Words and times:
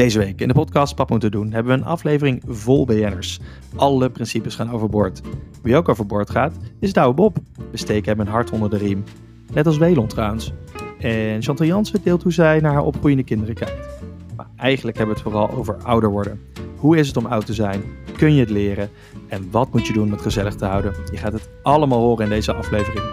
Deze 0.00 0.18
week 0.18 0.40
in 0.40 0.48
de 0.48 0.54
podcast 0.54 0.94
Pap 0.94 1.10
moeten 1.10 1.30
doen 1.30 1.52
hebben 1.52 1.72
we 1.72 1.78
een 1.78 1.86
aflevering 1.86 2.42
vol 2.46 2.84
BN'ers. 2.84 3.40
Alle 3.76 4.10
principes 4.10 4.54
gaan 4.54 4.70
overboord. 4.70 5.20
Wie 5.62 5.76
ook 5.76 5.88
overboord 5.88 6.30
gaat 6.30 6.56
is 6.78 6.92
Douwe 6.92 7.14
Bob. 7.14 7.38
We 7.70 7.76
steken 7.76 8.10
hem 8.10 8.20
een 8.20 8.32
hart 8.32 8.50
onder 8.50 8.70
de 8.70 8.76
riem. 8.76 9.04
Net 9.52 9.66
als 9.66 9.78
Welon 9.78 10.06
trouwens. 10.06 10.52
En 10.98 11.42
Chantal 11.42 11.66
Jansen 11.66 12.00
deelt 12.02 12.22
hoe 12.22 12.32
zij 12.32 12.60
naar 12.60 12.72
haar 12.72 12.82
opgroeiende 12.82 13.24
kinderen 13.24 13.54
kijkt. 13.54 13.88
Maar 14.36 14.46
eigenlijk 14.56 14.96
hebben 14.96 15.16
we 15.16 15.22
het 15.22 15.32
vooral 15.32 15.50
over 15.58 15.76
ouder 15.82 16.10
worden. 16.10 16.40
Hoe 16.76 16.96
is 16.96 17.06
het 17.06 17.16
om 17.16 17.26
oud 17.26 17.46
te 17.46 17.54
zijn? 17.54 17.82
Kun 18.16 18.34
je 18.34 18.40
het 18.40 18.50
leren? 18.50 18.90
En 19.28 19.50
wat 19.50 19.72
moet 19.72 19.86
je 19.86 19.92
doen 19.92 20.04
om 20.04 20.12
het 20.12 20.22
gezellig 20.22 20.54
te 20.54 20.64
houden? 20.64 20.94
Je 21.10 21.16
gaat 21.16 21.32
het 21.32 21.48
allemaal 21.62 22.00
horen 22.00 22.24
in 22.24 22.30
deze 22.30 22.54
aflevering. 22.54 23.04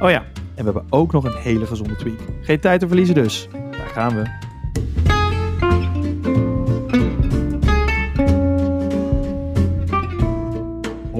Oh 0.00 0.10
ja, 0.10 0.24
en 0.54 0.64
we 0.64 0.72
hebben 0.72 0.86
ook 0.90 1.12
nog 1.12 1.24
een 1.24 1.36
hele 1.36 1.66
gezonde 1.66 1.96
tweak. 1.96 2.18
Geen 2.40 2.60
tijd 2.60 2.80
te 2.80 2.86
verliezen 2.86 3.14
dus. 3.14 3.48
Daar 3.70 3.90
gaan 3.92 4.14
we. 4.14 4.50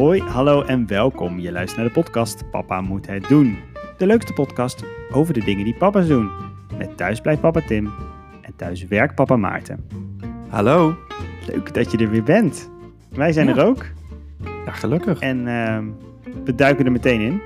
Hoi, 0.02 0.20
hallo 0.23 0.62
en 0.62 0.87
welkom. 0.87 1.38
Je 1.38 1.52
luistert 1.52 1.79
naar 1.80 1.88
de 1.88 2.01
podcast 2.01 2.51
Papa 2.51 2.80
moet 2.80 3.06
het 3.06 3.29
doen. 3.29 3.56
De 3.98 4.06
leukste 4.06 4.33
podcast 4.33 4.84
over 5.12 5.34
de 5.34 5.45
dingen 5.45 5.65
die 5.65 5.75
papa's 5.75 6.06
doen. 6.06 6.30
Met 6.78 6.97
thuis 6.97 7.20
blijft 7.20 7.41
papa 7.41 7.61
Tim 7.61 7.87
en 8.42 8.56
thuis 8.56 8.84
werkt 8.87 9.15
papa 9.15 9.37
Maarten. 9.37 9.84
Hallo. 10.48 10.95
Leuk 11.47 11.75
dat 11.75 11.91
je 11.92 11.98
er 11.98 12.11
weer 12.11 12.23
bent. 12.23 12.70
Wij 13.11 13.33
zijn 13.33 13.47
Ja. 13.47 13.56
er 13.56 13.65
ook 13.65 13.84
Ja, 14.66 14.73
gelukkig. 14.73 15.19
en 15.20 15.47
ehm, 15.48 15.84
we 16.45 16.55
duiken 16.55 16.84
er 16.84 16.92
meteen 16.92 17.20
in. 17.20 17.41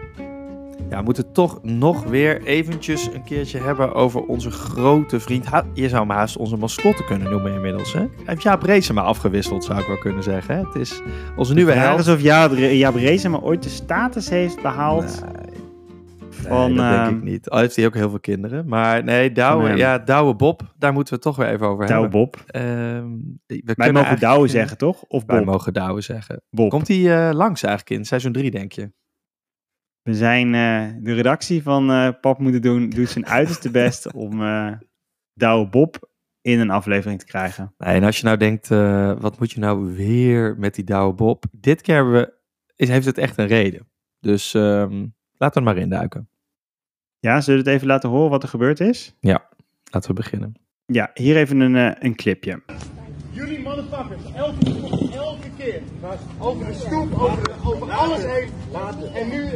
Ja, 0.90 0.98
we 0.98 1.04
moeten 1.04 1.32
toch 1.32 1.58
nog 1.62 2.04
weer 2.04 2.42
eventjes 2.42 3.08
een 3.14 3.24
keertje 3.24 3.58
hebben 3.60 3.94
over 3.94 4.20
onze 4.22 4.50
grote 4.50 5.20
vriend. 5.20 5.46
Ha- 5.46 5.64
Je 5.74 5.88
zou 5.88 6.06
hem 6.06 6.16
haast 6.16 6.36
onze 6.36 6.56
mascotte 6.56 7.04
kunnen 7.04 7.30
noemen 7.30 7.52
inmiddels. 7.52 7.92
Hè? 7.92 7.98
Hij 7.98 8.08
heeft 8.24 8.42
Jaap 8.42 8.62
Reesema 8.62 9.02
afgewisseld, 9.02 9.64
zou 9.64 9.80
ik 9.80 9.86
wel 9.86 9.98
kunnen 9.98 10.22
zeggen. 10.22 10.56
Hè? 10.56 10.62
Het 10.64 10.74
is 10.74 11.02
onze 11.36 11.54
nieuwe 11.54 11.70
Het 11.70 11.80
is 11.80 11.86
held. 11.86 11.98
alsof 11.98 12.20
Jaap 12.20 12.52
Jaap 12.56 12.94
Reesema 12.94 13.38
ooit 13.38 13.62
de 13.62 13.68
status 13.68 14.28
heeft 14.28 14.62
behaald. 14.62 15.24
van, 16.30 16.74
dat 16.74 16.88
denk 16.90 17.06
ehm, 17.06 17.16
ik 17.16 17.22
niet. 17.22 17.50
Al 17.50 17.58
heeft 17.58 17.76
hij 17.76 17.86
ook 17.86 17.94
heel 17.94 18.10
veel 18.10 18.20
kinderen. 18.20 18.68
Maar 18.68 19.04
nee, 19.04 19.32
Douwe, 19.32 19.76
ja, 19.76 19.98
Douwe 19.98 20.34
Bob, 20.34 20.60
daar 20.78 20.92
moeten 20.92 21.14
we 21.14 21.20
het 21.22 21.36
toch 21.36 21.46
weer 21.46 21.54
even 21.54 21.66
over 21.66 21.86
Douwe 21.86 22.02
hebben. 22.02 22.20
Bob. 22.20 22.36
Ehm, 22.46 22.64
we 22.64 23.62
Wij 23.64 23.74
mogen 23.76 23.94
eigenlijk- 23.94 24.20
Douwe 24.20 24.48
zeggen, 24.48 24.78
toch? 24.78 25.02
Of 25.08 25.22
Wij 25.26 25.36
Bob? 25.38 25.46
mogen 25.46 25.72
Douwe 25.72 26.00
zeggen. 26.00 26.42
Bob. 26.50 26.70
Komt 26.70 26.88
hij 26.88 27.28
eh, 27.28 27.34
langs 27.34 27.62
eigenlijk 27.62 27.98
in 28.00 28.04
seizoen 28.06 28.32
3, 28.32 28.50
denk 28.50 28.72
je? 28.72 28.92
We 30.06 30.14
zijn 30.14 30.54
eh, 30.54 31.02
de 31.04 31.14
redactie 31.14 31.62
van 31.62 31.90
eh 31.90 32.08
Pap 32.20 32.38
moeten 32.38 32.62
doen, 32.62 32.90
doet 32.90 33.08
zijn 33.08 33.26
uiterste 33.26 33.70
best 33.70 34.12
om 34.26 34.42
eh 34.42 34.72
Douwe 35.34 35.68
Bob 35.68 36.08
in 36.40 36.60
een 36.60 36.70
aflevering 36.70 37.18
te 37.18 37.26
krijgen. 37.26 37.74
Nee, 37.78 37.94
en 37.94 38.04
als 38.04 38.18
je 38.18 38.24
nou 38.24 38.36
denkt, 38.36 38.70
eh, 38.70 39.12
wat 39.20 39.38
moet 39.38 39.52
je 39.52 39.60
nou 39.60 39.94
weer 39.96 40.54
met 40.58 40.74
die 40.74 40.84
Douwe 40.84 41.14
Bob? 41.14 41.44
Dit 41.50 41.80
keer 41.82 41.94
hebben 41.94 42.12
we, 42.12 42.32
is, 42.76 42.88
heeft 42.88 43.06
het 43.06 43.18
echt 43.18 43.38
een 43.38 43.46
reden. 43.46 43.88
Dus 44.20 44.54
ehm, 44.54 45.06
laten 45.36 45.62
we 45.62 45.68
er 45.68 45.74
maar 45.74 45.82
induiken. 45.82 46.28
Ja, 47.18 47.40
zullen 47.40 47.62
we 47.62 47.66
het 47.66 47.76
even 47.76 47.88
laten 47.88 48.08
horen 48.08 48.30
wat 48.30 48.42
er 48.42 48.48
gebeurd 48.48 48.80
is? 48.80 49.16
Laten 49.90 50.10
we 50.10 50.16
beginnen. 50.16 50.54
Ja, 50.84 51.10
hier 51.14 51.36
even 51.36 51.60
een, 51.60 51.76
eh, 51.76 51.92
een 51.98 52.14
clipje. 52.14 52.62
Jullie 53.30 53.62
motherfuckers, 53.62 54.32
elke, 54.34 54.66
elke 55.14 55.50
keer. 55.56 55.82
Over 56.38 56.66
de 56.66 56.74
stoep, 56.74 57.12
over, 57.12 57.50
over 57.64 57.90
alles 57.92 58.22
heen. 58.24 58.48
En 59.14 59.28
nu, 59.28 59.48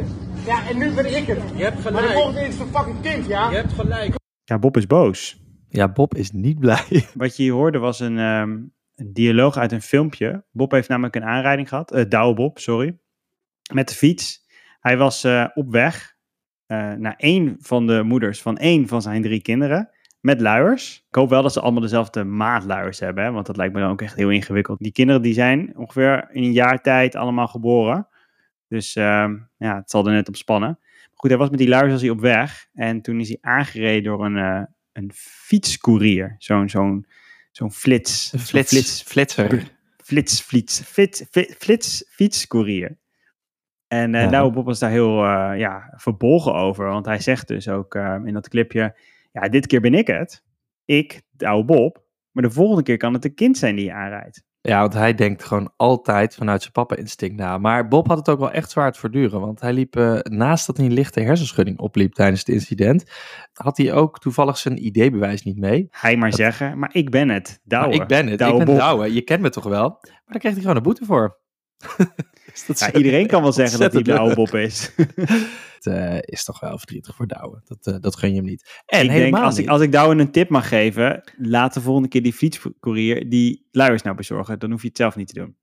ja, 0.45 0.69
en 0.69 0.77
nu 0.77 0.93
ben 0.93 1.15
ik 1.17 1.27
er. 1.27 1.37
Je 1.55 1.63
hebt 1.63 1.83
Maar 1.83 1.91
de 1.91 1.97
gelijk. 1.97 2.13
volgende 2.13 2.41
is 2.47 2.59
een 2.59 2.67
fucking 2.67 3.01
kind, 3.01 3.25
ja? 3.27 3.49
Je 3.49 3.55
hebt 3.55 3.73
gelijk. 3.73 4.15
Ja, 4.43 4.59
Bob 4.59 4.77
is 4.77 4.87
boos. 4.87 5.39
Ja, 5.69 5.91
Bob 5.91 6.15
is 6.15 6.31
niet 6.31 6.59
blij. 6.59 6.85
Wat 7.13 7.35
je 7.37 7.43
hier 7.43 7.51
hoorde 7.53 7.77
was 7.77 7.99
een, 7.99 8.17
ehm, 8.17 8.49
een 8.95 9.13
dialoog 9.13 9.57
uit 9.57 9.71
een 9.71 9.81
filmpje. 9.81 10.43
Bob 10.51 10.71
heeft 10.71 10.89
namelijk 10.89 11.15
een 11.15 11.23
aanrijding 11.23 11.69
gehad. 11.69 11.91
eh 11.91 12.05
Douwe 12.09 12.33
Bob, 12.33 12.59
sorry. 12.59 12.97
Met 13.73 13.87
de 13.87 13.95
fiets. 13.95 14.39
Hij 14.79 14.97
was 14.97 15.23
eh, 15.23 15.45
op 15.53 15.71
weg 15.71 16.15
eh, 16.65 16.91
naar 16.93 17.13
één 17.17 17.55
van 17.59 17.87
de 17.87 18.03
moeders 18.03 18.41
van 18.41 18.57
één 18.57 18.87
van 18.87 19.01
zijn 19.01 19.21
drie 19.21 19.41
kinderen. 19.41 19.89
Met 20.21 20.41
luiers. 20.41 21.05
Ik 21.09 21.15
hoop 21.15 21.29
wel 21.29 21.41
dat 21.41 21.53
ze 21.53 21.61
allemaal 21.61 21.81
dezelfde 21.81 22.23
maat 22.23 22.63
luiers 22.63 22.99
hebben. 22.99 23.23
Hè, 23.23 23.31
want 23.31 23.45
dat 23.45 23.57
lijkt 23.57 23.73
me 23.73 23.79
dan 23.79 23.89
ook 23.89 24.01
echt 24.01 24.15
heel 24.15 24.29
ingewikkeld. 24.29 24.79
Die 24.79 24.91
kinderen 24.91 25.21
die 25.21 25.33
zijn 25.33 25.77
ongeveer 25.77 26.27
in 26.31 26.43
een 26.43 26.51
jaar 26.51 26.81
tijd 26.81 27.15
allemaal 27.15 27.47
geboren. 27.47 28.07
Dus 28.71 28.95
ehm, 28.95 29.37
ja, 29.57 29.75
het 29.75 29.89
zal 29.89 30.07
er 30.07 30.13
net 30.13 30.27
op 30.27 30.35
spannen. 30.35 30.77
Maar 30.79 31.09
goed, 31.13 31.29
hij 31.29 31.39
was 31.39 31.49
met 31.49 31.59
die 31.59 31.67
luiers 31.67 31.91
was 31.91 32.01
hij 32.01 32.09
op 32.09 32.19
weg. 32.19 32.67
En 32.73 33.01
toen 33.01 33.19
is 33.19 33.27
hij 33.27 33.37
aangereden 33.41 34.03
door 34.03 34.25
een, 34.25 34.37
eh 34.37 34.63
een 34.93 35.11
fietscourier. 35.13 36.35
Zo'n 36.37 36.69
zo'n 36.69 37.05
zo'n 37.51 37.71
flits. 37.71 38.33
Een 38.33 38.39
flits, 38.39 38.69
flits 38.69 39.01
flitser. 39.01 39.71
flits, 40.03 40.41
flits, 40.41 40.81
fit, 40.81 41.27
flits, 41.57 42.03
fietscourier. 42.07 42.97
En 43.87 44.11
Ja. 44.11 44.27
Douwe 44.27 44.51
Bob 44.51 44.65
was 44.65 44.79
daar 44.79 44.89
heel 44.89 45.23
eh, 45.23 45.59
ja, 45.59 45.93
verbolgen 45.95 46.53
over. 46.53 46.85
Want 46.85 47.05
hij 47.05 47.19
zegt 47.19 47.47
dus 47.47 47.67
ook 47.67 47.95
eh, 47.95 48.19
in 48.25 48.33
dat 48.33 48.49
clipje... 48.49 48.97
Ja, 49.31 49.49
dit 49.49 49.67
keer 49.67 49.81
ben 49.81 49.93
ik 49.93 50.07
het. 50.07 50.43
Ik, 50.85 51.21
Douwe 51.31 51.65
Bob. 51.65 52.03
Maar 52.31 52.43
de 52.43 52.51
volgende 52.51 52.83
keer 52.83 52.97
kan 52.97 53.13
het 53.13 53.25
een 53.25 53.33
kind 53.33 53.57
zijn 53.57 53.75
die 53.75 53.85
je 53.85 53.93
aanrijdt. 53.93 54.43
Ja, 54.61 54.79
want 54.79 54.93
hij 54.93 55.13
denkt 55.13 55.43
gewoon 55.43 55.73
altijd 55.75 56.35
vanuit 56.35 56.61
zijn 56.61 56.73
papa-instinct 56.73 57.35
na. 57.35 57.57
Maar 57.57 57.87
Bob 57.87 58.07
had 58.07 58.17
het 58.17 58.29
ook 58.29 58.39
wel 58.39 58.51
echt 58.51 58.71
zwaar 58.71 58.91
te 58.91 58.99
verduren. 58.99 59.39
Want 59.39 59.61
hij 59.61 59.73
liep, 59.73 59.95
eh, 59.95 60.19
naast 60.19 60.67
dat 60.67 60.77
hij 60.77 60.85
een 60.85 60.93
lichte 60.93 61.19
hersenschudding 61.19 61.79
opliep 61.79 62.13
tijdens 62.13 62.39
het 62.39 62.49
incident, 62.49 63.03
had 63.53 63.77
hij 63.77 63.93
ook 63.93 64.19
toevallig 64.19 64.57
zijn 64.57 64.85
ID-bewijs 64.85 65.43
niet 65.43 65.57
mee. 65.57 65.87
Hij 65.89 66.17
maar 66.17 66.33
zeggen, 66.33 66.79
maar 66.79 66.89
ik 66.93 67.09
ben 67.09 67.29
het. 67.29 67.59
Douwe. 67.63 67.87
Maar 67.87 68.01
ik 68.01 68.07
ben 68.07 68.27
het, 68.27 68.39
Douwe 68.39 68.59
ik 68.59 68.65
ben 68.65 68.75
Bob. 68.75 68.83
Douwe. 68.83 69.13
Je 69.13 69.21
kent 69.21 69.41
me 69.41 69.49
toch 69.49 69.63
wel? 69.63 69.89
Maar 69.89 70.21
daar 70.25 70.39
kreeg 70.39 70.51
hij 70.51 70.61
gewoon 70.61 70.75
een 70.75 70.83
boete 70.83 71.05
voor. 71.05 71.39
Dus 72.51 72.65
dat 72.65 72.79
Ja, 72.79 72.93
iedereen 72.99 73.27
kan 73.27 73.41
wel 73.41 73.51
zeggen 73.51 73.79
dat 73.79 73.91
hij 73.91 73.99
ontzettend 73.99 74.35
Douwe 74.35 74.51
Bob 74.51 74.59
is. 74.59 74.91
Het 75.83 75.93
eh, 75.93 76.17
is 76.21 76.43
toch 76.43 76.59
wel 76.59 76.77
verdrietig 76.77 77.15
voor 77.15 77.27
Douwe. 77.27 77.61
Dat, 77.65 77.87
eh, 77.87 78.01
dat 78.01 78.15
gun 78.15 78.29
je 78.29 78.35
hem 78.35 78.45
niet. 78.45 78.81
En 78.85 79.01
ik 79.01 79.07
denk, 79.07 79.19
helemaal 79.19 79.43
als 79.43 79.53
ik, 79.53 79.59
niet. 79.59 79.69
als 79.69 79.81
ik 79.81 79.91
Douwe 79.91 80.15
een 80.15 80.31
tip 80.31 80.49
mag 80.49 80.67
geven... 80.67 81.33
laat 81.37 81.73
de 81.73 81.81
volgende 81.81 82.07
keer 82.07 82.23
die 82.23 82.33
fietscourier 82.33 83.29
die 83.29 83.67
luiers 83.71 84.01
nou 84.01 84.15
bezorgen. 84.15 84.59
Dan 84.59 84.71
hoef 84.71 84.81
je 84.81 84.87
het 84.87 84.97
zelf 84.97 85.15
niet 85.15 85.27
te 85.27 85.33
doen. 85.33 85.55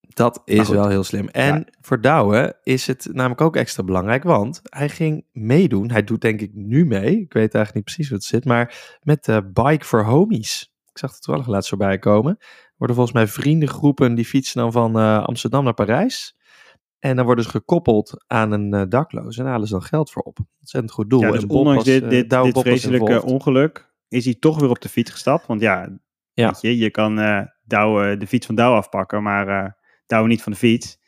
Dat 0.00 0.42
is 0.44 0.68
wel 0.68 0.88
heel 0.88 1.04
slim. 1.04 1.28
En 1.28 1.54
Ja. 1.54 1.64
voor 1.80 2.00
Douwe 2.00 2.58
is 2.62 2.86
het 2.86 3.08
namelijk 3.12 3.40
ook 3.40 3.56
extra 3.56 3.82
belangrijk, 3.82 4.22
want 4.22 4.60
hij 4.62 4.88
ging 4.88 5.24
meedoen. 5.32 5.90
Hij 5.90 6.04
doet 6.04 6.20
denk 6.20 6.40
ik 6.40 6.54
nu 6.54 6.86
mee. 6.86 7.20
Ik 7.20 7.32
weet 7.32 7.54
eigenlijk 7.54 7.74
niet 7.74 7.84
precies 7.84 8.08
hoe 8.08 8.16
het 8.16 8.26
zit, 8.26 8.44
maar 8.44 8.98
met 9.02 9.24
de 9.24 9.50
Bike 9.52 9.84
for 9.84 10.04
Homies. 10.04 10.72
Ik 10.98 11.04
zag 11.04 11.12
het 11.12 11.22
toevallig 11.22 11.48
laatst 11.48 11.68
voorbij 11.68 11.98
komen. 11.98 12.36
Er 12.40 12.74
worden 12.76 12.96
volgens 12.96 13.16
mij 13.16 13.26
vriendengroepen 13.26 14.14
die 14.14 14.24
fietsen 14.24 14.60
dan 14.60 14.72
van 14.72 14.98
eh, 14.98 15.24
Amsterdam 15.24 15.64
naar 15.64 15.74
Parijs. 15.74 16.36
En 16.98 17.16
dan 17.16 17.24
worden 17.24 17.44
ze 17.44 17.50
gekoppeld 17.50 18.24
aan 18.26 18.52
een 18.52 18.74
eh, 18.74 18.82
dakloos 18.88 19.38
en 19.38 19.46
halen 19.46 19.66
ze 19.66 19.72
dan 19.72 19.82
geld 19.82 20.10
voor 20.10 20.22
op. 20.22 20.38
Ontzettend 20.60 20.92
goed 20.92 21.10
doel. 21.10 21.20
Ja, 21.20 21.30
dus 21.30 21.42
En 21.42 21.48
ondanks 21.48 21.84
was, 21.84 21.84
dit, 21.84 22.02
eh, 22.02 22.08
dit, 22.08 22.30
dit 22.30 22.58
vreselijke 22.58 23.22
ongeluk 23.24 23.92
is 24.08 24.24
hij 24.24 24.34
toch 24.34 24.60
weer 24.60 24.70
op 24.70 24.80
de 24.80 24.88
fiets 24.88 25.10
gestapt. 25.10 25.46
Want 25.46 25.60
ja, 25.60 25.98
Ja. 26.32 26.46
Weet 26.46 26.60
je, 26.60 26.78
je 26.78 26.90
kan 26.90 27.18
eh 27.18 27.42
Douwe, 27.64 28.16
de 28.16 28.26
fiets 28.26 28.46
van 28.46 28.54
Douwe 28.54 28.76
afpakken, 28.76 29.22
maar 29.22 29.48
eh 29.48 29.70
Douwe 30.06 30.28
niet 30.28 30.42
van 30.42 30.52
de 30.52 30.58
fiets. 30.58 30.98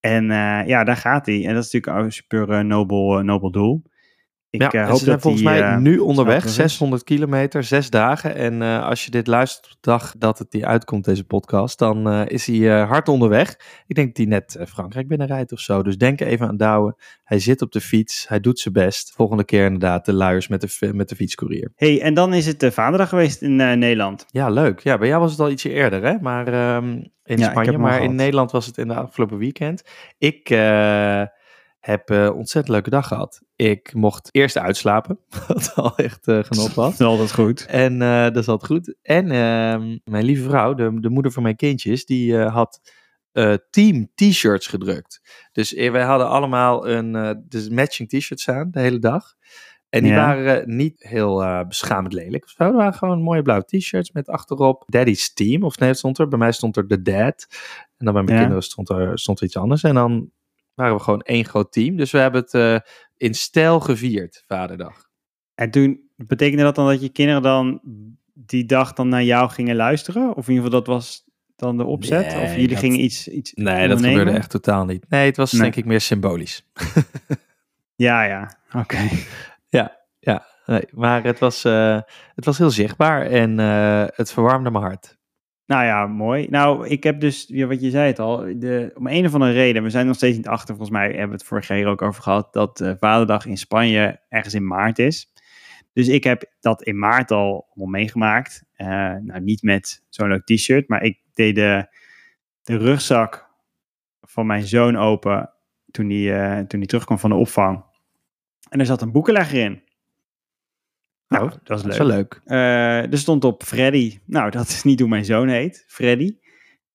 En 0.00 0.30
eh, 0.30 0.66
ja, 0.66 0.84
daar 0.84 0.96
gaat 0.96 1.26
hij. 1.26 1.46
En 1.46 1.54
dat 1.54 1.64
is 1.64 1.72
natuurlijk 1.72 2.04
een 2.04 2.12
super 2.12 2.64
nobel, 2.64 3.22
nobel 3.22 3.50
doel. 3.50 3.82
Ik 4.54 4.72
ja, 4.72 4.82
eh, 4.82 4.88
hoop 4.88 4.98
ze 4.98 5.04
zijn 5.04 5.10
dat 5.10 5.20
volgens 5.22 5.42
mij 5.42 5.62
eh, 5.62 5.76
nu 5.76 5.98
onderweg, 5.98 6.40
snel 6.40 6.52
terug 6.52 6.64
is. 6.64 6.70
600 6.70 7.04
kilometer, 7.04 7.64
zes 7.64 7.90
dagen. 7.90 8.34
En 8.34 8.62
eh, 8.62 8.86
als 8.86 9.04
je 9.04 9.10
dit 9.10 9.26
luistert 9.26 9.66
op 9.66 9.72
de 9.72 9.90
dag 9.90 10.14
dat 10.18 10.38
het 10.38 10.50
die 10.50 10.66
uitkomt, 10.66 11.04
deze 11.04 11.24
podcast, 11.24 11.78
dan 11.78 12.26
is 12.26 12.46
hij 12.46 12.82
hard 12.82 13.08
onderweg. 13.08 13.58
Ik 13.86 13.94
denk 13.94 14.06
dat 14.06 14.16
hij 14.16 14.26
net 14.26 14.58
Frankrijk 14.68 15.08
binnenrijdt 15.08 15.52
of 15.52 15.60
zo. 15.60 15.82
Dus 15.82 15.98
denk 15.98 16.20
even 16.20 16.48
aan 16.48 16.56
Douwe. 16.56 16.94
Hij 17.24 17.38
zit 17.38 17.62
op 17.62 17.72
de 17.72 17.80
fiets, 17.80 18.28
hij 18.28 18.40
doet 18.40 18.58
zijn 18.58 18.74
best. 18.74 19.12
Volgende 19.12 19.44
keer 19.44 19.64
inderdaad 19.64 20.04
de 20.04 20.12
luiers 20.12 20.48
met 20.48 20.60
de, 20.60 20.92
met 20.92 21.08
de 21.08 21.16
fietscourier. 21.16 21.72
hey, 21.76 22.00
en 22.00 22.14
dan 22.14 22.34
is 22.34 22.46
het 22.46 22.62
uh, 22.62 22.70
vaderdag 22.70 23.08
geweest 23.08 23.42
in 23.42 23.56
Nederland. 23.56 24.26
Ja, 24.30 24.48
leuk. 24.48 24.80
Ja, 24.80 24.98
bij 24.98 25.08
jou 25.08 25.20
was 25.20 25.30
het 25.30 25.40
al 25.40 25.50
ietsje 25.50 25.70
eerder, 25.70 26.02
hè? 26.02 26.16
Maar 26.20 26.46
ehm, 26.46 27.02
in 27.24 27.38
Spanje. 27.38 27.78
Maar 27.78 28.02
in. 28.02 28.14
Nederland 28.14 28.50
was 28.50 28.66
het 28.66 28.78
in 28.78 28.88
de 28.88 28.94
afgelopen 28.94 29.38
weekend. 29.38 29.82
Ik 30.18 30.48
heb 31.80 32.10
eh 32.10 32.30
ontzettend 32.34 32.68
leuke 32.68 32.90
dag 32.90 33.06
gehad. 33.06 33.43
Ik 33.56 33.94
mocht 33.94 34.28
eerst 34.32 34.58
uitslapen, 34.58 35.18
wat 35.46 35.72
al 35.74 35.96
echt 35.96 36.28
eh, 36.28 36.38
genot 36.42 36.74
was. 36.84 36.90
Dat 36.96 37.00
is 37.00 37.06
altijd 37.06 37.32
goed. 37.32 37.66
En 37.66 38.02
eh, 38.02 38.22
dat 38.22 38.36
is 38.36 38.48
altijd 38.48 38.70
goed. 38.72 38.94
En 39.02 39.30
ehm, 39.30 39.98
mijn 40.04 40.24
lieve 40.24 40.42
vrouw, 40.42 40.74
de, 40.74 41.00
de 41.00 41.10
moeder 41.10 41.32
van 41.32 41.42
mijn 41.42 41.56
kindjes, 41.56 42.06
die 42.06 42.38
eh, 42.38 42.54
had 42.54 42.80
team 43.70 44.10
t-shirts 44.14 44.66
gedrukt. 44.66 45.20
Dus 45.52 45.72
wij 45.72 46.02
hadden 46.02 46.28
allemaal 46.28 46.88
een 46.88 47.42
dus 47.48 47.68
matching 47.68 48.08
t-shirts 48.08 48.48
aan 48.48 48.68
de 48.70 48.80
hele 48.80 48.98
dag. 48.98 49.34
En 49.88 50.02
die 50.02 50.12
Ja. 50.12 50.26
waren 50.26 50.76
niet 50.76 51.02
heel 51.02 51.64
beschamend 51.68 52.12
lelijk. 52.12 52.52
Er 52.56 52.72
waren 52.72 52.94
gewoon 52.94 53.22
mooie 53.22 53.42
blauwe 53.42 53.64
t-shirts 53.64 54.12
met 54.12 54.28
achterop 54.28 54.84
Daddy's 54.86 55.32
Team. 55.32 55.62
Of 55.62 55.78
nee, 55.78 55.94
stond 55.94 56.18
er. 56.18 56.28
Bij 56.28 56.38
mij 56.38 56.52
stond 56.52 56.76
er 56.76 56.86
The 56.86 57.02
Dad. 57.02 57.46
En 57.96 58.04
dan 58.04 58.14
bij 58.14 58.22
mijn 58.22 58.34
Ja. 58.34 58.38
kinderen 58.38 58.62
stond 58.62 58.88
er, 58.90 59.18
stond 59.18 59.38
er 59.40 59.46
iets 59.46 59.56
anders. 59.56 59.82
En 59.82 59.94
dan 59.94 60.30
waren 60.74 60.96
we 60.96 61.02
gewoon 61.02 61.22
één 61.22 61.44
groot 61.44 61.72
team. 61.72 61.96
Dus 61.96 62.10
we 62.10 62.18
hebben 62.18 62.40
het 62.50 62.82
in 63.16 63.34
stijl 63.34 63.80
gevierd, 63.80 64.42
Vaderdag. 64.46 65.08
En 65.54 65.70
toen 65.70 66.00
betekende 66.16 66.62
dat 66.62 66.74
dan 66.74 66.86
dat 66.86 67.00
je 67.02 67.08
kinderen 67.08 67.42
dan 67.42 67.80
die 68.34 68.64
dag 68.64 68.92
dan 68.92 69.08
naar 69.08 69.22
jou 69.24 69.50
gingen 69.50 69.76
luisteren? 69.76 70.34
Of 70.36 70.48
in 70.48 70.54
ieder 70.54 70.64
geval 70.64 70.70
dat 70.84 70.86
was 70.94 71.24
dan 71.56 71.76
de 71.76 71.84
opzet? 71.84 72.26
Nee, 72.34 72.42
of 72.44 72.50
jullie 72.50 72.68
dat- 72.68 72.78
gingen 72.78 73.00
iets, 73.04 73.28
iets 73.28 73.52
Nee, 73.54 73.88
dat 73.88 74.02
gebeurde 74.04 74.30
echt 74.30 74.50
totaal 74.50 74.84
niet. 74.84 75.08
Nee, 75.08 75.26
het 75.26 75.36
was 75.36 75.52
Nee. 75.52 75.60
denk 75.62 75.76
ik 75.76 75.84
meer 75.84 76.00
symbolisch. 76.00 76.62
Ja, 77.96 78.22
ja. 78.24 78.56
Oké. 78.76 79.08
Ja, 79.68 80.46
nee, 80.66 80.84
maar 80.90 81.24
het 81.24 81.38
was, 81.38 81.64
eh, 81.64 82.00
het 82.34 82.44
was 82.44 82.58
heel 82.58 82.70
zichtbaar 82.70 83.26
en 83.26 83.58
eh, 83.60 84.04
het 84.06 84.32
verwarmde 84.32 84.70
mijn 84.70 84.84
hart. 84.84 85.18
Nou 85.66 85.84
ja, 85.84 86.06
mooi. 86.06 86.46
Nou, 86.50 86.88
ik 86.88 87.02
heb 87.02 87.20
dus, 87.20 87.50
wat 87.50 87.80
je 87.80 87.90
zei 87.90 88.06
het 88.06 88.18
al, 88.18 88.36
de, 88.36 88.90
om 88.94 89.06
een 89.06 89.26
of 89.26 89.34
andere 89.34 89.52
reden, 89.52 89.82
we 89.82 89.90
zijn 89.90 90.06
nog 90.06 90.16
steeds 90.16 90.36
niet 90.36 90.48
achter, 90.48 90.74
volgens 90.76 90.96
mij 90.96 91.08
hebben 91.08 91.26
we 91.26 91.32
het 91.32 91.44
vorige 91.44 91.74
keer 91.74 91.86
ook 91.86 92.02
over 92.02 92.22
gehad, 92.22 92.52
dat 92.52 92.80
eh, 92.80 92.92
Vaderdag 92.98 93.46
in 93.46 93.56
Spanje 93.56 94.20
ergens 94.28 94.54
in 94.54 94.66
maart 94.66 94.98
is. 94.98 95.32
Dus 95.92 96.08
ik 96.08 96.24
heb 96.24 96.44
dat 96.60 96.82
in 96.82 96.98
maart 96.98 97.30
al 97.30 97.66
meegemaakt. 97.74 98.64
Eh, 98.72 98.86
nou, 99.20 99.40
niet 99.40 99.62
met 99.62 100.04
zo'n 100.08 100.28
leuk 100.28 100.44
t-shirt, 100.44 100.88
maar 100.88 101.02
ik 101.02 101.20
deed 101.32 101.54
de, 101.54 101.86
de 102.62 102.76
rugzak 102.76 103.50
van 104.20 104.46
mijn 104.46 104.66
zoon 104.66 104.96
open 104.96 105.50
toen 105.90 106.10
hij, 106.10 106.42
eh, 106.42 106.64
toen 106.66 106.78
hij 106.78 106.88
terugkwam 106.88 107.18
van 107.18 107.30
de 107.30 107.36
opvang. 107.36 107.84
En 108.68 108.80
er 108.80 108.86
zat 108.86 109.02
een 109.02 109.12
boekenlegger 109.12 109.58
in. 109.58 109.82
Nou, 111.28 111.48
dat 111.48 111.60
was 111.64 111.82
Dat 111.82 111.92
is 111.92 111.98
leuk. 111.98 112.06
wel 112.08 112.16
leuk. 112.16 112.40
Eh, 112.44 113.12
er 113.12 113.18
stond 113.18 113.44
op 113.44 113.62
Freddy. 113.62 114.18
Nou, 114.24 114.50
dat 114.50 114.68
is 114.68 114.82
niet 114.82 115.00
hoe 115.00 115.08
mijn 115.08 115.24
zoon 115.24 115.48
heet, 115.48 115.84
Freddy. 115.88 116.36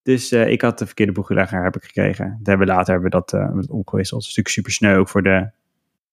Dus 0.03 0.31
eh, 0.31 0.47
ik 0.47 0.61
had 0.61 0.79
de 0.79 0.85
verkeerde 0.85 1.11
boekenlegger 1.11 1.63
heb 1.63 1.75
ik 1.75 1.83
gekregen. 1.83 2.35
Dat 2.37 2.47
hebben 2.47 2.67
we 2.67 2.73
later 2.73 2.93
hebben 2.93 3.11
we 3.11 3.17
dat, 3.17 3.31
we 3.31 3.55
dat 3.55 3.69
omgewisseld. 3.69 4.21
Is 4.21 4.27
natuurlijk 4.27 4.55
super 4.55 4.71
sneu 4.71 4.97
ook 4.97 5.09
voor 5.09 5.23
de, 5.23 5.49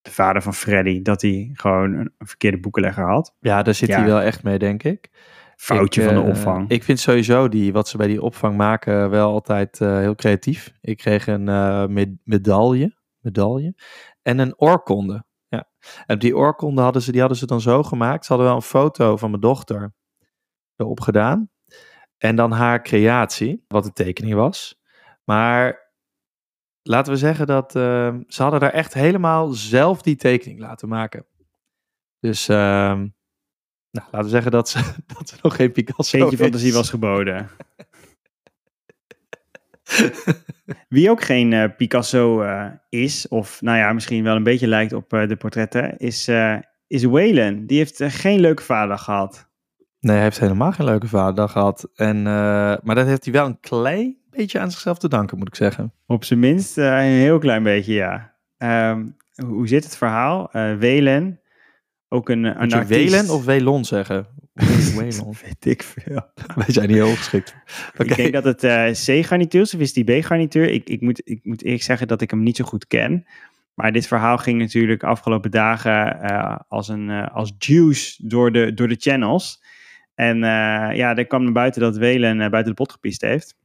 de 0.02 0.10
vader 0.10 0.42
van 0.42 0.54
Freddy, 0.54 1.02
dat 1.02 1.22
hij 1.22 1.50
gewoon 1.52 1.92
een, 1.94 2.12
een 2.18 2.26
verkeerde 2.26 2.60
boekenlegger 2.60 3.04
had. 3.04 3.34
Ja, 3.40 3.62
daar 3.62 3.74
zit 3.74 3.88
Ja. 3.88 3.96
hij 3.96 4.06
wel 4.06 4.20
echt 4.20 4.42
mee, 4.42 4.58
denk 4.58 4.82
ik. 4.82 5.10
Foutje 5.56 6.00
Ik, 6.02 6.06
van 6.08 6.16
de 6.24 6.30
opvang. 6.30 6.70
Ik 6.70 6.82
vind 6.82 6.98
sowieso 7.00 7.48
die, 7.48 7.72
wat 7.72 7.88
ze 7.88 7.96
bij 7.96 8.06
die 8.06 8.22
opvang 8.22 8.56
maken 8.56 9.10
wel 9.10 9.30
altijd 9.32 9.78
heel 9.78 10.14
creatief. 10.14 10.72
Ik 10.80 10.96
kreeg 10.96 11.26
een 11.26 11.44
med- 11.92 12.16
medaille, 12.24 12.96
medaille 13.20 13.74
en 14.22 14.38
een 14.38 14.54
oorkonde. 14.56 15.24
En 16.06 16.18
die 16.18 16.36
oorkonde 16.36 16.82
hadden 16.82 17.02
ze, 17.02 17.10
die 17.10 17.20
hadden 17.20 17.38
ze 17.38 17.46
dan 17.46 17.60
zo 17.60 17.82
gemaakt. 17.82 18.24
Ze 18.24 18.32
hadden 18.32 18.46
wel 18.48 18.56
een 18.56 18.62
foto 18.62 19.16
van 19.16 19.30
mijn 19.30 19.42
dochter 19.42 19.92
erop 20.76 21.00
gedaan. 21.00 21.50
En 22.18 22.36
dan 22.36 22.52
haar 22.52 22.82
creatie, 22.82 23.64
wat 23.68 23.84
de 23.84 23.92
tekening 23.92 24.34
was. 24.34 24.80
Maar 25.24 25.92
laten 26.82 27.12
we 27.12 27.18
zeggen 27.18 27.46
dat 27.46 27.76
eh, 27.76 28.14
ze 28.26 28.42
hadden 28.42 28.60
daar 28.60 28.72
echt 28.72 28.94
helemaal 28.94 29.48
zelf 29.48 30.02
die 30.02 30.16
tekening 30.16 30.60
laten 30.60 30.88
maken. 30.88 31.26
Dus 32.20 32.48
ehm, 32.48 33.08
nou, 33.90 34.06
laten 34.10 34.22
we 34.22 34.28
zeggen 34.28 34.50
dat 34.50 34.68
ze, 34.68 34.78
dat 35.16 35.28
ze 35.28 35.36
nog 35.42 35.56
geen 35.56 35.72
Picasso 35.72 36.18
Beetje 36.18 36.36
fantasie 36.36 36.72
was 36.72 36.90
geboden. 36.90 37.50
Wie 40.88 41.10
ook 41.10 41.22
geen 41.22 41.52
eh, 41.52 41.68
Picasso 41.76 42.42
eh, 42.42 42.66
is, 42.88 43.28
of 43.28 43.62
nou 43.62 43.78
ja, 43.78 43.92
misschien 43.92 44.24
wel 44.24 44.36
een 44.36 44.42
beetje 44.42 44.66
lijkt 44.66 44.92
op 44.92 45.12
eh, 45.12 45.28
de 45.28 45.36
portretten, 45.36 45.96
is, 45.96 46.30
is 46.86 47.04
Waylon. 47.04 47.66
Die 47.66 47.78
heeft 47.78 48.02
geen 48.02 48.40
leuke 48.40 48.62
vader 48.62 48.98
gehad. 48.98 49.48
Nee, 50.00 50.14
hij 50.14 50.24
heeft 50.24 50.40
helemaal 50.40 50.72
geen 50.72 50.86
leuke 50.86 51.08
vaderdag 51.08 51.52
gehad. 51.52 51.90
En, 51.94 52.22
maar 52.22 52.94
dat 52.94 53.06
heeft 53.06 53.24
hij 53.24 53.32
wel 53.32 53.46
een 53.46 53.60
klein 53.60 54.16
beetje 54.30 54.58
aan 54.58 54.70
zichzelf 54.70 54.98
te 54.98 55.08
danken, 55.08 55.38
moet 55.38 55.48
ik 55.48 55.54
zeggen. 55.54 55.92
Op 56.06 56.24
zijn 56.24 56.38
minst 56.38 56.76
een 56.76 57.00
heel 57.00 57.38
klein 57.38 57.62
beetje, 57.62 57.94
ja. 57.94 58.34
Ehm, 58.56 59.06
hoe 59.46 59.68
zit 59.68 59.84
het 59.84 59.96
verhaal? 59.96 60.48
Welen, 60.78 61.40
ook 62.08 62.28
een, 62.28 62.44
een 62.44 62.58
Moet 62.58 62.70
je 62.70 62.76
artiest. 62.76 63.10
Welen 63.10 63.30
of 63.30 63.44
Welon 63.44 63.84
zeggen? 63.84 64.26
Welon. 64.56 65.34
Weet 65.44 65.66
ik 65.66 65.82
veel. 65.82 66.30
Wij 66.54 66.66
zijn 66.68 66.88
niet 66.88 66.96
heel 66.96 67.16
geschikt. 67.16 67.54
Ik 67.98 68.16
denk 68.16 68.32
dat 68.32 68.44
het 68.44 68.64
eh, 68.64 68.90
C-garnituur 68.90 69.60
is, 69.60 69.74
of 69.74 69.80
is 69.80 69.92
die 69.92 70.20
B-garnituur? 70.20 70.70
Ik, 70.70 70.88
ik, 70.88 71.00
moet, 71.00 71.20
ik 71.24 71.44
moet 71.44 71.62
eerlijk 71.62 71.82
zeggen 71.82 72.08
dat 72.08 72.20
ik 72.20 72.30
hem 72.30 72.42
niet 72.42 72.56
zo 72.56 72.64
goed 72.64 72.86
ken. 72.86 73.26
Maar 73.74 73.92
dit 73.92 74.06
verhaal 74.06 74.38
ging 74.38 74.58
natuurlijk 74.58 75.02
afgelopen 75.02 75.50
dagen 75.50 76.20
eh, 76.20 76.56
als, 76.68 76.88
een, 76.88 77.10
eh, 77.10 77.34
als 77.34 77.52
juice 77.58 78.28
door 78.28 78.52
de, 78.52 78.74
door 78.74 78.88
de 78.88 78.96
channels. 78.98 79.64
En 80.14 80.38
ja, 80.38 81.16
er 81.16 81.26
kwam 81.26 81.42
naar 81.42 81.52
buiten 81.52 81.80
dat 81.80 81.96
Welen 81.96 82.38
buiten 82.38 82.64
de 82.64 82.82
pot 82.82 82.92
gepiest 82.92 83.20
heeft. 83.20 83.56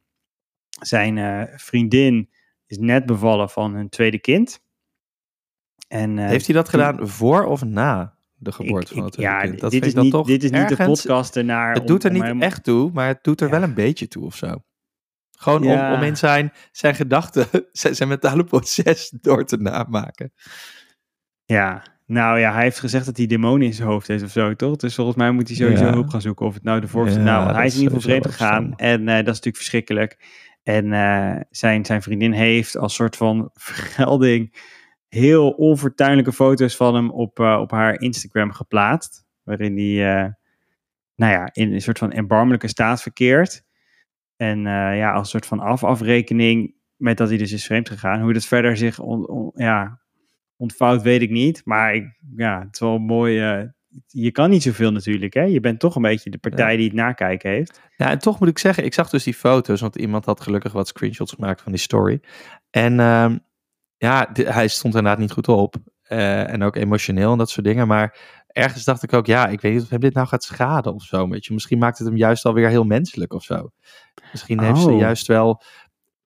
Zijn 0.80 1.48
vriendin 1.56 2.30
is 2.66 2.78
net 2.78 3.06
bevallen 3.06 3.48
van 3.48 3.74
hun 3.74 3.88
tweede 3.88 4.18
kind. 4.18 4.64
En, 5.88 6.18
Heeft 6.18 6.46
hij 6.46 6.54
dat 6.54 6.68
gedaan 6.68 7.08
voor 7.08 7.44
of 7.44 7.64
na 7.64 8.16
de 8.42 8.50
ik- 8.50 8.56
geboorte 8.56 8.86
van 8.88 8.96
ik- 8.96 9.04
het 9.04 9.12
tweede 9.12 9.32
Ja, 9.32 9.40
kind? 9.40 9.60
Dat 9.60 9.70
dit 9.70 9.86
is, 9.86 9.94
niet, 9.94 10.10
toch 10.12 10.26
dit 10.26 10.44
is 10.44 10.50
niet 10.50 10.68
de 10.68 10.76
podcast 10.76 11.36
ernaar. 11.36 11.72
Het 11.72 11.80
om- 11.80 11.86
doet 11.86 12.04
er 12.04 12.10
niet 12.10 12.40
echt 12.42 12.64
toe, 12.64 12.90
maar 12.92 13.06
het 13.06 13.18
doet 13.22 13.40
er 13.40 13.46
Ja. 13.46 13.52
wel 13.52 13.62
een 13.62 13.74
beetje 13.74 14.08
toe 14.08 14.24
of 14.24 14.36
zo. 14.36 14.62
Gewoon 15.38 15.62
Ja. 15.62 15.88
om, 15.92 15.98
om 15.98 16.02
in 16.02 16.16
zijn, 16.16 16.52
zijn 16.72 16.94
gedachten, 16.94 17.46
zijn, 17.72 17.94
zijn 17.94 18.08
mentale 18.08 18.44
proces 18.44 19.12
door 19.20 19.44
te 19.44 19.56
namaken. 19.56 20.32
Ja, 21.44 21.82
nou 22.06 22.38
ja, 22.38 22.52
hij 22.52 22.62
heeft 22.62 22.78
gezegd 22.78 23.06
dat 23.06 23.16
hij 23.16 23.26
demonen 23.26 23.66
in 23.66 23.74
zijn 23.74 23.88
hoofd 23.88 24.06
heeft 24.06 24.22
of 24.24 24.30
zo, 24.30 24.54
toch? 24.54 24.76
Dus 24.76 24.94
volgens 24.94 25.16
mij 25.16 25.30
moet 25.30 25.48
hij 25.48 25.56
sowieso 25.56 25.84
hulp 25.84 26.08
gaan 26.08 26.20
zoeken 26.20 26.46
of 26.46 26.54
het 26.54 26.62
nou 26.62 26.80
de. 26.80 26.86
Ja, 26.92 27.16
nou, 27.22 27.52
hij 27.54 27.66
is 27.66 27.74
in 27.74 27.80
ieder 27.82 27.94
geval 27.96 28.10
vreemd 28.10 28.26
gegaan 28.26 28.74
en 28.76 29.00
eh, 29.00 29.06
dat 29.14 29.18
is 29.18 29.24
natuurlijk 29.26 29.56
verschrikkelijk. 29.56 30.18
En 30.62 30.92
eh, 30.92 31.40
zijn, 31.50 31.84
zijn 31.84 32.02
vriendin 32.02 32.32
heeft 32.32 32.76
als 32.76 32.94
soort 32.94 33.16
van 33.16 33.50
vergelding 33.54 34.54
heel 35.14 35.50
onfortuinlijke 35.50 36.32
foto's 36.32 36.76
van 36.76 36.94
hem 36.94 37.10
op, 37.10 37.40
eh, 37.40 37.58
op 37.60 37.70
haar 37.70 38.00
Instagram 38.00 38.52
geplaatst. 38.52 39.24
Waarin 39.42 39.76
hij, 39.76 40.14
eh, 40.24 40.30
nou 41.14 41.32
ja, 41.32 41.48
in 41.52 41.72
een 41.72 41.80
soort 41.80 41.98
van 41.98 42.12
erbarmelijke 42.12 42.68
staat 42.68 43.02
verkeert. 43.02 43.62
En 44.36 44.58
eh, 44.66 44.96
ja, 44.96 45.12
als 45.12 45.30
soort 45.30 45.46
van 45.46 45.60
af 45.60 45.84
afrekening 45.84 46.74
met 46.96 47.16
dat 47.16 47.28
hij 47.28 47.38
dus 47.38 47.52
is 47.52 47.66
vreemd 47.66 47.88
gegaan. 47.88 48.20
Hoe 48.20 48.32
dat 48.32 48.44
verder 48.44 48.76
zich 48.76 48.98
on- 48.98 49.28
on- 49.28 49.52
ja, 49.54 50.00
ontvouwt, 50.56 51.02
weet 51.02 51.22
ik 51.22 51.30
niet. 51.30 51.62
Maar 51.64 51.94
ik, 51.94 52.18
ja, 52.36 52.58
het 52.58 52.74
is 52.74 52.80
wel 52.80 52.98
mooi. 52.98 53.70
je 54.06 54.30
kan 54.30 54.50
niet 54.50 54.62
zoveel 54.62 54.92
natuurlijk, 54.92 55.34
hè? 55.34 55.42
Je 55.42 55.60
bent 55.60 55.80
toch 55.80 55.96
een 55.96 56.02
beetje 56.02 56.30
de 56.30 56.38
partij 56.38 56.76
die 56.76 56.84
het 56.86 56.94
nakijken 56.94 57.50
heeft. 57.50 57.80
Ja, 57.96 58.10
en 58.10 58.18
toch 58.18 58.40
moet 58.40 58.48
ik 58.48 58.58
zeggen, 58.58 58.84
ik 58.84 58.94
zag 58.94 59.10
dus 59.10 59.24
die 59.24 59.34
foto's, 59.34 59.80
want 59.80 59.96
iemand 59.96 60.24
had 60.24 60.40
gelukkig 60.40 60.72
wat 60.72 60.88
screenshots 60.88 61.32
gemaakt 61.32 61.62
van 61.62 61.72
die 61.72 61.80
story. 61.80 62.20
En 62.70 63.00
ehm, 63.00 63.36
ja, 64.02 64.28
hij 64.32 64.68
stond 64.68 64.94
inderdaad 64.94 65.18
niet 65.20 65.32
goed 65.32 65.48
op. 65.48 65.74
Eh, 66.02 66.52
en 66.52 66.62
ook 66.62 66.76
emotioneel 66.76 67.32
en 67.32 67.38
dat 67.38 67.50
soort 67.50 67.66
dingen. 67.66 67.86
Maar 67.86 68.18
ergens 68.46 68.84
dacht 68.84 69.02
ik 69.02 69.12
ook, 69.12 69.26
ja, 69.26 69.46
ik 69.46 69.60
weet 69.60 69.72
niet 69.72 69.82
of 69.82 69.88
hem 69.88 70.00
dit 70.00 70.14
nou 70.14 70.26
gaat 70.26 70.44
schaden 70.44 70.94
of 70.94 71.02
zo. 71.02 71.28
Weet 71.28 71.44
je. 71.44 71.52
Misschien 71.52 71.78
maakt 71.78 71.98
het 71.98 72.06
hem 72.06 72.16
juist 72.16 72.44
alweer 72.44 72.68
heel 72.68 72.84
menselijk 72.84 73.32
of 73.32 73.42
zo. 73.42 73.70
Misschien 74.32 74.60
heeft 74.60 74.80
ze 74.80 74.90
Oh. 74.90 74.98
juist 74.98 75.26
wel 75.26 75.62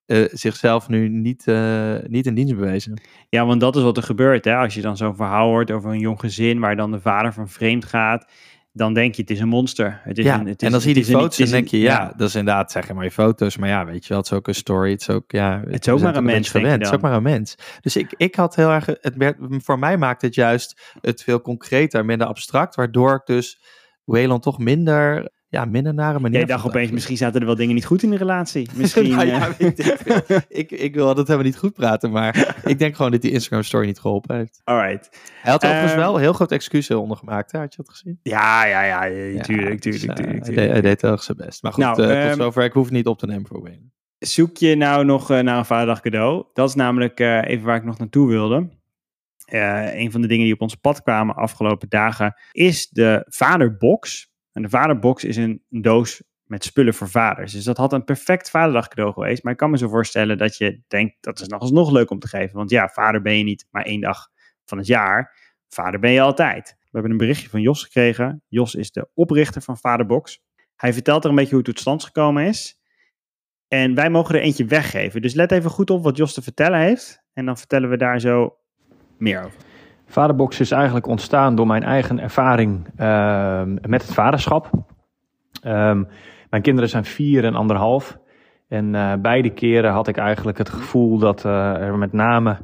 eh, 0.05 0.25
zichzelf 0.31 0.87
nu 0.89 1.09
niet, 1.09 1.47
eh, 1.47 1.95
niet 2.07 2.25
in 2.25 2.33
dienst 2.33 2.55
bewezen. 2.55 3.01
Ja, 3.29 3.45
want 3.45 3.59
dat 3.61 3.75
is 3.75 3.81
wat 3.83 3.97
er 3.97 4.03
gebeurt, 4.03 4.45
hè? 4.45 4.55
Als 4.55 4.73
je 4.73 4.81
dan 4.81 4.97
zo'n 4.97 5.15
verhaal 5.15 5.47
hoort 5.47 5.71
over 5.71 5.91
een 5.91 5.99
jong 5.99 6.19
gezin 6.19 6.59
waar 6.59 6.75
dan 6.75 6.91
de 6.91 7.01
vader 7.01 7.33
van 7.33 7.49
vreemd 7.49 7.85
gaat, 7.85 8.31
dan 8.77 8.93
denk 8.93 9.15
je 9.15 9.21
het 9.21 9.31
is 9.31 9.39
een 9.39 9.47
monster. 9.47 10.01
Het 10.03 10.17
is 10.17 10.25
ja, 10.25 10.39
een, 10.39 10.47
het 10.47 10.61
is, 10.61 10.65
en 10.65 10.71
dan 10.71 10.81
zie 10.81 10.95
je 10.95 11.03
die 11.03 11.15
foto's 11.15 11.39
en 11.39 11.49
denk 11.49 11.67
je, 11.67 11.79
ja, 11.79 12.13
dat 12.17 12.27
is 12.27 12.35
inderdaad, 12.35 12.71
zeg 12.71 12.93
maar 12.93 13.03
je 13.03 13.11
foto's. 13.11 13.57
Maar 13.57 13.69
ja, 13.69 13.85
weet 13.85 14.03
je 14.03 14.09
wel, 14.09 14.17
het 14.17 14.25
is 14.25 14.33
ook 14.33 14.47
een 14.47 14.55
story. 14.55 14.91
Het 14.91 15.01
is 15.01 15.09
ook, 15.09 15.31
ja, 15.31 15.63
Het 15.67 15.87
is 15.87 15.93
ook 15.93 15.99
maar 15.99 16.15
een 16.15 16.23
mens, 16.23 16.49
gewend. 16.49 16.73
Het 16.73 16.81
is 16.81 16.91
ook 16.91 17.01
maar 17.01 17.13
een 17.13 17.23
mens. 17.23 17.55
Dus 17.81 17.95
ik, 17.95 18.13
ik 18.17 18.35
had 18.35 18.55
heel 18.55 18.69
erg, 18.69 18.85
het 18.85 19.15
werd, 19.15 19.37
voor 19.39 19.79
mij 19.79 19.97
maakt 19.97 20.21
het 20.21 20.35
juist 20.35 20.95
het 21.01 21.23
veel 21.23 21.41
concreter, 21.41 22.05
minder 22.05 22.27
abstract, 22.27 22.75
waardoor 22.75 23.15
ik 23.15 23.25
dus 23.25 23.61
Waylon 24.03 24.39
toch 24.39 24.57
minder, 24.57 25.29
ja, 25.49 25.65
minder 25.65 25.93
nare 25.93 26.19
manier 26.19 26.37
Jij 26.37 26.47
dacht 26.47 26.65
opeens, 26.65 26.91
misschien 26.91 27.17
zaten 27.17 27.39
er 27.39 27.45
wel 27.45 27.55
dingen 27.55 27.75
niet 27.75 27.85
goed 27.85 28.03
in 28.03 28.09
de 28.09 28.17
relatie. 28.17 28.69
Misschien. 28.75 29.09
Nou 29.09 29.25
ja, 29.25 29.47
eh, 29.57 29.67
ik 29.67 29.77
ik, 30.61 30.71
ik 30.71 30.95
wil 30.95 31.05
dat 31.05 31.27
helemaal 31.27 31.45
niet 31.45 31.57
goed 31.57 31.73
praten, 31.73 32.11
maar 32.11 32.55
ik 32.65 32.79
denk 32.79 32.95
gewoon 32.95 33.11
dat 33.11 33.21
die 33.21 33.31
Instagram 33.31 33.63
story 33.63 33.85
niet 33.85 33.99
geholpen 33.99 34.35
heeft. 34.35 34.61
Alright. 34.63 35.09
Hij 35.41 35.51
had 35.51 35.63
overigens 35.63 35.91
Ehm, 35.91 36.01
wel 36.01 36.15
een 36.15 36.21
heel 36.21 36.33
groot 36.33 36.51
excuus 36.51 36.89
eronder 36.89 37.17
gemaakt, 37.17 37.51
hè? 37.51 37.59
had 37.59 37.75
je 37.75 37.83
dat 37.83 37.91
gezien? 37.91 38.19
Ja, 38.23 38.65
ja, 38.65 38.83
ja, 38.83 39.03
ja, 39.03 39.25
Ja, 39.25 39.41
tuurlijk, 39.41 39.81
dus, 39.81 39.99
tuurlijk, 39.99 40.19
eh, 40.19 40.25
tuurlijk, 40.25 40.45
hij, 40.45 40.55
tuurlijk. 40.55 40.55
deed, 40.55 40.99
hij 40.99 41.11
deed 41.11 41.23
zijn 41.23 41.37
best. 41.37 41.63
Maar 41.63 41.73
goed, 41.73 41.83
Nou, 41.83 42.01
eh, 42.01 42.21
ehm, 42.21 42.29
tot 42.29 42.37
zover. 42.37 42.63
Ik 42.63 42.73
hoef 42.73 42.89
niet 42.89 43.07
op 43.07 43.19
te 43.19 43.25
nemen 43.25 43.47
voor. 43.47 43.71
Zoek 44.19 44.57
je 44.57 44.75
nou 44.75 45.05
nog 45.05 45.29
naar 45.29 45.57
een 45.57 45.65
vaderdag 45.65 46.01
cadeau? 46.01 46.45
Dat 46.53 46.69
is 46.69 46.75
namelijk 46.75 47.19
even 47.19 47.65
waar 47.65 47.75
ik 47.75 47.83
nog 47.83 47.97
naartoe 47.97 48.27
wilde. 48.27 48.69
Een 49.45 50.11
van 50.11 50.21
de 50.21 50.27
dingen 50.27 50.43
die 50.43 50.53
op 50.53 50.61
ons 50.61 50.75
pad 50.75 51.01
kwamen 51.01 51.35
afgelopen 51.35 51.89
dagen 51.89 52.35
is 52.51 52.89
de 52.89 53.25
vaderbox. 53.29 54.35
En 54.57 54.63
de 54.63 54.69
vaderbox 54.69 55.23
is 55.23 55.35
een 55.35 55.63
doos 55.69 56.23
met 56.43 56.63
spullen 56.63 56.93
voor 56.93 57.09
vaders. 57.09 57.51
Dus 57.51 57.63
dat 57.63 57.77
had 57.77 57.93
een 57.93 58.03
perfect 58.03 58.49
vaderdag 58.49 58.87
cadeau 58.87 59.13
geweest. 59.13 59.43
Maar 59.43 59.51
ik 59.51 59.57
kan 59.57 59.69
me 59.69 59.77
zo 59.77 59.87
voorstellen 59.87 60.37
dat 60.37 60.57
je 60.57 60.81
denkt, 60.87 61.15
dat 61.19 61.39
is 61.39 61.47
nog 61.47 61.61
alsnog 61.61 61.91
leuk 61.91 62.09
om 62.09 62.19
te 62.19 62.27
geven. 62.27 62.55
Want 62.55 62.69
ja, 62.69 62.87
vader 62.87 63.21
ben 63.21 63.37
je 63.37 63.43
niet 63.43 63.67
maar 63.71 63.83
één 63.83 64.01
dag 64.01 64.29
van 64.65 64.77
het 64.77 64.87
jaar. 64.87 65.35
Vader 65.67 65.99
ben 65.99 66.11
je 66.11 66.21
altijd. 66.21 66.75
We 66.79 66.87
hebben 66.91 67.11
een 67.11 67.17
berichtje 67.17 67.49
van 67.49 67.61
Jos 67.61 67.83
gekregen. 67.83 68.43
Jos 68.47 68.75
is 68.75 68.91
de 68.91 69.09
oprichter 69.13 69.61
van 69.61 69.77
Vaderbox. 69.77 70.41
Hij 70.75 70.93
vertelt 70.93 71.23
er 71.23 71.29
een 71.29 71.35
beetje 71.35 71.55
hoe 71.55 71.63
het 71.63 71.69
tot 71.69 71.79
stand 71.79 72.03
gekomen 72.03 72.45
is. 72.45 72.79
En 73.67 73.95
wij 73.95 74.09
mogen 74.09 74.35
er 74.35 74.41
eentje 74.41 74.65
weggeven. 74.65 75.21
Dus 75.21 75.33
let 75.33 75.51
even 75.51 75.69
goed 75.69 75.89
op 75.89 76.03
wat 76.03 76.17
Jos 76.17 76.33
te 76.33 76.41
vertellen 76.41 76.79
heeft. 76.79 77.23
En 77.33 77.45
dan 77.45 77.57
vertellen 77.57 77.89
we 77.89 77.97
daar 77.97 78.19
zo 78.19 78.57
meer 79.17 79.43
over. 79.43 79.66
Vaderbox 80.09 80.59
is 80.59 80.71
eigenlijk 80.71 81.07
ontstaan 81.07 81.55
door 81.55 81.67
mijn 81.67 81.83
eigen 81.83 82.19
ervaring 82.19 82.87
ehm, 82.95 83.77
met 83.81 84.01
het 84.01 84.13
vaderschap. 84.13 84.69
Ehm, 85.61 86.03
mijn 86.49 86.61
kinderen 86.61 86.89
zijn 86.89 87.05
vier 87.05 87.45
en 87.45 87.55
anderhalf. 87.55 88.19
En 88.67 88.93
uh, 88.93 89.13
beide 89.21 89.49
keren 89.49 89.91
had 89.91 90.07
ik 90.07 90.17
eigenlijk 90.17 90.57
het 90.57 90.69
gevoel 90.69 91.17
dat 91.17 91.45
uh, 91.45 91.75
er 91.75 91.97
met 91.97 92.13
name 92.13 92.57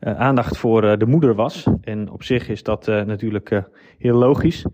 uh, 0.00 0.20
aandacht 0.20 0.56
voor 0.56 0.98
de 0.98 1.06
moeder 1.06 1.34
was. 1.34 1.66
En 1.80 2.10
op 2.10 2.22
zich 2.22 2.48
is 2.48 2.62
dat 2.62 2.86
natuurlijk 2.86 3.62
heel 3.98 4.18
logisch. 4.18 4.66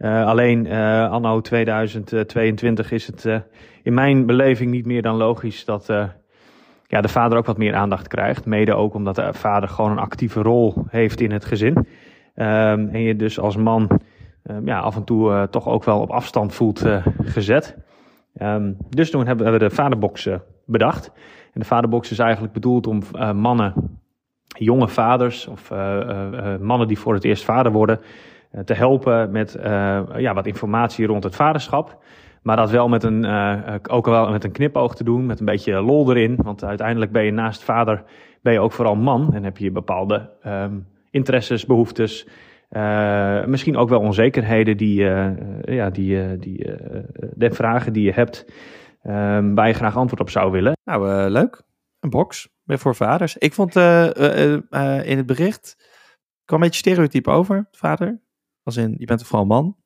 alleen 0.00 0.70
anno 1.10 1.40
2022 1.40 2.92
is 2.92 3.06
het 3.06 3.42
in 3.82 3.94
mijn 3.94 4.26
beleving 4.26 4.70
niet 4.70 4.86
meer 4.86 5.02
dan 5.02 5.16
logisch 5.16 5.64
dat 5.64 5.90
ja, 6.90 7.00
de 7.00 7.08
vader 7.08 7.38
ook 7.38 7.46
wat 7.46 7.58
meer 7.58 7.74
aandacht 7.74 8.08
krijgt. 8.08 8.46
Mede 8.46 8.74
ook 8.74 8.94
omdat 8.94 9.14
de 9.14 9.32
vader 9.32 9.68
gewoon 9.68 9.90
een 9.90 9.98
actieve 9.98 10.42
rol 10.42 10.74
heeft 10.88 11.20
in 11.20 11.32
het 11.32 11.44
gezin. 11.44 11.76
Um, 11.76 12.88
en 12.88 13.00
je 13.00 13.16
dus 13.16 13.38
als 13.40 13.56
man 13.56 14.00
um, 14.50 14.66
ja, 14.66 14.78
af 14.78 14.96
en 14.96 15.04
toe 15.04 15.48
toch 15.50 15.68
ook 15.68 15.84
wel 15.84 16.00
op 16.00 16.10
afstand 16.10 16.54
voelt 16.54 16.84
gezet. 17.22 17.76
Um, 18.42 18.76
dus 18.88 19.10
toen 19.10 19.26
hebben 19.26 19.52
we 19.52 19.58
de 19.58 19.70
vaderbox 19.70 20.26
uh, 20.26 20.34
bedacht. 20.66 21.12
En 21.52 21.60
de 21.60 21.66
vaderbox 21.66 22.10
is 22.10 22.18
eigenlijk 22.18 22.52
bedoeld 22.52 22.86
om 22.86 23.02
mannen, 23.34 24.00
jonge 24.46 24.88
vaders 24.88 25.46
of 25.46 25.70
mannen 26.60 26.88
die 26.88 26.98
voor 26.98 27.14
het 27.14 27.24
eerst 27.24 27.44
vader 27.44 27.72
worden, 27.72 28.00
te 28.64 28.74
helpen 28.74 29.30
met 29.30 29.58
ja, 30.16 30.34
wat 30.34 30.46
informatie 30.46 31.06
rond 31.06 31.24
het 31.24 31.36
vaderschap. 31.36 31.98
Maar 32.42 32.56
dat 32.56 32.70
wel 32.70 32.88
met 32.88 33.02
een, 33.02 33.26
ook 33.88 34.06
wel 34.06 34.30
met 34.30 34.44
een 34.44 34.52
knipoog 34.52 34.94
te 34.94 35.04
doen, 35.04 35.26
met 35.26 35.40
een 35.40 35.46
beetje 35.46 35.82
lol 35.82 36.10
erin. 36.10 36.36
Want 36.36 36.64
uiteindelijk 36.64 37.12
ben 37.12 37.24
je 37.24 37.32
naast 37.32 37.62
vader 37.62 38.04
ben 38.42 38.52
je 38.52 38.60
ook 38.60 38.72
vooral 38.72 38.96
man 38.96 39.34
en 39.34 39.44
heb 39.44 39.56
je 39.56 39.70
bepaalde 39.70 40.30
um, 40.46 40.86
interesses, 41.10 41.66
behoeftes, 41.66 42.28
uh, 42.70 43.44
misschien 43.44 43.76
ook 43.76 43.88
wel 43.88 44.00
onzekerheden 44.00 44.76
die, 44.76 45.00
uh, 45.00 45.30
ja, 45.62 45.90
die, 45.90 46.38
die 46.38 46.74
de 47.34 47.50
vragen 47.50 47.92
die 47.92 48.04
je 48.04 48.12
hebt, 48.12 48.44
uh, 49.02 49.12
waar 49.54 49.66
je 49.66 49.72
graag 49.72 49.96
antwoord 49.96 50.20
op 50.20 50.30
zou 50.30 50.50
willen. 50.50 50.72
Nou, 50.84 51.30
leuk. 51.30 51.62
Een 52.00 52.10
box 52.10 52.48
voor 52.66 52.94
vaders. 52.94 53.36
Ik 53.36 53.52
vond 53.52 53.76
in 53.76 55.16
het 55.16 55.26
bericht, 55.26 55.76
kwam 56.44 56.62
een 56.62 56.66
beetje 56.66 56.90
stereotype 56.90 57.30
over, 57.30 57.68
vader. 57.70 58.20
Als 58.62 58.76
in, 58.76 58.94
je 58.98 59.06
bent 59.06 59.26
vooral 59.26 59.46
man. 59.46 59.76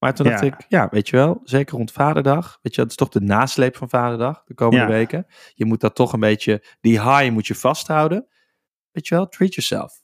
Maar 0.00 0.14
toen 0.14 0.26
dacht 0.26 0.42
ik, 0.42 0.54
ja, 0.68 0.88
weet 0.90 1.08
je 1.08 1.16
wel, 1.16 1.40
zeker 1.44 1.76
rond 1.76 1.92
Vaderdag. 1.92 2.58
Weet 2.62 2.74
je, 2.74 2.80
dat 2.80 2.90
is 2.90 2.96
toch 2.96 3.08
de 3.08 3.20
nasleep 3.20 3.76
van 3.76 3.88
Vaderdag 3.88 4.42
de 4.44 4.54
komende 4.54 4.84
ja. 4.84 4.90
weken. 4.90 5.26
Je 5.54 5.64
moet 5.64 5.80
dat 5.80 5.94
toch 5.94 6.12
een 6.12 6.20
beetje, 6.20 6.64
die 6.80 7.00
high 7.00 7.30
moet 7.30 7.46
je 7.46 7.54
vasthouden. 7.54 8.26
Weet 8.90 9.08
je 9.08 9.14
wel, 9.14 9.28
treat 9.28 9.54
yourself. 9.54 10.02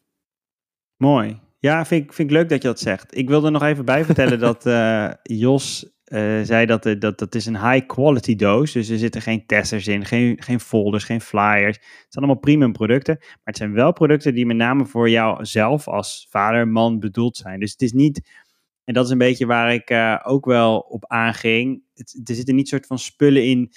Mooi. 0.96 1.40
Ja, 1.58 1.86
vind 1.86 2.04
ik, 2.04 2.12
vind 2.12 2.30
ik 2.30 2.36
leuk 2.36 2.48
dat 2.48 2.62
je 2.62 2.68
dat 2.68 2.80
zegt. 2.80 3.16
Ik 3.16 3.28
wilde 3.28 3.50
nog 3.50 3.62
even 3.62 3.84
bij 3.84 4.04
vertellen 4.04 4.38
dat 4.38 4.66
uh, 4.66 5.10
Jos 5.22 5.84
uh, 6.06 6.40
zei 6.42 6.66
dat, 6.66 6.86
uh, 6.86 7.00
dat 7.00 7.18
dat 7.18 7.34
is 7.34 7.46
een 7.46 7.70
high 7.70 7.86
quality 7.86 8.36
doos. 8.36 8.72
Dus 8.72 8.88
er 8.88 8.98
zitten 8.98 9.22
geen 9.22 9.46
testers 9.46 9.86
in, 9.86 10.04
geen, 10.04 10.42
geen 10.42 10.60
folders, 10.60 11.04
geen 11.04 11.20
flyers. 11.20 11.76
Het 11.76 12.06
zijn 12.08 12.24
allemaal 12.24 12.40
premium 12.40 12.72
producten. 12.72 13.16
Maar 13.18 13.38
het 13.42 13.56
zijn 13.56 13.72
wel 13.72 13.92
producten 13.92 14.34
die 14.34 14.46
met 14.46 14.56
name 14.56 14.86
voor 14.86 15.10
jou 15.10 15.44
zelf 15.44 15.88
als 15.88 16.26
vader, 16.30 16.68
man 16.68 16.98
bedoeld 16.98 17.36
zijn. 17.36 17.60
Dus 17.60 17.72
het 17.72 17.82
is 17.82 17.92
niet, 17.92 18.45
en 18.86 18.94
dat 18.94 19.04
is 19.04 19.10
een 19.10 19.18
beetje 19.18 19.46
waar 19.46 19.74
ik 19.74 20.20
ook 20.22 20.44
wel 20.44 20.78
op 20.78 21.06
aanging. 21.06 21.82
Er 22.24 22.34
zitten 22.34 22.54
niet 22.54 22.68
soort 22.68 22.86
van 22.86 22.98
spullen 22.98 23.44
in 23.44 23.72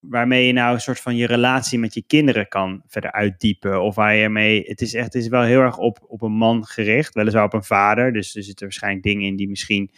waarmee 0.00 0.46
je 0.46 0.52
nou 0.52 0.74
een 0.74 0.80
soort 0.80 1.00
van 1.00 1.16
je 1.16 1.26
relatie 1.26 1.78
met 1.78 1.94
je 1.94 2.02
kinderen 2.02 2.48
kan 2.48 2.82
verder 2.86 3.12
uitdiepen. 3.12 3.82
Of 3.82 3.94
waar 3.94 4.14
je 4.14 4.28
mee. 4.28 4.62
Het 4.66 4.80
is 4.80 4.94
echt, 4.94 5.04
het 5.04 5.22
is 5.22 5.28
wel 5.28 5.42
heel 5.42 5.60
erg 5.60 5.78
op, 5.78 5.98
op 6.06 6.22
een 6.22 6.32
man 6.32 6.64
gericht, 6.64 7.14
weliswaar 7.14 7.44
op 7.44 7.52
een 7.52 7.64
vader. 7.64 8.12
Dus 8.12 8.36
er 8.36 8.42
zitten 8.42 8.64
waarschijnlijk 8.64 9.02
dingen 9.02 9.26
in 9.26 9.36
die 9.36 9.48
misschien 9.48 9.90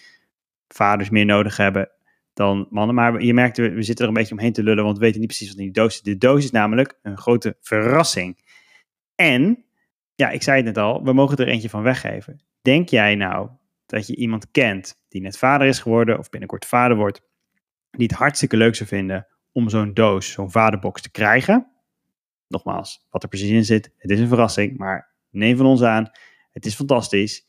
vaders 0.68 1.10
meer 1.10 1.24
nodig 1.24 1.56
hebben 1.56 1.90
dan 2.32 2.66
mannen. 2.70 2.94
Maar 2.94 3.22
je 3.22 3.34
merkt, 3.34 3.56
we, 3.56 3.70
we 3.70 3.82
zitten 3.82 4.04
er 4.04 4.10
een 4.10 4.18
beetje 4.18 4.34
omheen 4.34 4.52
te 4.52 4.62
lullen, 4.62 4.84
want 4.84 4.98
we 4.98 5.04
weten 5.04 5.20
niet 5.20 5.28
precies 5.28 5.48
wat 5.48 5.58
in 5.58 5.64
die 5.64 5.72
doos 5.72 5.94
zit. 5.94 6.04
De 6.04 6.18
doos 6.18 6.44
is 6.44 6.50
namelijk 6.50 6.98
een 7.02 7.18
grote 7.18 7.56
verrassing. 7.60 8.38
En, 9.14 9.64
ja, 10.14 10.30
ik 10.30 10.42
zei 10.42 10.56
het 10.56 10.66
net 10.66 10.78
al, 10.78 11.04
we 11.04 11.12
mogen 11.12 11.36
er 11.36 11.48
eentje 11.48 11.68
van 11.68 11.82
weggeven. 11.82 12.40
Denk 12.62 12.88
jij 12.88 13.14
nou 13.14 13.48
dat 13.90 14.06
je 14.06 14.16
iemand 14.16 14.50
kent 14.50 15.04
die 15.08 15.20
net 15.20 15.38
vader 15.38 15.66
is 15.66 15.78
geworden 15.78 16.18
of 16.18 16.28
binnenkort 16.28 16.66
vader 16.66 16.96
wordt, 16.96 17.22
die 17.90 18.06
het 18.06 18.16
hartstikke 18.16 18.56
leuk 18.56 18.74
zou 18.74 18.88
vinden 18.88 19.26
om 19.52 19.68
zo'n 19.68 19.94
doos, 19.94 20.30
zo'n 20.30 20.50
vaderbox 20.50 21.02
te 21.02 21.10
krijgen. 21.10 21.70
Nogmaals, 22.48 23.06
wat 23.10 23.22
er 23.22 23.28
precies 23.28 23.50
in 23.50 23.64
zit, 23.64 23.92
het 23.96 24.10
is 24.10 24.20
een 24.20 24.28
verrassing, 24.28 24.76
maar 24.78 25.14
neem 25.30 25.56
van 25.56 25.66
ons 25.66 25.82
aan, 25.82 26.10
het 26.50 26.66
is 26.66 26.74
fantastisch. 26.74 27.48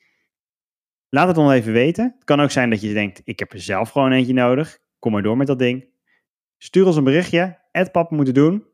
Laat 1.10 1.28
het 1.28 1.36
dan 1.36 1.52
even 1.52 1.74
weten. 1.74 2.14
Het 2.16 2.24
kan 2.24 2.40
ook 2.40 2.52
zijn 2.52 2.70
dat 2.70 2.82
je 2.82 2.94
denkt, 2.94 3.22
ik 3.24 3.40
heb 3.40 3.54
er 3.54 3.62
zelf 3.62 3.90
gewoon 3.90 4.12
eentje 4.12 4.34
nodig. 4.34 4.80
Kom 5.00 5.12
maar 5.12 5.22
door 5.22 5.38
met 5.38 5.48
dat 5.48 5.60
ding. 5.60 5.86
Stuur 6.58 6.86
ons 6.86 6.96
een 6.96 7.04
berichtje, 7.04 7.60
het 7.72 7.92
papa 7.92 8.16
moeten 8.16 8.34
doen, 8.34 8.66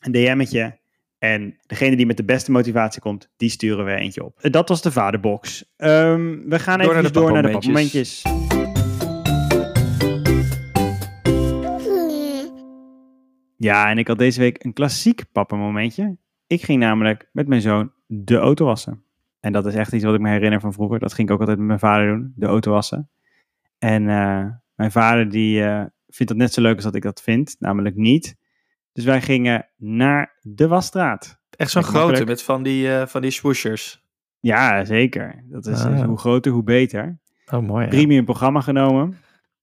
een 0.00 0.12
DM'tje. 0.12 0.80
En 1.22 1.56
degene 1.66 1.96
die 1.96 2.06
met 2.06 2.16
de 2.16 2.24
beste 2.24 2.50
motivatie 2.50 3.00
komt, 3.00 3.30
die 3.36 3.48
sturen 3.48 3.84
we 3.84 3.94
eentje 3.94 4.24
op. 4.24 4.38
Dat 4.40 4.68
was 4.68 4.82
de 4.82 4.92
vaderbox. 4.92 5.72
Um, 5.76 6.48
we 6.48 6.58
gaan 6.58 6.80
even 6.80 6.92
door 6.92 6.94
naar 6.94 7.02
de, 7.02 7.10
door 7.10 7.32
naar 7.32 7.42
de 7.42 7.50
papmomentjes. 7.50 8.22
Ja, 13.56 13.90
en 13.90 13.98
ik 13.98 14.08
had 14.08 14.18
deze 14.18 14.40
week 14.40 14.64
een 14.64 14.72
klassiek 14.72 15.24
pappenmomentje. 15.32 16.16
Ik 16.46 16.62
ging 16.62 16.80
namelijk 16.80 17.28
met 17.32 17.48
mijn 17.48 17.60
zoon 17.60 17.92
de 18.06 18.36
auto 18.36 18.64
wassen. 18.64 19.04
En 19.40 19.52
dat 19.52 19.66
is 19.66 19.74
echt 19.74 19.92
iets 19.92 20.04
wat 20.04 20.14
ik 20.14 20.20
me 20.20 20.30
herinner 20.30 20.60
van 20.60 20.72
vroeger. 20.72 20.98
Dat 20.98 21.12
ging 21.12 21.28
ik 21.28 21.34
ook 21.34 21.40
altijd 21.40 21.58
met 21.58 21.66
mijn 21.66 21.78
vader 21.78 22.06
doen, 22.06 22.32
de 22.36 22.46
auto 22.46 22.70
wassen. 22.70 23.10
En 23.78 24.02
uh, 24.02 24.46
mijn 24.74 24.92
vader 24.92 25.30
die 25.30 25.60
uh, 25.60 25.84
vindt 26.08 26.32
dat 26.32 26.36
net 26.36 26.52
zo 26.52 26.60
leuk 26.60 26.74
als 26.74 26.84
dat 26.84 26.94
ik 26.94 27.02
dat 27.02 27.22
vind, 27.22 27.56
namelijk 27.58 27.96
niet. 27.96 28.40
Dus 28.92 29.04
wij 29.04 29.22
gingen 29.22 29.68
naar 29.76 30.38
de 30.40 30.68
wasstraat. 30.68 31.40
Echt 31.50 31.70
zo'n 31.70 31.82
grote, 31.82 32.24
met 32.24 32.42
van 32.42 32.62
die, 32.62 32.86
uh, 32.86 33.06
van 33.06 33.20
die 33.22 33.30
swooshers. 33.30 34.04
Ja, 34.40 34.84
zeker. 34.84 35.44
Dat 35.48 35.66
is, 35.66 35.84
ah. 35.84 36.04
hoe 36.04 36.18
groter, 36.18 36.52
hoe 36.52 36.62
beter. 36.62 37.20
Oh, 37.52 37.60
mooi. 37.60 37.88
Premium 37.88 38.24
programma 38.24 38.60
genomen. 38.60 39.16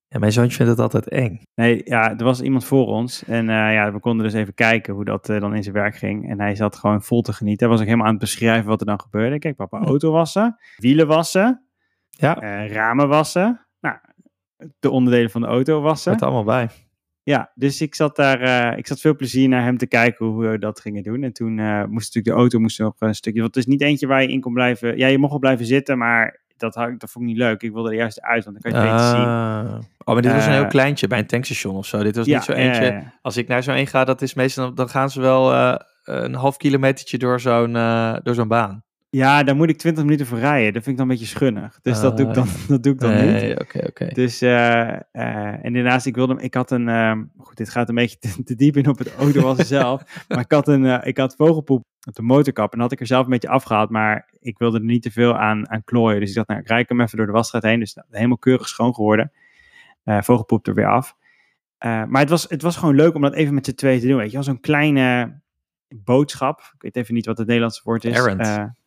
Ja, 0.08 0.18
mijn 0.18 0.32
zoontje 0.32 0.56
vindt 0.56 0.70
het 0.70 0.80
altijd 0.80 1.08
eng. 1.08 1.42
Nee, 1.54 1.80
ja, 1.84 2.18
er 2.18 2.24
was 2.24 2.40
iemand 2.40 2.64
voor 2.64 2.86
ons. 2.86 3.24
En 3.24 3.48
uh, 3.48 3.72
ja, 3.72 3.92
we 3.92 4.00
konden 4.00 4.24
dus 4.24 4.34
even 4.34 4.54
kijken 4.54 4.94
hoe 4.94 5.04
dat 5.04 5.28
uh, 5.28 5.40
dan 5.40 5.54
in 5.54 5.62
zijn 5.62 5.74
werk 5.74 5.96
ging. 5.96 6.30
En 6.30 6.40
hij 6.40 6.54
zat 6.54 6.76
gewoon 6.76 7.02
vol 7.02 7.22
te 7.22 7.32
genieten. 7.32 7.66
Hij 7.66 7.68
was 7.68 7.80
ook 7.80 7.86
helemaal 7.86 8.06
aan 8.06 8.18
het 8.18 8.22
beschrijven 8.22 8.68
wat 8.68 8.80
er 8.80 8.86
dan 8.86 9.00
gebeurde. 9.00 9.38
Kijk, 9.38 9.56
papa, 9.56 9.78
auto 9.78 10.12
wassen, 10.12 10.56
wielen 10.76 11.06
wassen, 11.06 11.64
ja. 12.08 12.42
Uh, 12.42 12.72
ramen 12.72 13.08
wassen. 13.08 13.66
Nou, 13.80 13.96
de 14.78 14.90
onderdelen 14.90 15.30
van 15.30 15.40
de 15.40 15.46
auto 15.46 15.80
wassen. 15.80 16.12
Het 16.12 16.22
allemaal 16.22 16.44
bij. 16.44 16.68
Ja, 17.30 17.50
dus 17.54 17.80
ik 17.80 17.94
zat 17.94 18.16
daar, 18.16 18.78
ik 18.78 18.86
zat 18.86 19.00
veel 19.00 19.16
plezier 19.16 19.48
naar 19.48 19.62
hem 19.62 19.78
te 19.78 19.86
kijken 19.86 20.26
hoe 20.26 20.48
we 20.48 20.58
dat 20.58 20.80
gingen 20.80 21.02
doen. 21.02 21.22
En 21.22 21.32
toen 21.32 21.54
moest 21.88 22.14
natuurlijk 22.14 22.24
de 22.24 22.32
auto 22.32 22.58
moest 22.58 22.78
nog 22.78 22.94
een 22.98 23.14
stukje, 23.14 23.40
want 23.40 23.54
het 23.54 23.64
is 23.64 23.70
niet 23.70 23.80
eentje 23.80 24.06
waar 24.06 24.22
je 24.22 24.28
in 24.28 24.40
kon 24.40 24.52
blijven. 24.52 24.98
Ja, 24.98 25.06
je 25.06 25.18
mocht 25.18 25.30
wel 25.30 25.40
blijven 25.40 25.66
zitten, 25.66 25.98
maar 25.98 26.40
dat, 26.56 26.74
dat 26.74 27.10
vond 27.10 27.24
ik 27.24 27.30
niet 27.30 27.36
leuk. 27.36 27.62
Ik 27.62 27.72
wilde 27.72 27.88
er 27.88 27.96
juist 27.96 28.20
uit, 28.20 28.44
want 28.44 28.62
dan 28.62 28.72
kan 28.72 28.82
je 28.82 28.88
het 28.88 28.96
beter 28.96 29.08
zien. 29.08 29.26
Ah. 29.26 29.78
Oh, 30.04 30.14
maar 30.14 30.22
dit 30.22 30.32
was 30.32 30.46
een 30.46 30.52
heel 30.52 30.66
kleintje 30.66 31.06
bij 31.06 31.18
een 31.18 31.26
tankstation 31.26 31.76
of 31.76 31.86
zo. 31.86 32.02
Dit 32.02 32.16
was 32.16 32.26
ja, 32.26 32.34
niet 32.34 32.44
zo 32.44 32.52
eentje. 32.52 33.02
Als 33.22 33.36
ik 33.36 33.48
naar 33.48 33.62
zo 33.62 33.72
een 33.72 33.86
ga, 33.86 34.04
dat 34.04 34.22
is 34.22 34.34
meestal, 34.34 34.74
dan 34.74 34.88
gaan 34.88 35.10
ze 35.10 35.20
wel 35.20 35.52
uh, 35.52 35.74
een 36.04 36.34
half 36.34 36.56
kilometertje 36.56 37.18
door 37.18 37.40
zo'n 37.40 37.74
uh, 37.74 38.16
door 38.22 38.34
zoon 38.34 38.48
baan. 38.48 38.82
Ja, 39.10 39.42
daar 39.42 39.56
moet 39.56 39.68
ik 39.68 39.78
20 39.78 40.04
minuten 40.04 40.26
voor 40.26 40.38
rijden. 40.38 40.72
Dat 40.72 40.82
vind 40.82 40.86
ik 40.86 40.96
dan 40.96 41.10
een 41.10 41.16
beetje 41.16 41.36
schunnig. 41.36 41.78
Dus 41.82 42.00
dat 42.00 42.16
doe 42.16 42.28
ik 42.28 42.34
dan, 42.34 42.46
dat 42.68 42.82
doe 42.82 42.92
ik 42.92 43.00
dan 43.00 43.10
nee, 43.10 43.48
niet. 43.48 43.60
Oké, 43.60 43.86
oké. 43.86 44.06
Dus, 44.06 44.42
uh, 44.42 44.90
en 45.64 45.72
daarnaast, 45.72 46.06
ik 46.06 46.14
wilde, 46.14 46.42
ik 46.42 46.54
had 46.54 46.70
een, 46.70 46.88
uh, 46.88 47.12
goed, 47.38 47.56
dit 47.56 47.70
gaat 47.70 47.88
een 47.88 47.94
beetje 47.94 48.18
te, 48.18 48.42
te 48.42 48.54
diep 48.54 48.76
in 48.76 48.88
op 48.88 48.98
het 48.98 49.14
auto 49.14 49.40
was 49.40 49.58
zelf. 49.78 50.24
maar 50.28 50.40
ik 50.40 50.52
had 50.52 50.68
een, 50.68 50.84
uh, 50.84 50.98
ik 51.02 51.16
had 51.16 51.36
vogelpoep 51.36 51.84
op 52.06 52.14
de 52.14 52.22
motorkap 52.22 52.72
en 52.72 52.80
had 52.80 52.92
ik 52.92 53.00
er 53.00 53.06
zelf 53.06 53.24
een 53.24 53.30
beetje 53.30 53.48
afgehaald. 53.48 53.90
Maar 53.90 54.30
ik 54.38 54.58
wilde 54.58 54.78
er 54.78 54.84
niet 54.84 55.02
te 55.02 55.10
veel 55.10 55.36
aan, 55.36 55.70
aan 55.70 55.84
klooien. 55.84 56.20
Dus 56.20 56.28
ik 56.28 56.34
dacht, 56.34 56.48
nou, 56.48 56.60
ik 56.60 56.68
rijd 56.68 56.88
hem 56.88 57.00
even 57.00 57.16
door 57.16 57.26
de 57.26 57.32
wasstraat 57.32 57.62
heen. 57.62 57.80
Dus 57.80 57.96
helemaal 58.10 58.38
keurig 58.38 58.68
schoon 58.68 58.94
geworden. 58.94 59.32
vogelpoep 60.04 60.66
er 60.66 60.74
weer 60.74 60.88
af. 60.88 61.16
maar 61.78 62.20
het 62.20 62.30
was, 62.30 62.46
het 62.48 62.62
was 62.62 62.76
gewoon 62.76 62.94
leuk 62.94 63.14
om 63.14 63.22
dat 63.22 63.34
even 63.34 63.54
met 63.54 63.66
z'n 63.66 63.74
twee 63.74 64.00
te 64.00 64.06
doen. 64.06 64.16
Weet 64.16 64.30
je 64.30 64.32
wel, 64.32 64.42
zo'n 64.42 64.60
kleine 64.60 65.40
boodschap. 65.88 66.60
Ik 66.74 66.82
weet 66.82 66.96
even 66.96 67.14
niet 67.14 67.26
wat 67.26 67.38
het 67.38 67.46
Nederlandse 67.46 67.80
woord 67.84 68.04
is. 68.04 68.16
Errand 68.16 68.78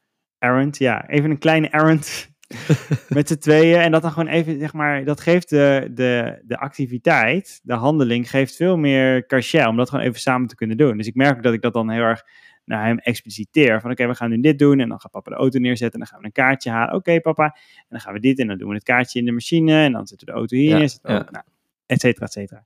errand, 0.44 0.78
ja. 0.78 1.08
Even 1.08 1.30
een 1.30 1.38
kleine 1.38 1.70
errand 1.70 2.32
met 3.18 3.28
z'n 3.28 3.38
tweeën. 3.38 3.80
En 3.80 3.92
dat 3.92 4.02
dan 4.02 4.12
gewoon 4.12 4.28
even, 4.28 4.60
zeg 4.60 4.74
maar, 4.74 5.04
dat 5.06 5.20
geeft 5.22 5.50
de, 5.50 5.92
de, 5.94 6.42
de 6.46 6.58
activiteit, 6.58 7.60
de 7.64 7.74
handeling, 7.74 8.30
geeft 8.30 8.56
veel 8.56 8.78
meer 8.78 9.26
cachet 9.26 9.68
om 9.68 9.78
dat 9.78 9.90
gewoon 9.90 10.06
even 10.06 10.20
samen 10.20 10.48
te 10.48 10.56
kunnen 10.56 10.78
doen. 10.78 10.98
Dus 10.98 11.08
ik 11.08 11.16
merk 11.16 11.44
dat 11.44 11.54
ik 11.54 11.62
dat 11.62 11.74
dan 11.74 11.90
heel 11.90 12.04
erg 12.04 12.24
naar 12.66 12.86
hem 12.86 12.98
expliciteer. 12.98 13.82
Van 13.82 13.92
oké, 13.92 14.08
we 14.08 14.16
gaan 14.16 14.30
nu 14.30 14.40
dit 14.40 14.60
doen. 14.60 14.80
En 14.80 14.90
dan 14.90 15.00
gaat 15.00 15.12
papa 15.12 15.30
de 15.30 15.38
auto 15.38 15.60
neerzetten. 15.60 16.00
En 16.00 16.06
dan 16.06 16.08
gaan 16.08 16.20
we 16.20 16.26
een 16.26 16.32
kaartje 16.32 16.70
halen. 16.70 16.96
Oké, 16.96 17.22
papa. 17.22 17.46
En 17.76 17.86
dan 17.90 18.00
gaan 18.00 18.14
we 18.14 18.20
dit. 18.20 18.40
En 18.40 18.48
dan 18.48 18.58
doen 18.58 18.68
we 18.68 18.74
het 18.74 18.84
kaartje 18.84 19.20
in 19.20 19.26
de 19.26 19.32
machine. 19.32 19.84
En 19.84 19.92
dan 19.92 20.08
zetten 20.08 20.28
we 20.28 20.34
de 20.34 20.40
auto 20.40 20.58
hier. 20.58 20.78
Ja, 20.78 20.88
ja. 21.14 21.28
Nou, 21.32 21.44
et 21.86 22.00
cetera, 22.00 22.26
et 22.26 22.32
cetera. 22.32 22.66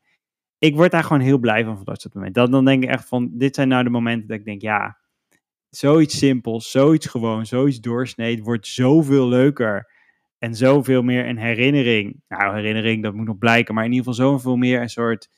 Ik 0.60 0.75
word 0.75 0.91
daar 0.91 1.03
gewoon 1.03 1.22
heel 1.22 1.38
blij 1.38 1.63
van, 1.63 1.75
van 1.75 1.86
dat 1.86 2.01
soort 2.01 2.13
momenten. 2.13 2.41
Dan, 2.41 2.51
dan 2.51 2.65
denk 2.65 2.84
ik 2.84 2.89
echt 2.89 3.07
van, 3.07 3.29
dit 3.34 3.55
zijn 3.55 3.67
nou 3.67 3.84
de 3.84 3.89
momenten 3.89 4.27
dat 4.27 4.38
ik 4.38 4.46
denk, 4.46 4.62
ja, 4.62 4.98
zoiets 5.77 6.17
simpels, 6.17 6.72
zoiets 6.72 7.05
gewoon, 7.05 7.46
zoiets 7.46 7.79
doorsneed 7.79 8.39
wordt 8.39 8.67
zoveel 8.67 9.27
leuker 9.27 9.96
En 10.39 10.55
zoveel 10.55 11.01
meer 11.01 11.27
een 11.27 11.38
herinnering. 11.38 12.22
Nou, 12.27 12.55
herinnering, 12.55 13.03
dat 13.03 13.13
moet 13.13 13.25
nog 13.25 13.38
blijken. 13.38 13.74
Maar 13.75 13.86
in 13.86 13.91
ieder 13.91 14.05
geval 14.13 14.27
zoveel 14.29 14.55
meer 14.55 14.81
een 14.81 14.89
soort 14.89 15.29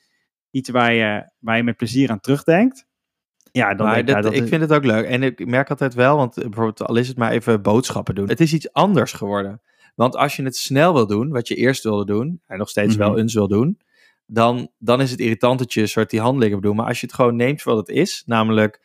iets 0.50 0.68
waar 0.68 0.92
je, 0.92 1.30
waar 1.38 1.56
je 1.56 1.62
met 1.62 1.76
plezier 1.76 2.10
aan 2.10 2.20
terugdenkt. 2.20 2.86
Ja, 3.52 3.74
dan 3.74 3.86
Maar 3.86 4.04
dat, 4.04 4.14
ja, 4.16 4.20
dat 4.20 4.32
ik 4.34 4.42
is- 4.42 4.48
vind 4.48 4.60
het 4.60 4.72
ook 4.72 4.84
leuk. 4.84 5.04
En 5.04 5.22
ik 5.22 5.46
merk 5.46 5.70
altijd 5.70 5.94
wel, 5.94 6.16
want 6.16 6.34
bijvoorbeeld 6.34 6.82
al 6.82 6.96
is 6.96 7.08
het 7.08 7.16
maar 7.16 7.30
even 7.30 7.62
boodschappen 7.62 8.14
doen. 8.14 8.28
Het 8.28 8.40
is 8.40 8.52
iets 8.52 8.72
anders 8.72 9.12
geworden. 9.12 9.60
Want 9.94 10.16
als 10.16 10.36
je 10.36 10.42
het 10.42 10.56
snel 10.56 10.92
wil 10.92 11.06
doen, 11.06 11.28
wat 11.30 11.48
je 11.48 11.54
eerst 11.54 11.82
wilde 11.82 12.04
doen, 12.04 12.40
en 12.46 12.58
nog 12.58 12.68
steeds 12.68 12.96
wel 12.96 13.10
Mhm. 13.10 13.18
eens 13.18 13.34
wil 13.34 13.48
doen, 13.48 13.78
dan, 14.26 14.70
dan 14.78 15.00
is 15.00 15.10
het 15.10 15.20
irritant 15.20 15.58
dat 15.58 15.72
je 15.72 15.80
een 15.80 15.88
soort 15.88 16.10
die 16.10 16.20
handelingen 16.20 16.60
doen. 16.60 16.76
Maar 16.76 16.86
als 16.86 17.00
je 17.00 17.06
het 17.06 17.14
gewoon 17.14 17.36
neemt 17.36 17.62
voor 17.62 17.74
wat 17.74 17.86
het 17.86 17.96
is, 17.96 18.22
namelijk 18.26 18.80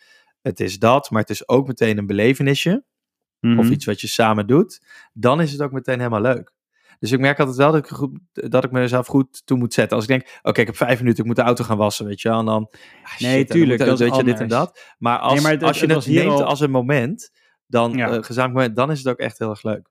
het 0.46 0.60
is 0.60 0.80
dat, 0.80 1.10
maar 1.12 1.22
het 1.22 1.30
is 1.30 1.48
ook 1.48 1.68
meteen 1.68 1.98
een 1.98 2.06
belevenisje, 2.08 2.84
Mhm. 3.40 3.60
of 3.60 3.70
iets 3.70 3.86
wat 3.86 4.02
je 4.02 4.08
samen 4.08 4.48
doet, 4.48 4.82
dan 5.14 5.42
is 5.42 5.52
het 5.52 5.62
ook 5.62 5.72
meteen 5.72 5.98
helemaal 5.98 6.22
leuk. 6.22 6.54
Dus 7.00 7.12
ik 7.12 7.20
merk 7.20 7.40
altijd 7.40 7.58
wel 7.58 7.72
dat 7.72 7.86
ik, 7.86 7.92
goed, 7.92 8.20
dat 8.34 8.64
ik 8.64 8.72
mezelf 8.72 9.08
goed 9.08 9.46
toe 9.46 9.58
moet 9.58 9.74
zetten. 9.74 9.96
Als 9.96 10.06
ik 10.06 10.12
denk, 10.12 10.40
oké, 10.42 10.60
ik 10.62 10.66
heb 10.68 10.76
vijf 10.76 11.00
minuten, 11.00 11.20
ik 11.20 11.26
moet 11.26 11.36
de 11.36 11.42
auto 11.42 11.64
gaan 11.64 11.78
wassen, 11.78 12.06
weet 12.06 12.22
je 12.22 12.30
wel. 12.30 12.40
En 12.40 12.46
dan, 12.46 12.68
ah, 12.72 12.72
Nee, 12.72 13.12
shit, 13.18 13.22
en 13.30 13.36
dan 13.38 13.46
tuurlijk, 13.46 13.80
moet- 13.80 13.88
dat 13.88 14.00
weet 14.00 14.16
je, 14.16 14.24
dit 14.24 14.40
en 14.40 14.48
dat. 14.48 14.94
Maar 14.98 15.18
als, 15.20 15.34
Nee, 15.34 15.42
maar 15.42 15.52
het- 15.52 15.64
als 15.64 15.80
je 15.80 15.88
het 15.94 16.06
neemt 16.08 16.32
al- 16.32 16.44
als 16.44 16.60
een 16.60 16.72
moment, 16.72 17.32
dan, 17.68 17.92
Ja. 17.94 18.06
eh, 18.08 18.24
gezamenlijk 18.24 18.54
moment, 18.54 18.76
dan 18.76 18.92
is 18.92 18.98
het 18.98 19.08
ook 19.08 19.18
echt 19.20 19.38
heel 19.40 19.50
erg 19.50 19.64
leuk. 19.64 19.90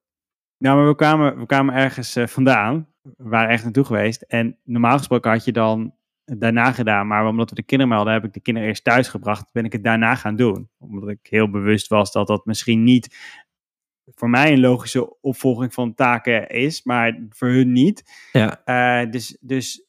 Nou, 0.58 0.76
maar 0.76 0.86
we 0.88 0.94
kwamen, 0.94 1.38
we 1.38 1.46
kwamen 1.46 1.74
ergens 1.74 2.16
eh, 2.16 2.26
vandaan. 2.26 2.88
We 3.02 3.28
waren 3.28 3.48
echt 3.50 3.62
naartoe 3.64 3.84
geweest. 3.84 4.22
En 4.22 4.58
normaal 4.64 4.98
gesproken 4.98 5.30
had 5.30 5.44
je 5.44 5.52
dan 5.52 5.93
daarna 6.24 6.72
gedaan. 6.72 7.06
Maar 7.06 7.26
omdat 7.26 7.50
we 7.50 7.56
de 7.56 7.62
kinderen 7.62 7.94
hadden, 7.94 8.14
heb 8.14 8.24
ik 8.24 8.32
de 8.32 8.40
kinderen 8.40 8.68
eerst 8.68 8.84
thuis 8.84 9.08
gebracht. 9.08 9.52
Ben 9.52 9.64
ik 9.64 9.72
het 9.72 9.84
daarna 9.84 10.14
gaan 10.14 10.36
doen. 10.36 10.68
Omdat 10.78 11.08
ik 11.08 11.18
heel 11.22 11.50
bewust 11.50 11.88
was 11.88 12.12
dat 12.12 12.26
dat 12.26 12.46
misschien 12.46 12.82
niet 12.82 13.16
voor 14.06 14.30
mij 14.30 14.52
een 14.52 14.60
logische 14.60 15.20
opvolging 15.20 15.74
van 15.74 15.94
taken 15.94 16.48
is. 16.48 16.82
Maar 16.82 17.26
voor 17.28 17.48
hun 17.48 17.72
niet. 17.72 18.28
Ja. 18.32 18.64
Eh, 18.64 19.10
dus, 19.10 19.36
dus 19.40 19.86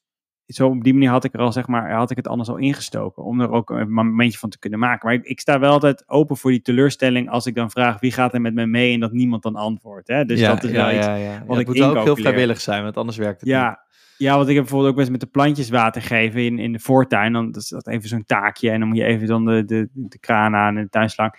zo 0.48 0.68
op 0.68 0.84
die 0.84 0.94
manier 0.94 1.10
had 1.10 1.24
ik 1.24 1.34
er 1.34 1.40
al, 1.40 1.52
zeg 1.52 1.68
maar, 1.68 1.92
had 1.92 2.12
ik 2.12 2.18
het 2.18 2.28
anders 2.28 2.50
al 2.50 2.58
ingestoken. 2.58 3.24
Om 3.24 3.42
er 3.42 3.52
ook 3.52 3.70
een 3.70 3.92
momentje 3.92 4.40
van 4.40 4.50
te 4.50 4.60
kunnen 4.60 4.80
maken. 4.80 5.08
Maar 5.08 5.18
ik, 5.18 5.26
ik 5.26 5.40
sta 5.40 5.60
wel 5.60 5.72
altijd 5.72 6.04
open 6.08 6.38
voor 6.38 6.52
die 6.52 6.62
teleurstelling 6.62 7.30
als 7.30 7.46
ik 7.46 7.56
dan 7.56 7.72
vraag 7.72 8.00
wie 8.00 8.12
gaat 8.12 8.34
er 8.34 8.42
met 8.42 8.54
me 8.54 8.66
mee 8.66 8.94
en 8.94 9.00
dat 9.00 9.12
niemand 9.12 9.44
dan 9.44 9.56
antwoordt. 9.56 10.08
Hè? 10.08 10.26
Dus 10.26 10.40
ja, 10.40 10.54
dat 10.54 10.64
is 10.64 10.72
ja, 10.72 10.86
wel 10.86 10.96
iets. 10.96 11.06
ja, 11.06 11.16
ja. 11.16 11.44
wat 11.46 11.56
Ja, 11.56 11.62
ik 11.62 11.68
moet 11.68 11.78
wel 11.78 11.98
ook 11.98 12.04
heel 12.04 12.16
vrijwillig 12.16 12.62
zijn, 12.62 12.84
want 12.84 12.98
anders 12.98 13.18
werkt 13.18 13.42
het 13.42 13.50
niet. 13.50 13.85
Ja, 14.18 14.36
want 14.36 14.48
ik 14.48 14.56
heb 14.56 14.64
bijvoorbeeld 14.64 14.92
ook 14.92 15.00
best 15.00 15.12
met 15.12 15.20
de 15.20 15.26
plantjes 15.28 15.70
water 15.70 16.02
geven 16.02 16.46
in, 16.46 16.60
in 16.60 16.72
de 16.72 16.80
voortuin. 16.80 17.34
Dan 17.34 17.52
is 17.52 17.68
dat 17.68 17.88
even 17.88 18.10
zo'n 18.10 18.26
taakje 18.26 18.70
en 18.70 18.80
dan 18.80 18.88
moet 18.88 18.98
je 18.98 19.04
even 19.04 19.28
dan 19.28 19.46
de, 19.46 19.66
de, 19.66 19.90
de 19.94 20.20
kraan 20.20 20.56
aan 20.56 20.78
en 20.78 20.84
de 20.84 20.90
tuinslang. 20.90 21.34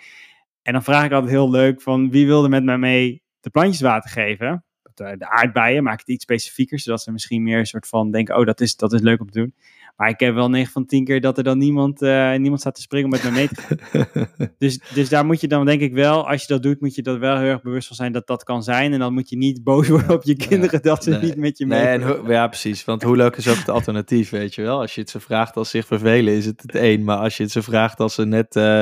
En 0.61 0.73
dan 0.73 0.83
vraag 0.83 1.05
ik 1.05 1.11
altijd 1.11 1.31
heel 1.31 1.49
leuk 1.49 1.81
van 1.81 2.09
wie 2.09 2.25
wilde 2.25 2.49
met 2.49 2.63
mij 2.63 2.77
mee 2.77 3.23
de 3.39 3.49
plantjes 3.49 3.81
water 3.81 4.09
geven? 4.09 4.65
De, 4.93 5.15
de 5.17 5.29
aardbeien 5.29 5.83
maak 5.83 5.99
het 5.99 6.07
iets 6.07 6.23
specifieker, 6.23 6.79
zodat 6.79 7.01
ze 7.01 7.11
misschien 7.11 7.43
meer 7.43 7.59
een 7.59 7.65
soort 7.65 7.87
van 7.87 8.11
denken, 8.11 8.37
oh 8.37 8.45
dat 8.45 8.61
is, 8.61 8.75
dat 8.75 8.93
is 8.93 9.01
leuk 9.01 9.21
om 9.21 9.31
te 9.31 9.39
doen. 9.39 9.53
Maar 9.97 10.09
ik 10.09 10.19
heb 10.19 10.33
wel 10.33 10.49
9 10.49 10.71
van 10.71 10.85
10 10.85 11.03
keer 11.03 11.21
dat 11.21 11.37
er 11.37 11.43
dan 11.43 11.57
niemand, 11.57 12.01
eh, 12.01 12.35
niemand 12.35 12.59
staat 12.59 12.75
te 12.75 12.81
springen 12.81 13.05
om 13.05 13.11
met 13.11 13.23
me 13.23 13.31
mee 13.31 13.47
te 13.47 13.55
gaan. 13.55 14.25
Dus, 14.57 14.79
dus 14.93 15.09
daar 15.09 15.25
moet 15.25 15.41
je 15.41 15.47
dan 15.47 15.65
denk 15.65 15.81
ik 15.81 15.93
wel, 15.93 16.29
als 16.29 16.41
je 16.41 16.47
dat 16.47 16.63
doet, 16.63 16.81
moet 16.81 16.95
je 16.95 17.01
er 17.01 17.19
wel 17.19 17.37
heel 17.37 17.49
erg 17.49 17.61
bewust 17.61 17.87
van 17.87 17.95
zijn 17.95 18.11
dat 18.11 18.27
dat 18.27 18.43
kan 18.43 18.63
zijn. 18.63 18.93
En 18.93 18.99
dan 18.99 19.13
moet 19.13 19.29
je 19.29 19.37
niet 19.37 19.63
boos 19.63 19.87
worden 19.87 20.09
op 20.09 20.23
je 20.23 20.35
kinderen 20.35 20.81
dat 20.81 21.03
ze 21.03 21.09
nee. 21.09 21.21
niet 21.21 21.35
met 21.35 21.57
je 21.57 21.65
mee 21.65 21.83
Nee, 21.83 21.87
en 21.87 22.23
ja, 22.27 22.47
precies. 22.47 22.85
Want 22.85 23.03
hoe 23.03 23.15
leuk 23.15 23.35
is 23.35 23.47
ook 23.47 23.57
het 23.57 23.69
alternatief, 23.69 24.29
weet 24.29 24.55
je 24.55 24.61
wel? 24.61 24.79
Als 24.79 24.95
je 24.95 25.01
het 25.01 25.09
ze 25.09 25.19
vraagt 25.19 25.55
als 25.55 25.69
ze 25.69 25.77
zich 25.77 25.87
vervelen, 25.87 26.33
is 26.33 26.45
het 26.45 26.61
het 26.61 26.75
één. 26.75 27.03
Maar 27.03 27.17
als 27.17 27.37
je 27.37 27.43
het 27.43 27.51
ze 27.51 27.61
vraagt 27.61 27.99
als 27.99 28.13
ze 28.13 28.25
net, 28.25 28.55
eh, 28.55 28.81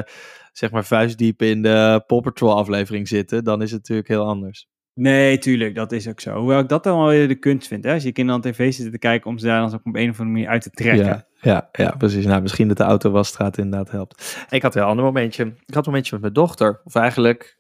zeg 0.52 0.72
maar, 0.72 0.86
vuistdiep 0.86 1.42
in 1.42 1.62
de 1.62 2.04
Paw 2.08 2.22
Patrol 2.22 2.58
aflevering 2.58 3.08
zitten, 3.08 3.44
dan 3.44 3.62
is 3.62 3.72
het 3.72 3.80
natuurlijk 3.80 4.08
heel 4.08 4.26
anders. 4.26 4.68
Nee, 4.96 5.38
tuurlijk, 5.38 5.76
dat 5.76 5.92
is 5.92 6.08
ook 6.08 6.20
zo. 6.20 6.38
Hoewel 6.38 6.60
ik 6.60 6.70
dat 6.70 6.84
dan 6.84 6.98
wel 6.98 7.08
weer 7.08 7.28
de 7.28 7.36
kunst 7.36 7.68
vind. 7.68 7.84
Hè? 7.84 7.94
Als 7.94 8.04
je 8.04 8.12
kinderen 8.12 8.44
aan 8.44 8.52
tv 8.52 8.74
zitten 8.74 8.92
te 8.92 9.00
kijken 9.00 9.30
om 9.30 9.38
ze 9.38 9.46
daar 9.46 9.60
dan 9.60 9.74
ook 9.74 9.86
op 9.86 9.96
een 9.96 10.10
of 10.10 10.20
andere 10.20 10.30
manier 10.30 10.48
uit 10.48 10.62
te 10.62 10.70
trekken. 10.70 11.06
Ja, 11.06 11.28
ja, 11.42 11.70
ja, 11.72 11.96
precies. 11.98 12.26
Nou, 12.26 12.42
misschien 12.42 12.68
dat 12.68 12.78
de 12.78 12.84
autowasstraat 12.84 13.58
inderdaad 13.58 13.92
helpt. 13.92 14.46
Ik 14.50 14.62
had 14.62 14.74
wel 14.74 14.84
een 14.84 14.90
ander 14.90 15.06
momentje. 15.06 15.46
Ik 15.46 15.74
had 15.74 15.86
een 15.86 15.92
momentje 15.92 16.12
met 16.12 16.22
mijn 16.22 16.34
dochter. 16.34 16.82
Of 16.84 16.96
eigenlijk, 16.96 17.60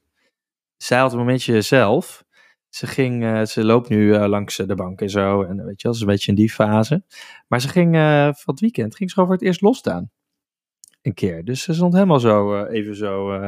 zij 0.78 1.00
had 1.00 1.12
een 1.12 1.18
momentje 1.18 1.62
zelf. 1.62 2.24
Ze 2.70 2.88
ging, 2.88 3.24
eh, 3.24 3.44
ze 3.46 3.64
loopt 3.64 3.90
nu 3.90 4.14
eh, 4.14 4.28
langs 4.28 4.56
de 4.56 4.76
bank 4.76 5.02
en 5.02 5.10
zo. 5.10 5.44
En 5.44 5.66
weet 5.66 5.82
je 5.82 5.88
wel, 5.88 5.94
ze 5.94 6.00
is 6.00 6.00
een 6.00 6.08
beetje 6.08 6.32
in 6.32 6.38
die 6.38 6.52
fase. 6.52 7.04
Maar 7.48 7.62
ze 7.62 7.68
ging 7.68 7.96
eh, 7.96 8.24
van 8.24 8.54
het 8.54 8.60
weekend, 8.60 8.96
ging 8.96 9.10
ze 9.10 9.16
gewoon 9.16 9.30
voor 9.30 9.40
het 9.40 9.48
eerst 9.48 9.62
losstaan. 9.62 10.12
Een 11.02 11.14
keer. 11.14 11.44
Dus 11.44 11.62
ze 11.62 11.74
stond 11.74 11.94
helemaal 11.94 12.20
zo, 12.20 12.64
even 12.66 12.96
zo, 12.96 13.40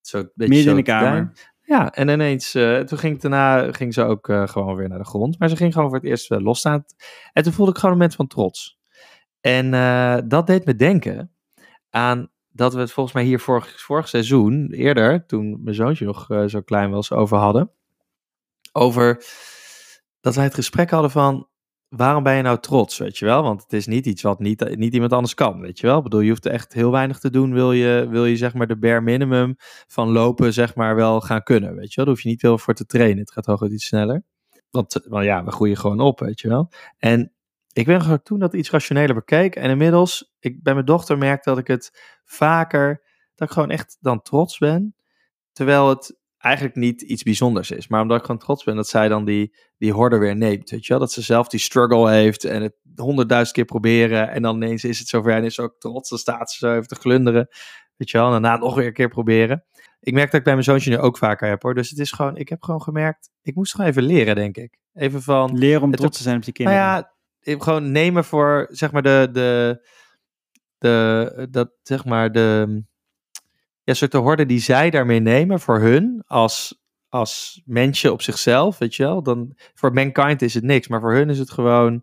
zo 0.00 0.18
een 0.18 0.30
beetje 0.34 0.54
Midden 0.54 0.62
zo 0.62 0.70
in 0.70 0.76
de 0.76 0.82
kamer. 0.82 1.32
Ja, 1.66 1.92
en 1.92 2.08
ineens, 2.08 2.54
eh, 2.54 2.78
toen 2.78 2.98
ging 2.98 3.20
daarna, 3.20 3.72
ging 3.72 3.94
ze 3.94 4.02
ook 4.02 4.28
eh, 4.28 4.48
gewoon 4.48 4.76
weer 4.76 4.88
naar 4.88 4.98
de 4.98 5.04
grond. 5.04 5.38
Maar 5.38 5.48
ze 5.48 5.56
ging 5.56 5.72
gewoon 5.72 5.88
voor 5.88 5.98
het 5.98 6.06
eerst 6.06 6.30
eh, 6.30 6.40
losstaan. 6.40 6.84
En 7.32 7.42
toen 7.42 7.52
voelde 7.52 7.72
ik 7.72 7.78
gewoon 7.78 7.90
een 7.90 7.98
moment 7.98 8.16
van 8.16 8.26
trots. 8.26 8.78
En 9.40 9.70
dat 10.28 10.46
deed 10.46 10.64
me 10.64 10.74
denken 10.74 11.32
aan 11.90 12.30
dat 12.48 12.74
we 12.74 12.80
het 12.80 12.92
volgens 12.92 13.14
mij 13.14 13.24
hier 13.24 13.40
vorig, 13.40 13.80
vorig 13.80 14.08
seizoen, 14.08 14.70
eerder, 14.70 15.26
toen 15.26 15.62
mijn 15.62 15.74
zoontje 15.74 16.04
nog 16.04 16.26
zo 16.46 16.60
klein 16.60 16.90
was, 16.90 17.12
over 17.12 17.36
hadden. 17.36 17.70
Over 18.72 19.24
dat 20.20 20.34
wij 20.34 20.44
het 20.44 20.54
gesprek 20.54 20.90
hadden 20.90 21.10
van, 21.10 21.48
waarom 21.96 22.22
ben 22.22 22.34
je 22.34 22.42
nou 22.42 22.58
trots, 22.60 22.98
weet 22.98 23.18
je 23.18 23.24
wel? 23.24 23.42
Want 23.42 23.62
het 23.62 23.72
is 23.72 23.86
niet 23.86 24.06
iets 24.06 24.22
wat 24.22 24.38
niet, 24.38 24.76
niet 24.76 24.94
iemand 24.94 25.12
anders 25.12 25.34
kan, 25.34 25.60
weet 25.60 25.78
je 25.78 25.86
wel? 25.86 25.96
Ik 25.96 26.02
bedoel, 26.02 26.20
je 26.20 26.28
hoeft 26.28 26.46
echt 26.46 26.72
heel 26.72 26.90
weinig 26.90 27.18
te 27.18 27.30
doen, 27.30 27.52
wil 27.52 27.72
je, 27.72 28.06
wil 28.10 28.26
je 28.26 28.36
zeg 28.36 28.54
maar 28.54 28.66
de 28.66 28.78
bare 28.78 29.00
minimum 29.00 29.54
van 29.86 30.08
lopen 30.08 30.52
zeg 30.52 30.74
maar 30.74 30.96
wel 30.96 31.20
gaan 31.20 31.42
kunnen, 31.42 31.74
weet 31.74 31.88
je 31.88 31.96
wel? 31.96 32.04
Daar 32.04 32.14
hoef 32.14 32.22
je 32.22 32.28
niet 32.28 32.40
veel 32.40 32.58
voor 32.58 32.74
te 32.74 32.86
trainen, 32.86 33.18
het 33.18 33.32
gaat 33.32 33.46
hooguit 33.46 33.72
iets 33.72 33.86
sneller. 33.86 34.22
Want, 34.70 35.04
want 35.08 35.24
ja, 35.24 35.44
we 35.44 35.50
groeien 35.50 35.76
gewoon 35.76 36.00
op, 36.00 36.20
weet 36.20 36.40
je 36.40 36.48
wel? 36.48 36.72
En 36.98 37.32
ik 37.72 37.86
ben 37.86 38.02
gewoon 38.02 38.22
toen 38.22 38.38
dat 38.38 38.54
iets 38.54 38.70
rationeler 38.70 39.14
bekeek. 39.14 39.56
En 39.56 39.70
inmiddels, 39.70 40.34
ik 40.40 40.62
bij 40.62 40.74
mijn 40.74 40.86
dochter 40.86 41.18
merk 41.18 41.44
dat 41.44 41.58
ik 41.58 41.66
het 41.66 42.18
vaker, 42.24 43.02
dat 43.34 43.48
ik 43.48 43.54
gewoon 43.54 43.70
echt 43.70 43.96
dan 44.00 44.22
trots 44.22 44.58
ben. 44.58 44.94
Terwijl 45.52 45.88
het 45.88 46.18
eigenlijk 46.46 46.76
niet 46.76 47.02
iets 47.02 47.22
bijzonders 47.22 47.70
is. 47.70 47.88
Maar 47.88 48.00
omdat 48.02 48.18
ik 48.18 48.24
gewoon 48.24 48.40
trots 48.40 48.64
ben 48.64 48.76
dat 48.76 48.88
zij 48.88 49.08
dan 49.08 49.24
die, 49.24 49.54
die 49.78 49.92
horde 49.92 50.16
weer 50.18 50.36
neemt. 50.36 50.70
Weet 50.70 50.82
je 50.86 50.88
wel? 50.92 50.98
Dat 50.98 51.12
ze 51.12 51.22
zelf 51.22 51.48
die 51.48 51.60
struggle 51.60 52.10
heeft 52.10 52.44
en 52.44 52.62
het 52.62 52.74
honderdduizend 52.96 53.54
keer 53.56 53.64
proberen. 53.64 54.28
En 54.30 54.42
dan 54.42 54.56
ineens 54.56 54.84
is 54.84 54.98
het 54.98 55.08
zover 55.08 55.32
en 55.32 55.44
is 55.44 55.54
ze 55.54 55.62
ook 55.62 55.74
trots. 55.78 56.08
Dan 56.08 56.18
staat 56.18 56.50
ze 56.50 56.56
zo 56.66 56.74
even 56.74 56.88
te 56.88 56.94
glunderen. 56.94 57.48
Weet 57.96 58.10
je 58.10 58.18
wel? 58.18 58.26
En 58.26 58.32
daarna 58.42 58.56
nog 58.56 58.74
weer 58.74 58.86
een 58.86 58.92
keer 58.92 59.08
proberen. 59.08 59.64
Ik 60.00 60.12
merk 60.12 60.26
dat 60.30 60.38
ik 60.38 60.44
bij 60.44 60.52
mijn 60.52 60.64
zoontje 60.64 60.90
nu 60.90 60.98
ook 60.98 61.18
vaker 61.18 61.48
heb 61.48 61.62
hoor. 61.62 61.74
Dus 61.74 61.90
het 61.90 61.98
is 61.98 62.12
gewoon, 62.12 62.36
ik 62.36 62.48
heb 62.48 62.62
gewoon 62.62 62.82
gemerkt, 62.82 63.30
ik 63.42 63.54
moest 63.54 63.74
gewoon 63.74 63.90
even 63.90 64.02
leren 64.02 64.34
denk 64.34 64.56
ik. 64.56 64.78
Even 64.94 65.22
van, 65.22 65.58
Leren 65.58 65.82
om 65.82 65.90
trots 65.94 66.16
te 66.16 66.22
zijn 66.22 66.36
op 66.36 66.42
je 66.42 66.52
kinderen. 66.52 66.80
nou 66.80 66.94
ja, 66.96 67.14
ik- 67.52 67.62
gewoon 67.62 67.92
nemen 67.92 68.24
voor, 68.24 68.66
zeg 68.70 68.92
maar, 68.92 69.02
de, 69.02 69.28
de, 69.32 69.80
de, 70.78 71.46
dat, 71.50 71.70
zeg 71.82 72.04
maar, 72.04 72.32
de, 72.32 72.82
ja, 73.86 73.94
soort 73.94 74.12
de 74.12 74.18
horde 74.18 74.46
die 74.46 74.58
zij 74.58 74.90
daarmee 74.90 75.20
nemen 75.20 75.60
voor 75.60 75.80
hun, 75.80 76.22
als, 76.26 76.84
als 77.08 77.62
mensje 77.64 78.12
op 78.12 78.22
zichzelf, 78.22 78.78
weet 78.78 78.94
je 78.94 79.02
wel. 79.02 79.22
Dan, 79.22 79.52
voor 79.74 79.92
mankind 79.92 80.42
is 80.42 80.54
het 80.54 80.64
niks, 80.64 80.88
maar 80.88 81.00
voor 81.00 81.14
hun 81.14 81.30
is 81.30 81.38
het 81.38 81.50
gewoon 81.50 82.02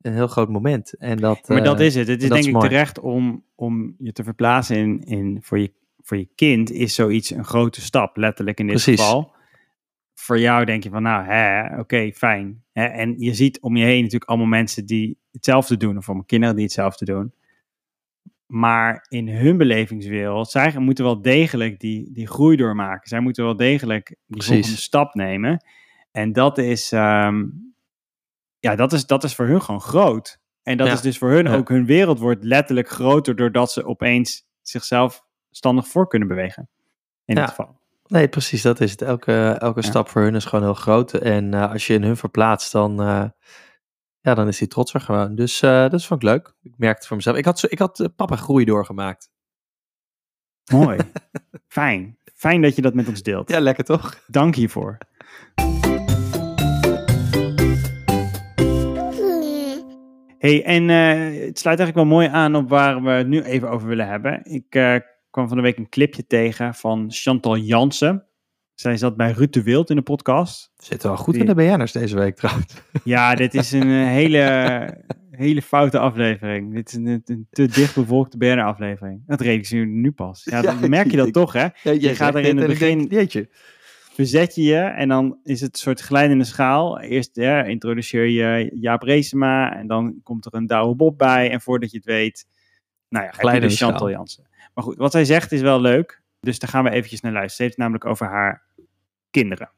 een 0.00 0.12
heel 0.12 0.26
groot 0.26 0.48
moment. 0.48 0.94
En 0.98 1.16
dat, 1.16 1.48
maar 1.48 1.64
dat 1.64 1.80
eh, 1.80 1.86
is 1.86 1.94
het. 1.94 2.08
Het 2.08 2.22
is 2.22 2.28
denk 2.28 2.44
ik 2.44 2.60
terecht 2.60 3.00
om, 3.00 3.44
om 3.54 3.94
je 3.98 4.12
te 4.12 4.24
verplaatsen 4.24 4.76
in, 4.76 5.00
in 5.04 5.38
voor, 5.42 5.58
je, 5.58 5.72
voor 6.00 6.16
je 6.16 6.28
kind 6.34 6.70
is 6.70 6.94
zoiets 6.94 7.30
een 7.30 7.44
grote 7.44 7.80
stap, 7.80 8.16
letterlijk 8.16 8.60
in 8.60 8.66
dit 8.66 8.74
Precies. 8.74 9.00
geval. 9.00 9.32
Voor 10.14 10.38
jou 10.38 10.64
denk 10.64 10.82
je 10.82 10.90
van, 10.90 11.02
nou, 11.02 11.78
oké, 11.78 12.12
fijn. 12.14 12.64
Hè, 12.72 12.84
en 12.84 13.14
je 13.18 13.34
ziet 13.34 13.60
om 13.60 13.76
je 13.76 13.84
heen 13.84 14.02
natuurlijk 14.02 14.30
allemaal 14.30 14.46
mensen 14.46 14.86
die 14.86 15.18
hetzelfde 15.32 15.76
doen, 15.76 15.96
of 15.96 16.06
allemaal 16.06 16.26
kinderen 16.26 16.54
die 16.54 16.64
hetzelfde 16.64 17.04
doen. 17.04 17.32
Maar 18.46 19.06
in 19.08 19.28
hun 19.28 19.56
belevingswereld, 19.56 20.50
zij 20.50 20.78
moeten 20.78 21.04
wel 21.04 21.22
degelijk 21.22 21.80
die, 21.80 22.12
die 22.12 22.26
groei 22.26 22.56
doormaken. 22.56 23.08
Zij 23.08 23.20
moeten 23.20 23.44
wel 23.44 23.56
degelijk 23.56 24.06
die 24.06 24.16
Precies. 24.26 24.52
volgende 24.54 24.76
stap 24.80 25.14
nemen. 25.14 25.64
En 26.10 26.32
dat 26.32 26.58
is, 26.58 26.92
ehm, 26.92 27.44
ja, 28.58 28.74
dat 28.76 28.92
is, 28.92 29.06
dat 29.06 29.24
is 29.24 29.34
voor 29.34 29.46
hun 29.46 29.62
gewoon 29.62 29.80
groot. 29.80 30.40
En 30.62 30.76
dat 30.76 30.86
Ja. 30.86 30.92
is 30.92 31.00
dus 31.00 31.18
voor 31.18 31.30
hun 31.30 31.44
Ja. 31.44 31.54
ook, 31.54 31.68
hun 31.68 31.86
wereld 31.86 32.18
wordt 32.18 32.44
letterlijk 32.44 32.88
groter 32.88 33.36
doordat 33.36 33.72
ze 33.72 33.84
opeens 33.84 34.46
zichzelf 34.60 35.24
standig 35.50 35.86
voor 35.86 36.08
kunnen 36.08 36.28
bewegen. 36.28 36.68
In 37.24 37.34
Ja. 37.34 37.40
dit 37.40 37.50
geval. 37.50 37.80
Nee, 38.06 38.28
precies, 38.28 38.62
dat 38.62 38.80
is 38.80 38.90
het. 38.90 39.02
Elke, 39.02 39.56
elke 39.58 39.80
Ja. 39.80 39.86
stap 39.88 40.08
voor 40.08 40.22
hun 40.22 40.34
is 40.34 40.44
gewoon 40.44 40.64
heel 40.64 40.74
groot. 40.74 41.12
En 41.14 41.54
eh, 41.54 41.70
als 41.72 41.86
je 41.86 41.94
in 41.94 42.02
hun 42.02 42.16
verplaatst, 42.16 42.72
dan, 42.72 43.02
eh, 43.02 43.24
ja, 44.22 44.34
dan 44.34 44.48
is 44.48 44.58
die 44.58 44.68
trots 44.68 44.94
er 44.94 45.00
gewoon. 45.00 45.34
Dus 45.34 45.62
eh, 45.62 45.88
dat 45.88 46.04
vond 46.04 46.22
ik 46.22 46.28
leuk. 46.28 46.54
Ik 46.62 46.72
merkte 46.76 47.06
voor 47.06 47.16
mezelf. 47.16 47.36
Ik 47.36 47.44
had, 47.44 47.58
zo, 47.58 47.66
ik 47.70 47.78
had 47.78 48.00
eh, 48.00 48.06
papa 48.16 48.36
groei 48.36 48.64
doorgemaakt. 48.64 49.30
Mooi. 50.72 50.98
Fijn. 51.68 52.18
Fijn 52.34 52.62
dat 52.62 52.76
je 52.76 52.82
dat 52.82 52.94
met 52.94 53.08
ons 53.08 53.22
deelt. 53.22 53.50
Ja, 53.50 53.60
lekker 53.60 53.84
toch? 53.84 54.24
Dank 54.26 54.54
hiervoor. 54.54 54.98
Hey, 60.38 60.64
en 60.64 60.90
eh, 60.90 61.46
het 61.46 61.58
sluit 61.58 61.78
eigenlijk 61.78 61.94
wel 61.94 62.04
mooi 62.04 62.28
aan 62.28 62.54
op 62.54 62.68
waar 62.68 63.02
we 63.02 63.10
het 63.10 63.28
nu 63.28 63.42
even 63.42 63.70
over 63.70 63.88
willen 63.88 64.06
hebben. 64.06 64.44
Ik 64.44 64.70
kwam 65.30 65.48
van 65.48 65.56
de 65.56 65.62
week 65.62 65.78
een 65.78 65.88
clipje 65.88 66.26
tegen 66.26 66.74
van 66.74 67.06
Chantal 67.08 67.56
Jansen. 67.56 68.26
Zij 68.82 68.96
zat 68.96 69.16
bij 69.16 69.30
Ruud 69.32 69.52
de 69.52 69.62
Wild 69.62 69.90
in 69.90 69.96
de 69.96 70.02
podcast. 70.02 70.70
Zitten 70.76 71.08
wel 71.08 71.18
goed 71.18 71.34
Die- 71.34 71.42
in 71.42 71.48
de 71.48 71.54
BN'ers 71.54 71.92
deze 71.92 72.16
week 72.16 72.36
trouwens. 72.36 72.74
Ja, 73.04 73.34
dit 73.34 73.54
is 73.54 73.72
een 73.72 73.82
eh, 73.82 74.06
hele, 74.06 74.40
hele 75.30 75.62
foute 75.62 75.98
aflevering. 75.98 76.74
Dit 76.74 76.88
is 76.88 76.94
een, 76.94 77.22
een 77.24 77.46
te 77.50 77.66
dicht 77.66 77.94
bevolkte 77.94 78.36
BNR-aflevering. 78.36 79.22
Dat 79.26 79.40
realiseer 79.40 79.80
je 79.80 79.86
nu 79.86 80.10
pas. 80.12 80.44
Ja, 80.44 80.62
Ja, 80.62 80.74
dan 80.80 80.90
merk 80.90 81.10
je 81.10 81.16
dat 81.16 81.26
ik- 81.26 81.32
toch, 81.32 81.52
hè? 81.52 81.66
Je 81.90 82.14
gaat 82.14 82.34
er 82.34 82.44
in 82.44 82.56
het 82.56 82.66
begin- 82.66 83.06
Jeetje. 83.10 83.48
verzet 84.14 84.54
je 84.54 84.62
je 84.62 84.76
en 84.78 85.08
dan 85.08 85.38
is 85.44 85.60
het 85.60 85.74
een 85.74 85.80
soort 85.80 86.00
glijdende 86.00 86.44
schaal. 86.44 87.00
Eerst 87.00 87.30
ja, 87.36 87.62
introduceer 87.64 88.26
je 88.26 88.70
Jaap 88.80 89.02
Reesema 89.02 89.76
en 89.76 89.86
dan 89.86 90.20
komt 90.22 90.44
er 90.46 90.54
een 90.54 90.66
Douwe 90.66 90.94
Bob 90.94 91.18
bij. 91.18 91.50
En 91.50 91.60
voordat 91.60 91.90
je 91.90 91.96
het 91.96 92.06
weet, 92.06 92.46
nou 93.08 93.24
ja, 93.24 93.30
Glijdende 93.32 93.74
Chantal. 93.76 94.10
Jansen. 94.10 94.46
Maar 94.74 94.84
goed, 94.84 94.96
wat 94.96 95.12
zij 95.12 95.24
zegt 95.24 95.52
is 95.52 95.60
wel 95.60 95.80
leuk. 95.80 96.20
Dus 96.40 96.58
daar 96.58 96.70
gaan 96.70 96.84
we 96.84 96.90
eventjes 96.90 97.20
naar 97.20 97.32
luisteren. 97.32 97.56
Ze 97.56 97.62
heeft 97.62 97.74
het 97.74 97.82
namelijk 97.82 98.06
over 98.06 98.26
haar 98.26 98.62
kinderen. 99.32 99.70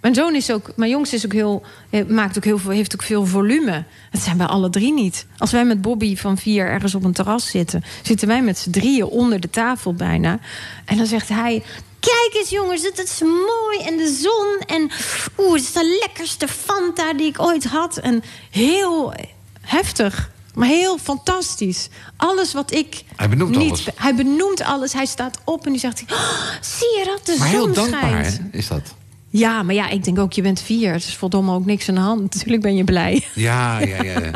Mijn 0.00 0.14
zoon 0.14 0.34
is 0.34 0.50
ook, 0.50 0.72
mijn 0.76 0.90
jongste 0.90 1.16
is 1.16 1.24
ook 1.24 1.32
heel, 1.32 1.62
maakt 2.08 2.36
ook 2.36 2.44
heel 2.44 2.58
veel, 2.58 2.70
heeft 2.70 2.94
ook 2.94 3.02
veel 3.02 3.26
volume. 3.26 3.84
Dat 4.10 4.20
zijn 4.20 4.38
wij 4.38 4.46
alle 4.46 4.70
drie 4.70 4.92
niet. 4.92 5.26
Als 5.38 5.50
wij 5.52 5.64
met 5.64 5.82
Bobby 5.82 6.16
van 6.16 6.36
vier 6.38 6.66
ergens 6.66 6.94
op 6.94 7.04
een 7.04 7.12
terras 7.12 7.50
zitten, 7.50 7.84
zitten 8.02 8.28
wij 8.28 8.42
met 8.42 8.58
z'n 8.58 8.70
drieën 8.70 9.04
onder 9.04 9.40
de 9.40 9.50
tafel 9.50 9.94
bijna. 9.94 10.38
En 10.84 10.96
dan 10.96 11.06
zegt 11.06 11.28
hij: 11.28 11.62
Kijk 12.00 12.30
eens, 12.34 12.50
jongens, 12.50 12.82
het 12.82 12.98
is 12.98 13.20
mooi 13.20 13.78
en 13.86 13.96
de 13.96 14.18
zon. 14.22 14.76
En 14.76 14.90
oeh, 15.38 15.52
het 15.52 15.62
is 15.62 15.72
de 15.72 15.98
lekkerste 16.06 16.48
Fanta 16.48 17.12
die 17.14 17.26
ik 17.26 17.40
ooit 17.42 17.64
had. 17.64 17.96
En 17.96 18.22
heel 18.50 19.14
heftig, 19.60 20.30
maar 20.54 20.68
heel 20.68 20.98
fantastisch. 20.98 21.88
Alles 22.16 22.52
wat 22.52 22.72
ik. 22.72 23.02
Hij 23.16 23.28
benoemt 23.28 23.56
niet, 23.56 23.68
alles. 23.68 23.88
Hij 23.94 24.14
benoemt 24.14 24.60
alles. 24.62 24.92
Hij 24.92 25.06
staat 25.06 25.38
op 25.44 25.64
en 25.66 25.70
die 25.72 25.80
zegt: 25.80 26.02
"Oh, 26.12 26.40
Zie 26.60 26.98
je 26.98 27.04
dat? 27.04 27.26
De 27.26 27.36
Maar 27.38 27.48
zon 27.48 27.56
heel 27.56 27.72
dankbaar, 27.72 28.24
schijnt. 28.24 28.38
hè, 28.52 28.58
is 28.58 28.68
dat? 28.68 28.96
Ja, 29.38 29.62
maar 29.62 29.74
ja, 29.74 29.88
ik 29.88 30.04
denk 30.04 30.18
ook, 30.18 30.32
je 30.32 30.42
bent 30.42 30.60
vier. 30.60 30.92
Het 30.92 31.04
is 31.04 31.14
verdomme 31.14 31.52
ook 31.52 31.66
niks 31.66 31.88
aan 31.88 31.94
de 31.94 32.00
hand. 32.00 32.20
Natuurlijk 32.34 32.62
ben 32.62 32.76
je 32.76 32.84
blij. 32.84 33.24
Ja, 33.34 33.78
ja, 33.78 34.02
ja. 34.02 34.20
ja. 34.20 34.30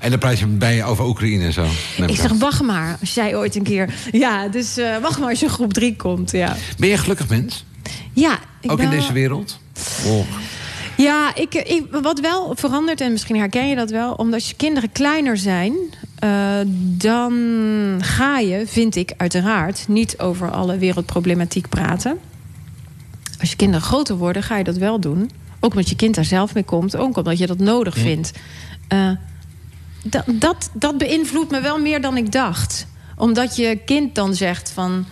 En 0.00 0.10
dan 0.10 0.18
praat 0.18 0.38
je 0.38 0.46
bij 0.46 0.74
je 0.74 0.84
over 0.84 1.04
Oekraïne 1.04 1.44
en 1.44 1.52
zo. 1.52 1.66
Ik 2.06 2.16
zeg, 2.16 2.32
wacht 2.32 2.62
maar. 2.62 2.96
Als 3.00 3.14
jij 3.14 3.36
ooit 3.36 3.54
een 3.54 3.62
keer... 3.62 3.94
Ja, 4.12 4.48
dus 4.48 4.76
eh, 4.76 4.98
wacht 4.98 5.18
maar 5.18 5.28
als 5.28 5.40
je 5.40 5.48
groep 5.48 5.72
drie 5.72 5.96
komt, 5.96 6.30
ja. 6.30 6.56
Ben 6.78 6.88
je 6.88 6.94
een 6.94 7.00
gelukkig 7.00 7.28
mens? 7.28 7.64
Ja, 8.12 8.38
ik 8.60 8.70
Ook 8.70 8.76
ben 8.76 8.86
in 8.86 8.98
deze 8.98 9.12
wereld? 9.12 9.58
Oh. 10.06 10.26
Ja, 10.96 11.34
ik, 11.34 11.54
ik, 11.54 11.84
wat 12.02 12.20
wel 12.20 12.52
verandert, 12.56 13.00
en 13.00 13.12
misschien 13.12 13.36
herken 13.36 13.68
je 13.68 13.76
dat 13.76 13.90
wel... 13.90 14.12
omdat 14.12 14.48
je 14.48 14.54
kinderen 14.54 14.92
kleiner 14.92 15.36
zijn... 15.36 15.74
eh, 16.18 16.30
dan 16.76 17.32
ga 18.00 18.38
je, 18.38 18.62
vind 18.66 18.96
ik 18.96 19.12
uiteraard... 19.16 19.84
niet 19.88 20.18
over 20.18 20.50
alle 20.50 20.78
wereldproblematiek 20.78 21.68
praten. 21.68 22.18
Als 23.40 23.50
je 23.50 23.56
kinderen 23.56 23.82
groter 23.86 24.16
worden, 24.16 24.42
ga 24.42 24.56
je 24.58 24.64
dat 24.64 24.76
wel 24.76 25.00
doen. 25.00 25.30
Ook 25.60 25.70
omdat 25.70 25.88
je 25.88 25.96
kind 25.96 26.14
daar 26.14 26.24
zelf 26.24 26.54
mee 26.54 26.62
komt. 26.64 26.96
Ook 26.96 27.16
omdat 27.16 27.38
je 27.38 27.46
dat 27.46 27.58
nodig 27.58 27.98
vindt. 27.98 28.32
Eh, 28.88 29.10
dat, 30.02 30.24
dat, 30.32 30.70
dat 30.72 30.98
beïnvloedt 30.98 31.50
me 31.50 31.60
wel 31.60 31.78
meer 31.78 32.00
dan 32.00 32.16
ik 32.16 32.32
dacht. 32.32 32.86
Omdat 33.16 33.56
je 33.56 33.78
kind 33.84 34.14
dan 34.14 34.34
zegt 34.34 34.70
van... 34.70 35.04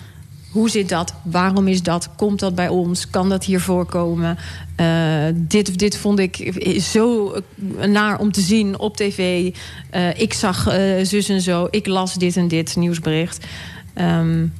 Hoe 0.50 0.70
zit 0.70 0.88
dat? 0.88 1.14
Waarom 1.22 1.68
is 1.68 1.82
dat? 1.82 2.08
Komt 2.16 2.38
dat 2.40 2.54
bij 2.54 2.68
ons? 2.68 3.10
Kan 3.10 3.28
dat 3.28 3.44
hier 3.44 3.60
voorkomen? 3.60 4.38
Eh, 4.76 5.24
dit 5.34 5.68
of 5.68 5.76
dit 5.76 5.96
vond 5.96 6.18
ik 6.18 6.52
zo 6.80 7.34
naar 7.86 8.18
om 8.18 8.32
te 8.32 8.40
zien 8.40 8.78
op 8.78 8.96
tv. 8.96 9.50
Eh, 9.90 10.20
ik 10.20 10.32
zag 10.32 10.62
zus 11.02 11.28
en 11.28 11.40
zo. 11.40 11.68
Ik 11.70 11.86
las 11.86 12.14
dit 12.14 12.36
en 12.36 12.48
dit 12.48 12.76
nieuwsbericht. 12.76 13.44
Het- 13.94 14.50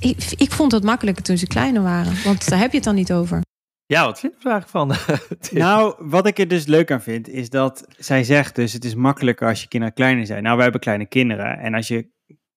ik, 0.00 0.32
ik 0.36 0.50
vond 0.50 0.72
het 0.72 0.82
makkelijker 0.82 1.22
toen 1.24 1.38
ze 1.38 1.46
kleiner 1.46 1.82
waren. 1.82 2.24
Want 2.24 2.48
daar 2.48 2.58
heb 2.58 2.70
je 2.70 2.76
het 2.76 2.86
dan 2.86 2.94
niet 2.94 3.12
over. 3.12 3.40
Ja, 3.86 4.04
wat 4.04 4.20
vind 4.20 4.32
je 4.38 4.48
er 4.48 4.52
eigenlijk 4.52 4.98
van? 5.00 5.16
Nou, 5.64 5.94
wat 5.98 6.26
ik 6.26 6.38
er 6.38 6.48
dus 6.48 6.66
leuk 6.66 6.90
aan 6.90 7.02
vind, 7.02 7.28
is 7.28 7.50
dat 7.50 7.86
zij 7.98 8.24
zegt 8.24 8.54
dus, 8.54 8.72
het 8.72 8.84
is 8.84 8.94
makkelijker 8.94 9.48
als 9.48 9.62
je 9.62 9.68
kinderen 9.68 9.94
kleiner 9.94 10.26
zijn. 10.26 10.42
Nou, 10.42 10.54
wij 10.54 10.62
hebben 10.62 10.80
kleine 10.80 11.06
kinderen. 11.06 11.58
En 11.58 11.74
als 11.74 11.88
je 11.88 12.08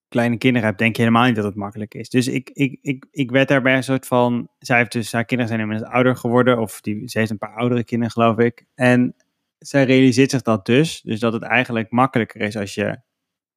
kleine 0.08 0.38
kinderen 0.38 0.68
hebt, 0.68 0.80
denk 0.80 0.96
je 0.96 1.02
helemaal 1.02 1.26
niet 1.26 1.36
dat 1.36 1.46
het 1.46 1.56
makkelijk 1.56 1.94
is. 1.94 2.10
Dus 2.10 2.28
ik, 2.28 2.50
ik, 2.54 2.80
ik, 2.82 3.08
ik 3.12 3.32
werd 3.32 3.48
daarbij 3.48 3.76
een 3.76 3.84
soort 3.84 4.08
van, 4.08 4.50
zij 4.60 4.78
heeft 4.78 4.92
dus, 4.92 5.12
haar 5.12 5.26
kinderen 5.26 5.54
zijn 5.54 5.62
inmiddels 5.62 5.92
ouder 5.92 6.16
geworden. 6.16 6.60
Of 6.60 6.82
die, 6.82 7.08
ze 7.10 7.20
heeft 7.20 7.32
een 7.32 7.38
paar 7.38 7.56
oudere 7.56 7.84
kinderen, 7.84 8.14
geloof 8.14 8.38
ik. 8.38 8.66
En 8.76 9.16
zij 9.58 9.84
realiseert 9.84 10.30
zich 10.30 10.42
dat 10.42 10.66
dus. 10.66 11.02
Dus 11.02 11.20
dat 11.20 11.34
het 11.34 11.44
eigenlijk 11.44 11.92
makkelijker 11.92 12.42
is 12.42 12.58
als 12.58 12.76
je 12.76 13.00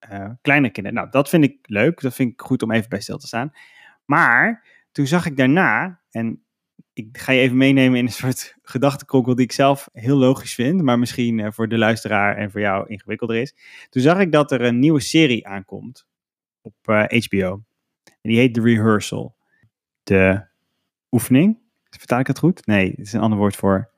eh 0.08 0.30
kleine 0.42 0.70
kinderen... 0.70 0.98
Nou, 0.98 1.10
dat 1.10 1.28
vind 1.28 1.44
ik 1.44 1.58
leuk. 1.62 2.00
Dat 2.00 2.14
vind 2.14 2.32
ik 2.32 2.40
goed 2.40 2.62
om 2.62 2.72
even 2.72 2.88
bij 2.88 3.00
stil 3.00 3.18
te 3.18 3.26
staan. 3.26 3.52
Maar 4.04 4.64
toen 4.92 5.06
zag 5.06 5.26
ik 5.26 5.36
daarna, 5.36 6.00
en 6.10 6.42
ik 6.92 7.18
ga 7.18 7.32
je 7.32 7.40
even 7.40 7.56
meenemen 7.56 7.98
in 7.98 8.04
een 8.04 8.12
soort 8.12 8.56
gedachtenkronkel 8.62 9.34
die 9.34 9.44
ik 9.44 9.52
zelf 9.52 9.88
heel 9.92 10.16
logisch 10.16 10.54
vind, 10.54 10.82
maar 10.82 10.98
misschien 10.98 11.40
eh, 11.40 11.52
voor 11.52 11.68
de 11.68 11.78
luisteraar 11.78 12.36
en 12.36 12.50
voor 12.50 12.60
jou 12.60 12.88
ingewikkelder 12.88 13.36
is. 13.36 13.54
Toen 13.90 14.02
zag 14.02 14.18
ik 14.18 14.32
dat 14.32 14.52
er 14.52 14.60
een 14.60 14.78
nieuwe 14.78 15.00
serie 15.00 15.46
aankomt 15.46 16.06
op 16.60 16.74
eh, 16.82 17.22
HBO. 17.24 17.62
En 18.04 18.30
die 18.30 18.38
heet 18.38 18.54
The 18.54 18.60
Rehearsal. 18.60 19.36
De 20.02 20.46
oefening. 21.10 21.58
Vertaal 21.90 22.20
ik 22.20 22.26
het 22.26 22.38
goed? 22.38 22.66
Nee, 22.66 22.90
het 22.90 23.06
is 23.06 23.12
een 23.12 23.20
ander 23.20 23.38
woord 23.38 23.56
voor 23.56 23.90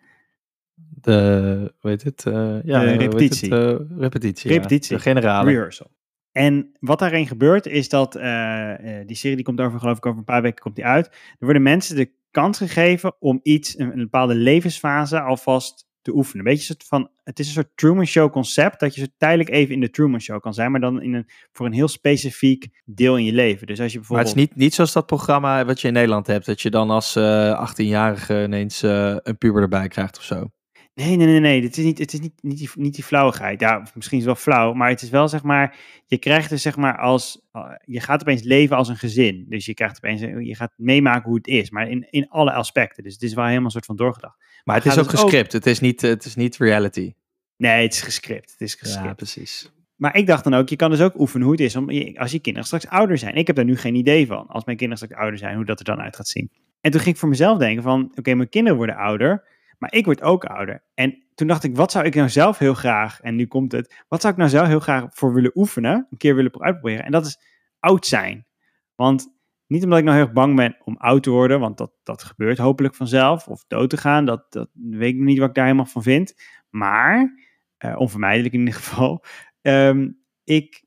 De, 1.00 1.72
hoe 1.80 1.90
heet 1.90 2.02
het? 2.02 2.26
eh, 2.26 2.62
ja, 2.64 2.80
De 2.80 2.92
repetitie. 2.92 3.54
Het, 3.54 3.80
eh, 3.80 3.98
repetitie. 3.98 4.50
ja. 4.50 4.56
Repetitie. 4.56 4.96
De 4.96 5.02
generale. 5.02 5.50
rehearsal. 5.50 5.90
En 6.32 6.70
wat 6.80 6.98
daarin 6.98 7.26
gebeurt 7.26 7.66
is 7.66 7.88
dat 7.88 8.14
eh, 8.14 8.72
die 9.06 9.16
serie 9.16 9.36
die 9.36 9.44
komt 9.44 9.60
over, 9.60 9.78
geloof 9.78 9.96
ik, 9.96 10.06
over 10.06 10.18
een 10.18 10.24
paar 10.24 10.42
weken 10.42 10.62
komt 10.62 10.74
die 10.74 10.84
uit. 10.84 11.06
Er 11.06 11.36
worden 11.38 11.62
mensen 11.62 11.96
de 11.96 12.10
kans 12.30 12.58
gegeven 12.58 13.16
om 13.18 13.40
iets, 13.42 13.78
een, 13.78 13.92
een 13.92 13.98
bepaalde 13.98 14.34
levensfase 14.34 15.20
alvast 15.20 15.86
te 16.02 16.14
oefenen. 16.14 16.44
Weet 16.44 16.58
je, 16.58 16.64
soort 16.64 16.84
van, 16.84 17.10
het 17.24 17.38
is 17.38 17.46
een 17.46 17.52
soort 17.52 17.70
Truman 17.74 18.06
Show 18.06 18.32
concept, 18.32 18.80
dat 18.80 18.94
je 18.94 19.00
zo 19.00 19.06
tijdelijk 19.18 19.50
even 19.50 19.74
in 19.74 19.80
de 19.80 19.90
Truman 19.90 20.20
Show 20.20 20.40
kan 20.40 20.54
zijn, 20.54 20.70
maar 20.70 20.80
dan 20.80 21.02
in 21.02 21.14
een, 21.14 21.26
voor 21.52 21.66
een 21.66 21.72
heel 21.72 21.88
specifiek 21.88 22.68
deel 22.84 23.16
in 23.16 23.24
je 23.24 23.32
leven. 23.32 23.66
Dus 23.66 23.80
als 23.80 23.92
je 23.92 23.98
Maar 23.98 24.06
bijvoorbeeld... 24.08 24.28
het 24.28 24.38
is 24.38 24.44
niet, 24.48 24.56
niet 24.56 24.74
zoals 24.74 24.92
dat 24.92 25.06
programma 25.06 25.64
wat 25.64 25.80
je 25.80 25.88
in 25.88 25.94
Nederland 25.94 26.26
hebt. 26.26 26.46
Dat 26.46 26.60
je 26.60 26.70
dan 26.70 26.90
als 26.90 27.16
eh 27.16 27.70
18-jarige 27.70 28.42
ineens 28.42 28.82
een 28.82 29.38
puber 29.38 29.62
erbij 29.62 29.88
krijgt 29.88 30.16
of 30.16 30.22
zo. 30.22 30.50
Nee, 30.96 31.16
nee, 31.16 31.26
nee, 31.26 31.40
nee. 31.40 31.62
Het 31.62 31.76
is 31.76 31.84
niet, 31.84 31.98
het 31.98 32.12
is 32.12 32.20
niet, 32.20 32.32
niet, 32.42 32.58
die, 32.58 32.70
niet 32.74 32.94
die 32.94 33.04
flauwigheid. 33.04 33.60
Ja, 33.60 33.78
misschien 33.94 34.18
is 34.18 34.24
het 34.24 34.34
wel 34.34 34.34
flauw, 34.34 34.72
maar 34.72 34.88
het 34.88 35.02
is 35.02 35.10
wel 35.10 35.28
zeg 35.28 35.42
maar, 35.42 35.76
je 36.06 36.18
krijgt 36.18 36.50
dus 36.50 36.62
zeg 36.62 36.76
maar 36.76 36.98
als, 36.98 37.46
uh, 37.52 37.72
je 37.84 38.00
gaat 38.00 38.20
opeens 38.20 38.42
leven 38.42 38.76
als 38.76 38.88
een 38.88 38.96
gezin. 38.96 39.46
Dus 39.48 39.66
je 39.66 39.74
krijgt 39.74 39.96
opeens, 39.96 40.20
je 40.20 40.54
gaat 40.54 40.72
meemaken 40.76 41.22
hoe 41.22 41.36
het 41.36 41.46
is, 41.46 41.70
maar 41.70 41.88
in, 41.88 42.06
in 42.10 42.28
alle 42.28 42.52
aspecten. 42.52 43.02
Dus 43.02 43.12
het 43.12 43.22
is 43.22 43.34
wel 43.34 43.44
helemaal 43.44 43.64
een 43.64 43.70
soort 43.70 43.84
van 43.84 43.96
doorgedacht. 43.96 44.36
Maar 44.64 44.76
het 44.76 44.86
is 44.86 44.98
ook 44.98 45.04
ook- 45.04 45.10
gescript. 45.10 45.52
Het, 45.52 45.66
is 45.66 45.80
niet, 45.80 46.00
het 46.00 46.24
is 46.24 46.34
niet 46.34 46.56
reality. 46.56 47.14
Nee, 47.56 47.82
het 47.82 47.92
is 47.92 48.00
gescript. 48.02 48.50
Het 48.50 48.60
is 48.60 48.74
gescript. 48.74 49.06
Ja, 49.06 49.14
precies. 49.14 49.70
Maar 49.96 50.16
ik 50.16 50.26
dacht 50.26 50.44
dan 50.44 50.54
ook, 50.54 50.68
je 50.68 50.76
kan 50.76 50.90
dus 50.90 51.00
ook 51.00 51.18
oefenen 51.20 51.46
hoe 51.46 51.56
het 51.56 51.64
is 51.64 51.76
om, 51.76 51.88
als 52.16 52.30
je 52.32 52.38
kinderen 52.38 52.66
straks 52.66 52.86
ouder 52.86 53.18
zijn. 53.18 53.34
Ik 53.34 53.46
heb 53.46 53.56
daar 53.56 53.64
nu 53.64 53.76
geen 53.76 53.94
idee 53.94 54.26
van, 54.26 54.46
als 54.46 54.64
mijn 54.64 54.76
kinderen 54.76 55.04
straks 55.04 55.22
ouder 55.22 55.38
zijn, 55.38 55.56
hoe 55.56 55.64
dat 55.64 55.78
er 55.78 55.84
dan 55.84 56.00
uit 56.00 56.16
gaat 56.16 56.28
zien. 56.28 56.50
En 56.80 56.90
toen 56.90 57.00
ging 57.00 57.14
ik 57.14 57.20
voor 57.20 57.28
mezelf 57.28 57.58
denken 57.58 57.82
van, 57.82 58.12
oké, 58.14 58.34
mijn 58.34 58.48
kinderen 58.48 58.76
worden 58.76 58.96
ouder, 58.96 59.44
maar 59.78 59.92
ik 59.92 60.04
word 60.04 60.22
ook 60.22 60.44
ouder. 60.44 60.84
En 60.94 61.24
toen 61.34 61.46
dacht 61.46 61.64
ik, 61.64 61.76
wat 61.76 61.92
zou 61.92 62.04
ik 62.04 62.14
nou 62.14 62.28
zelf 62.28 62.58
heel 62.58 62.74
graag, 62.74 63.20
en 63.20 63.36
nu 63.36 63.46
komt 63.46 63.72
het, 63.72 64.04
wat 64.08 64.20
zou 64.20 64.32
ik 64.32 64.38
nou 64.38 64.50
zelf 64.50 64.66
heel 64.66 64.80
graag 64.80 65.06
voor 65.10 65.34
willen 65.34 65.50
oefenen, 65.54 66.06
een 66.10 66.18
keer 66.18 66.34
willen 66.34 66.60
uitproberen. 66.60 67.04
En 67.04 67.12
dat 67.12 67.26
is 67.26 67.38
oud 67.78 68.06
zijn. 68.06 68.46
Want 68.94 69.34
niet 69.66 69.84
omdat 69.84 69.98
ik 69.98 70.04
nou 70.04 70.16
heel 70.16 70.26
erg 70.26 70.34
bang 70.34 70.56
ben 70.56 70.76
om 70.84 70.96
oud 70.96 71.22
te 71.22 71.30
worden, 71.30 71.60
want 71.60 71.78
dat, 71.78 71.92
dat 72.02 72.22
gebeurt 72.22 72.58
hopelijk 72.58 72.94
vanzelf, 72.94 73.48
of 73.48 73.64
dood 73.66 73.90
te 73.90 73.96
gaan, 73.96 74.24
dat, 74.24 74.52
dat 74.52 74.68
weet 74.72 75.14
ik 75.14 75.20
niet 75.20 75.38
wat 75.38 75.48
ik 75.48 75.54
daar 75.54 75.64
helemaal 75.64 75.86
van 75.86 76.02
vind. 76.02 76.34
Maar, 76.70 77.34
eh, 77.76 77.94
onvermijdelijk 77.98 78.54
in 78.54 78.60
ieder 78.60 78.74
geval, 78.74 79.24
ehm, 79.60 80.10
ik, 80.44 80.84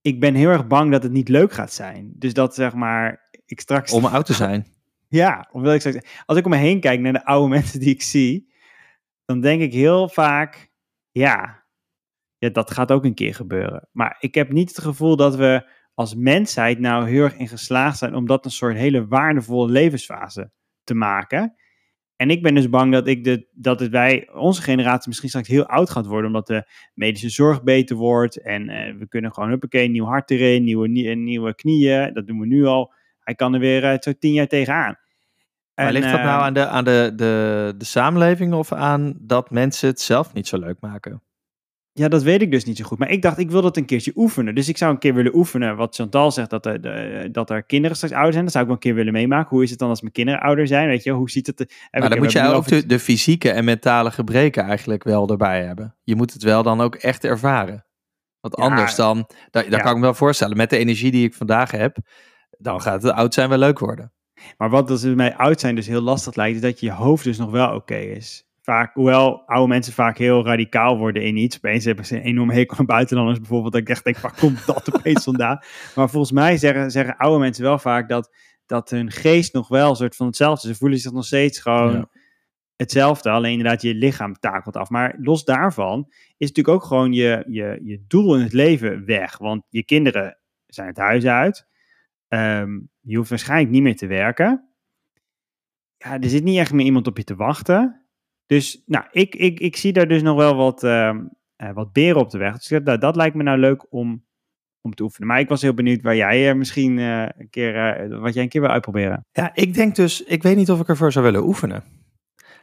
ik 0.00 0.20
ben 0.20 0.34
heel 0.34 0.50
erg 0.50 0.66
bang 0.66 0.90
dat 0.90 1.02
het 1.02 1.12
niet 1.12 1.28
leuk 1.28 1.52
gaat 1.52 1.72
zijn. 1.72 2.12
Dus 2.16 2.34
dat 2.34 2.54
zeg 2.54 2.74
maar, 2.74 3.30
ik 3.44 3.60
straks... 3.60 3.92
Om 3.92 4.04
oud 4.04 4.26
te 4.26 4.32
zijn. 4.32 4.76
Ja, 5.08 5.48
omdat 5.52 5.74
ik 5.74 5.80
straks, 5.80 6.22
als 6.26 6.38
ik 6.38 6.44
om 6.44 6.50
me 6.50 6.56
heen 6.56 6.80
kijk 6.80 7.00
naar 7.00 7.12
de 7.12 7.24
oude 7.24 7.48
mensen 7.54 7.80
die 7.80 7.94
ik 7.94 8.02
zie, 8.02 8.52
dan 9.24 9.40
denk 9.40 9.62
ik 9.62 9.72
heel 9.72 10.08
vaak, 10.08 10.70
ja, 11.10 11.66
ja, 12.38 12.48
dat 12.48 12.70
gaat 12.70 12.92
ook 12.92 13.04
een 13.04 13.14
keer 13.14 13.34
gebeuren. 13.34 13.88
Maar 13.92 14.16
ik 14.20 14.34
heb 14.34 14.52
niet 14.52 14.68
het 14.68 14.80
gevoel 14.80 15.16
dat 15.16 15.36
we 15.36 15.70
als 15.94 16.14
mensheid 16.14 16.78
nou 16.78 17.08
heel 17.08 17.22
erg 17.22 17.36
in 17.36 17.48
geslaagd 17.48 17.98
zijn 17.98 18.14
om 18.14 18.26
dat 18.26 18.44
een 18.44 18.50
soort 18.50 18.76
hele 18.76 19.06
waardevolle 19.06 19.70
levensfase 19.70 20.50
te 20.84 20.94
maken. 20.94 21.54
En 22.16 22.30
ik 22.30 22.42
ben 22.42 22.54
dus 22.54 22.68
bang 22.68 22.92
dat, 22.92 23.06
ik 23.06 23.24
de, 23.24 23.48
dat 23.52 23.80
het 23.80 23.90
wij, 23.90 24.28
onze 24.32 24.62
generatie 24.62 25.08
misschien 25.08 25.28
straks 25.28 25.48
heel 25.48 25.66
oud 25.66 25.90
gaat 25.90 26.06
worden, 26.06 26.26
omdat 26.26 26.46
de 26.46 26.70
medische 26.94 27.28
zorg 27.28 27.62
beter 27.62 27.96
wordt. 27.96 28.40
En 28.40 28.68
eh, 28.68 28.94
we 28.94 29.08
kunnen 29.08 29.32
gewoon, 29.32 29.48
huppakee, 29.48 29.88
nieuw 29.88 30.04
hart 30.04 30.30
erin, 30.30 30.64
nieuwe, 30.64 30.88
nie- 30.88 31.14
nieuwe 31.14 31.54
knieën. 31.54 32.14
Dat 32.14 32.26
doen 32.26 32.38
we 32.40 32.46
nu 32.46 32.64
al. 32.64 32.92
Hij 33.28 33.36
kan 33.36 33.54
er 33.54 33.60
weer 33.60 33.84
eh, 33.84 33.96
zo 34.00 34.12
tien 34.18 34.32
jaar 34.32 34.46
tegenaan. 34.46 34.96
Maar 35.74 35.86
En, 35.86 35.92
ligt 35.92 36.10
dat 36.10 36.22
nou 36.22 36.42
aan, 36.42 36.52
de, 36.54 36.66
aan 36.66 36.84
de, 36.84 37.12
de, 37.16 37.74
de 37.78 37.84
samenleving 37.84 38.52
of 38.52 38.72
aan 38.72 39.14
dat 39.20 39.50
mensen 39.50 39.88
het 39.88 40.00
zelf 40.00 40.32
niet 40.32 40.48
zo 40.48 40.58
leuk 40.58 40.76
maken? 40.80 41.22
Ja, 41.92 42.08
dat 42.08 42.22
weet 42.22 42.42
ik 42.42 42.50
dus 42.50 42.64
niet 42.64 42.76
zo 42.76 42.84
goed. 42.84 42.98
Maar 42.98 43.10
ik 43.10 43.22
dacht, 43.22 43.38
ik 43.38 43.50
wil 43.50 43.62
dat 43.62 43.76
een 43.76 43.84
keertje 43.84 44.12
oefenen. 44.14 44.54
Dus 44.54 44.68
ik 44.68 44.76
zou 44.76 44.92
een 44.92 44.98
keer 44.98 45.14
willen 45.14 45.34
oefenen. 45.34 45.76
Wat 45.76 45.94
Chantal 45.94 46.30
zegt, 46.32 46.50
dat 46.50 46.66
er, 46.66 46.80
de- 46.80 47.28
dat 47.32 47.50
er 47.50 47.62
kinderen 47.62 47.96
straks 47.96 48.14
ouder 48.14 48.32
zijn. 48.32 48.44
Dat 48.44 48.52
zou 48.52 48.64
ik 48.64 48.70
wel 48.70 48.78
een 48.82 48.86
keer 48.88 48.98
willen 48.98 49.12
meemaken. 49.20 49.48
Hoe 49.50 49.62
is 49.62 49.70
het 49.70 49.78
dan 49.78 49.88
als 49.88 50.00
mijn 50.00 50.12
kinderen 50.12 50.40
ouder 50.40 50.66
zijn? 50.66 50.88
Weet 50.88 51.02
je, 51.04 51.10
hoe 51.10 51.30
ziet 51.30 51.46
het 51.46 51.58
Maar 51.90 52.02
ik- 52.04 52.08
dan 52.10 52.18
moet 52.18 52.32
je 52.32 52.42
ook 52.42 52.66
de, 52.68 52.86
de 52.86 52.98
fysieke 52.98 53.50
en 53.50 53.64
mentale 53.64 54.10
gebreken 54.10 54.62
eigenlijk 54.64 55.04
wel 55.04 55.28
erbij 55.28 55.64
hebben. 55.64 55.96
Je 56.02 56.16
moet 56.16 56.32
het 56.32 56.42
wel 56.42 56.62
dan 56.62 56.80
ook 56.80 56.94
echt 56.94 57.24
ervaren. 57.24 57.84
Want 58.40 58.56
Ja, 58.56 58.62
anders 58.64 58.94
dan, 58.94 59.16
daar, 59.50 59.62
daar 59.62 59.72
ja. 59.72 59.78
kan 59.78 59.90
ik 59.90 59.96
me 59.96 60.02
wel 60.02 60.14
voorstellen, 60.14 60.56
met 60.56 60.70
de 60.70 60.78
energie 60.78 61.10
die 61.10 61.26
ik 61.26 61.34
vandaag 61.34 61.70
heb, 61.70 61.96
dan 62.58 62.80
gaat 62.80 63.02
het 63.02 63.12
oud 63.12 63.34
zijn 63.34 63.48
wel 63.48 63.58
leuk 63.58 63.78
worden. 63.78 64.12
Maar 64.56 64.70
wat 64.70 64.88
dus 64.88 65.02
bij 65.02 65.14
mij 65.14 65.36
oud 65.36 65.60
zijn 65.60 65.74
dus 65.74 65.86
heel 65.86 66.00
lastig 66.00 66.34
lijkt, 66.34 66.56
is 66.56 66.62
dat 66.62 66.80
je 66.80 66.92
hoofd 66.92 67.24
dus 67.24 67.38
nog 67.38 67.50
wel 67.50 67.74
oké 67.74 67.96
is. 67.96 68.46
Vaak, 68.62 68.94
hoewel 68.94 69.42
oude 69.46 69.68
mensen 69.68 69.92
vaak 69.92 70.18
heel 70.18 70.44
radicaal 70.44 70.98
worden 70.98 71.22
in 71.22 71.36
iets. 71.36 71.56
Opeens 71.56 71.84
hebben 71.84 72.04
ze 72.06 72.16
een 72.16 72.22
enorm 72.22 72.50
hekel 72.50 72.78
aan 72.78 72.86
buitenlanders 72.86 73.38
bijvoorbeeld. 73.38 73.72
Dat 73.72 73.82
ik 73.82 73.88
echt 73.88 74.04
denk, 74.04 74.18
waar 74.18 74.38
komt 74.38 74.66
dat 74.66 74.94
opeens 74.94 75.24
vandaan? 75.24 75.58
Maar 75.94 76.10
volgens 76.10 76.32
mij 76.32 76.56
zeggen, 76.56 76.90
zeggen 76.90 77.16
oude 77.16 77.38
mensen 77.38 77.64
wel 77.64 77.78
vaak 77.78 78.08
dat, 78.08 78.34
dat 78.66 78.90
hun 78.90 79.10
geest 79.10 79.52
nog 79.52 79.68
wel 79.68 79.90
een 79.90 79.96
soort 79.96 80.16
van 80.16 80.26
hetzelfde 80.26 80.68
is. 80.68 80.74
Ze 80.74 80.80
voelen 80.80 80.98
zich 80.98 81.12
nog 81.12 81.24
steeds 81.24 81.58
gewoon 81.58 81.92
Ja. 81.92 82.08
hetzelfde. 82.76 83.30
Alleen 83.30 83.52
inderdaad, 83.52 83.82
je 83.82 83.94
lichaam 83.94 84.34
takelt 84.38 84.76
af. 84.76 84.88
Maar 84.88 85.14
los 85.18 85.44
daarvan 85.44 86.06
is 86.36 86.48
natuurlijk 86.48 86.76
ook 86.76 86.84
gewoon 86.84 87.12
je, 87.12 87.44
je, 87.48 87.80
je 87.82 88.04
doel 88.08 88.34
in 88.36 88.42
het 88.42 88.52
leven 88.52 89.04
weg. 89.06 89.38
Want 89.38 89.62
je 89.68 89.84
kinderen 89.84 90.38
zijn 90.66 90.88
het 90.88 90.96
huis 90.98 91.24
uit. 91.24 91.66
Ehm, 92.28 92.80
je 93.00 93.16
hoeft 93.16 93.30
waarschijnlijk 93.30 93.70
niet 93.70 93.82
meer 93.82 93.96
te 93.96 94.06
werken. 94.06 94.68
Ja, 95.96 96.20
er 96.20 96.28
zit 96.28 96.44
niet 96.44 96.58
echt 96.58 96.72
meer 96.72 96.84
iemand 96.84 97.06
op 97.06 97.16
je 97.16 97.24
te 97.24 97.36
wachten. 97.36 98.06
Dus 98.46 98.82
nou, 98.86 99.04
ik, 99.10 99.34
ik, 99.34 99.60
ik 99.60 99.76
zie 99.76 99.92
daar 99.92 100.08
dus 100.08 100.22
nog 100.22 100.36
wel 100.36 100.56
wat, 100.56 100.84
ehm, 100.84 101.24
eh, 101.56 101.72
wat 101.72 101.92
beren 101.92 102.20
op 102.20 102.30
de 102.30 102.38
weg. 102.38 102.58
Dus 102.58 102.80
dat, 102.82 103.00
dat 103.00 103.16
lijkt 103.16 103.36
me 103.36 103.42
nou 103.42 103.58
leuk 103.58 103.92
om, 103.92 104.24
om 104.80 104.94
te 104.94 105.02
oefenen. 105.02 105.28
Maar 105.28 105.40
ik 105.40 105.48
was 105.48 105.62
heel 105.62 105.74
benieuwd 105.74 106.02
waar 106.02 106.16
jij 106.16 106.48
eh, 106.48 106.56
misschien 106.56 106.98
eh, 106.98 107.22
een 107.22 107.50
keer, 107.50 108.08
wat 108.20 108.34
jij 108.34 108.42
een 108.42 108.48
keer 108.48 108.60
wil 108.60 108.70
uitproberen. 108.70 109.26
Ja, 109.32 109.54
ik 109.54 109.74
denk 109.74 109.96
dus, 109.96 110.22
ik 110.22 110.42
weet 110.42 110.56
niet 110.56 110.70
of 110.70 110.80
ik 110.80 110.88
ervoor 110.88 111.12
zou 111.12 111.24
willen 111.24 111.46
oefenen. 111.46 111.84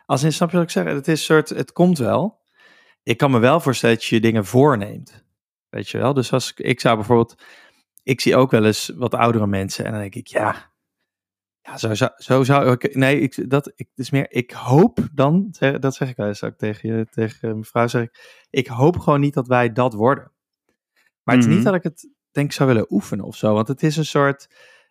Als 0.06 0.24
in, 0.24 0.34
snap 0.34 0.50
je 0.50 0.56
wat 0.56 0.66
ik 0.66 0.72
zeg? 0.72 0.86
Het 0.86 1.08
is 1.08 1.26
soort, 1.26 1.50
het 1.50 1.72
komt 1.72 1.98
wel. 1.98 2.44
Ik 3.04 3.18
kan 3.18 3.32
me 3.32 3.40
wel 3.40 3.60
voorstellen 3.60 3.96
dat 3.96 4.06
je 4.06 4.16
je 4.16 4.22
dingen 4.22 4.46
voorneemt. 4.46 5.26
Weet 5.70 5.90
je 5.90 5.98
wel? 5.98 6.14
Dus 6.14 6.34
als 6.34 6.52
ik, 6.52 6.60
ik 6.60 6.80
zou 6.80 6.96
bijvoorbeeld, 6.96 7.44
ik 8.06 8.22
zie 8.22 8.36
ook 8.36 8.52
wel 8.52 8.66
eens 8.66 8.92
wat 8.96 9.14
oudere 9.16 9.48
mensen 9.48 9.86
en 9.86 9.92
dan 9.92 10.02
denk 10.02 10.16
ik, 10.16 10.28
ja, 10.28 10.72
ja 11.62 11.78
zo, 11.78 11.94
zou- 11.94 12.12
zo 12.16 12.44
zou 12.44 12.72
ik, 12.72 12.96
nee, 12.96 13.20
ik, 13.20 13.50
dat, 13.50 13.72
ik, 13.76 13.88
is 13.96 14.10
meer, 14.10 14.32
ik 14.32 14.52
hoop 14.52 15.00
dan, 15.14 15.48
zeg- 15.52 15.80
dat 15.80 15.96
zeg 15.96 16.10
ik 16.10 16.16
wel 16.16 16.28
eens 16.28 16.44
ook 16.44 16.58
tegen 16.58 16.96
je, 16.98 17.06
tegen 17.10 17.50
mijn 17.50 17.64
vrouw 17.64 17.88
zeg 17.88 18.04
ik, 18.04 18.46
ik 18.50 18.68
hoop 18.68 19.00
gewoon 19.00 19.20
niet 19.20 19.34
dat 19.34 19.48
wij 19.48 19.72
dat 19.72 19.94
worden. 19.94 20.32
Maar 21.24 21.36
het 21.36 21.44
is 21.44 21.46
Mhm. 21.46 21.56
niet 21.56 21.66
dat 21.66 21.76
ik 21.76 21.84
het 21.84 22.10
denk 22.32 22.52
zou 22.52 22.70
willen 22.70 22.86
oefenen 22.94 23.26
of 23.26 23.36
zo, 23.36 23.54
want 23.54 23.68
het 23.68 23.84
is 23.84 23.98
een 23.98 24.06
soort... 24.06 24.48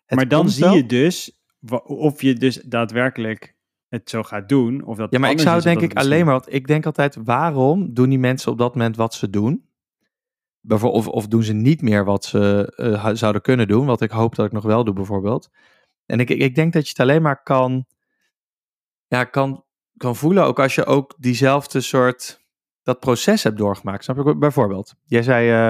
maar 0.07 0.27
dan 0.27 0.49
zie 0.49 0.69
je 0.69 0.85
dus 0.85 1.39
of 1.83 2.21
je 2.21 2.33
dus 2.33 2.55
daadwerkelijk 2.55 3.55
het 3.87 4.09
zo 4.09 4.23
gaat 4.23 4.49
doen. 4.49 4.83
Of 4.83 4.97
dat 4.97 5.11
Ja, 5.11 5.19
maar 5.19 5.31
ik 5.31 5.39
zou 5.39 5.61
denk 5.61 5.81
ik 5.81 5.93
alleen 5.93 6.25
maar, 6.25 6.33
want 6.33 6.53
ik 6.53 6.67
denk 6.67 6.85
altijd, 6.85 7.15
waarom 7.23 7.93
doen 7.93 8.09
die 8.09 8.19
mensen 8.19 8.51
op 8.51 8.57
dat 8.57 8.75
moment 8.75 8.95
wat 8.95 9.13
ze 9.13 9.29
doen? 9.29 9.69
Of, 10.69 11.07
of 11.07 11.27
doen 11.27 11.43
ze 11.43 11.53
niet 11.53 11.81
meer 11.81 12.05
wat 12.05 12.25
ze 12.25 12.73
eh, 12.75 13.09
zouden 13.13 13.41
kunnen 13.41 13.67
doen, 13.67 13.85
wat 13.85 14.01
ik 14.01 14.11
hoop 14.11 14.35
dat 14.35 14.45
ik 14.45 14.51
nog 14.51 14.63
wel 14.63 14.83
doe 14.83 14.93
bijvoorbeeld. 14.93 15.49
En 16.05 16.19
ik, 16.19 16.29
ik, 16.29 16.39
ik 16.39 16.55
denk 16.55 16.73
dat 16.73 16.83
je 16.83 16.89
het 16.89 16.99
alleen 16.99 17.21
maar 17.21 17.43
kan, 17.43 17.85
ja, 19.07 19.23
kan, 19.23 19.63
kan 19.97 20.15
voelen, 20.15 20.43
ook 20.43 20.59
als 20.59 20.75
je 20.75 20.85
ook 20.85 21.15
diezelfde 21.17 21.81
soort, 21.81 22.45
dat 22.83 22.99
proces 22.99 23.43
hebt 23.43 23.57
doorgemaakt. 23.57 24.03
Snap 24.03 24.25
je? 24.25 24.37
Bijvoorbeeld, 24.37 24.93
jij 25.05 25.23
zei 25.23 25.49
eh, 25.49 25.69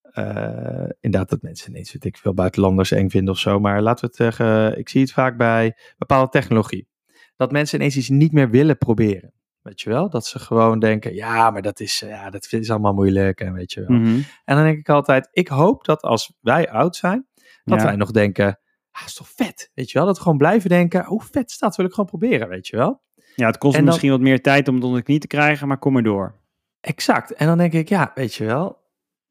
eh, 0.00 0.90
inderdaad 1.00 1.30
dat 1.30 1.42
mensen 1.42 1.70
ineens, 1.70 1.92
weet 1.92 2.04
ik 2.04 2.16
veel, 2.16 2.34
buitenlanders 2.34 2.90
eng 2.90 3.08
vinden 3.08 3.34
of 3.34 3.40
zo, 3.40 3.60
maar 3.60 3.82
laten 3.82 4.00
we 4.00 4.06
het 4.06 4.16
zeggen, 4.16 4.78
ik 4.78 4.88
zie 4.88 5.00
het 5.00 5.12
vaak 5.12 5.36
bij 5.36 5.76
bepaalde 5.98 6.30
technologie 6.30 6.88
dat 7.36 7.52
mensen 7.52 7.78
ineens 7.78 7.96
iets 7.96 8.08
niet 8.08 8.32
meer 8.32 8.50
willen 8.50 8.78
proberen. 8.78 9.32
Weet 9.64 9.80
je 9.80 9.90
wel? 9.90 10.08
Dat 10.10 10.26
ze 10.26 10.38
gewoon 10.38 10.78
denken, 10.78 11.14
ja, 11.14 11.50
maar 11.50 11.62
dat 11.62 11.80
is, 11.80 12.02
eh, 12.02 12.08
ja, 12.08 12.30
dat 12.30 12.52
is 12.52 12.70
allemaal 12.70 12.92
moeilijk 12.94 13.40
en 13.40 13.52
weet 13.52 13.72
je 13.72 13.80
wel. 13.86 13.96
Mhm. 13.98 14.20
En 14.44 14.54
dan 14.56 14.64
denk 14.64 14.78
ik 14.78 14.88
altijd, 14.88 15.28
ik 15.32 15.48
hoop 15.48 15.84
dat 15.84 16.02
als 16.02 16.32
wij 16.40 16.70
oud 16.70 16.96
zijn, 16.96 17.26
dat 17.64 17.78
Ja. 17.80 17.84
wij 17.86 17.96
nog 17.96 18.10
denken, 18.10 18.58
ah, 18.90 19.02
is 19.06 19.14
toch 19.14 19.28
vet, 19.28 19.70
weet 19.74 19.90
je 19.90 19.98
wel? 19.98 20.06
Dat 20.06 20.16
we 20.16 20.22
gewoon 20.22 20.38
blijven 20.38 20.68
denken, 20.70 21.04
hoe 21.04 21.22
vet 21.30 21.50
is 21.50 21.58
dat, 21.58 21.76
wil 21.76 21.86
ik 21.86 21.90
gewoon 21.92 22.10
proberen, 22.10 22.48
weet 22.48 22.66
je 22.66 22.76
wel? 22.76 23.02
Ja, 23.34 23.46
het 23.46 23.58
kost 23.58 23.74
dan- 23.76 23.84
misschien 23.84 24.10
wat 24.10 24.20
meer 24.20 24.42
tijd 24.42 24.68
om 24.68 24.74
het 24.74 24.84
onder 24.84 24.98
de 24.98 25.04
knie 25.04 25.18
te 25.18 25.26
krijgen, 25.26 25.68
maar 25.68 25.78
kom 25.78 25.92
maar 25.92 26.02
door. 26.02 26.34
Exact. 26.80 27.32
En 27.32 27.46
dan 27.46 27.58
denk 27.58 27.72
ik, 27.72 27.88
ja, 27.88 28.10
weet 28.14 28.34
je 28.34 28.44
wel, 28.44 28.82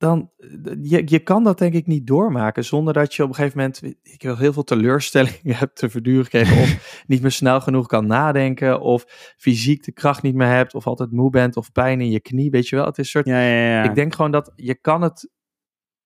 dan, 0.04 0.30
je, 0.82 1.02
je 1.06 1.20
kan 1.20 1.44
dat 1.44 1.58
denk 1.58 1.74
ik 1.74 1.88
niet 1.88 2.08
doormaken 2.08 2.66
zonder 2.66 2.94
dat 2.94 3.14
je 3.14 3.24
op 3.24 3.30
een 3.30 3.36
gegeven 3.36 3.58
moment, 3.58 3.82
ik 4.02 4.22
wil 4.22 4.38
heel 4.38 4.54
veel 4.54 4.64
teleurstellingen 4.64 5.56
hebt 5.64 5.76
te 5.76 5.90
verduren 5.90 6.24
gekregen 6.24 6.62
of 6.62 7.04
niet 7.08 7.22
meer 7.22 7.32
snel 7.32 7.62
genoeg 7.62 7.88
kan 7.88 8.08
nadenken 8.08 8.82
of 8.82 9.04
fysiek 9.38 9.84
de 9.84 9.92
kracht 9.92 10.22
niet 10.24 10.36
meer 10.36 10.48
hebt 10.48 10.74
of 10.74 10.88
altijd 10.88 11.12
moe 11.12 11.30
bent 11.30 11.56
of 11.56 11.72
pijn 11.72 12.02
in 12.02 12.10
je 12.12 12.20
knie, 12.20 12.50
weet 12.52 12.68
je 12.68 12.76
wel. 12.76 12.86
Het 12.86 12.98
is 12.98 13.04
een 13.06 13.10
soort, 13.10 13.26
Ja, 13.26 13.42
ja, 13.42 13.70
ja. 13.70 13.84
ik 13.84 13.96
denk 13.96 14.16
gewoon 14.16 14.32
dat 14.32 14.52
je 14.56 14.76
kan 14.76 15.02
het 15.02 15.30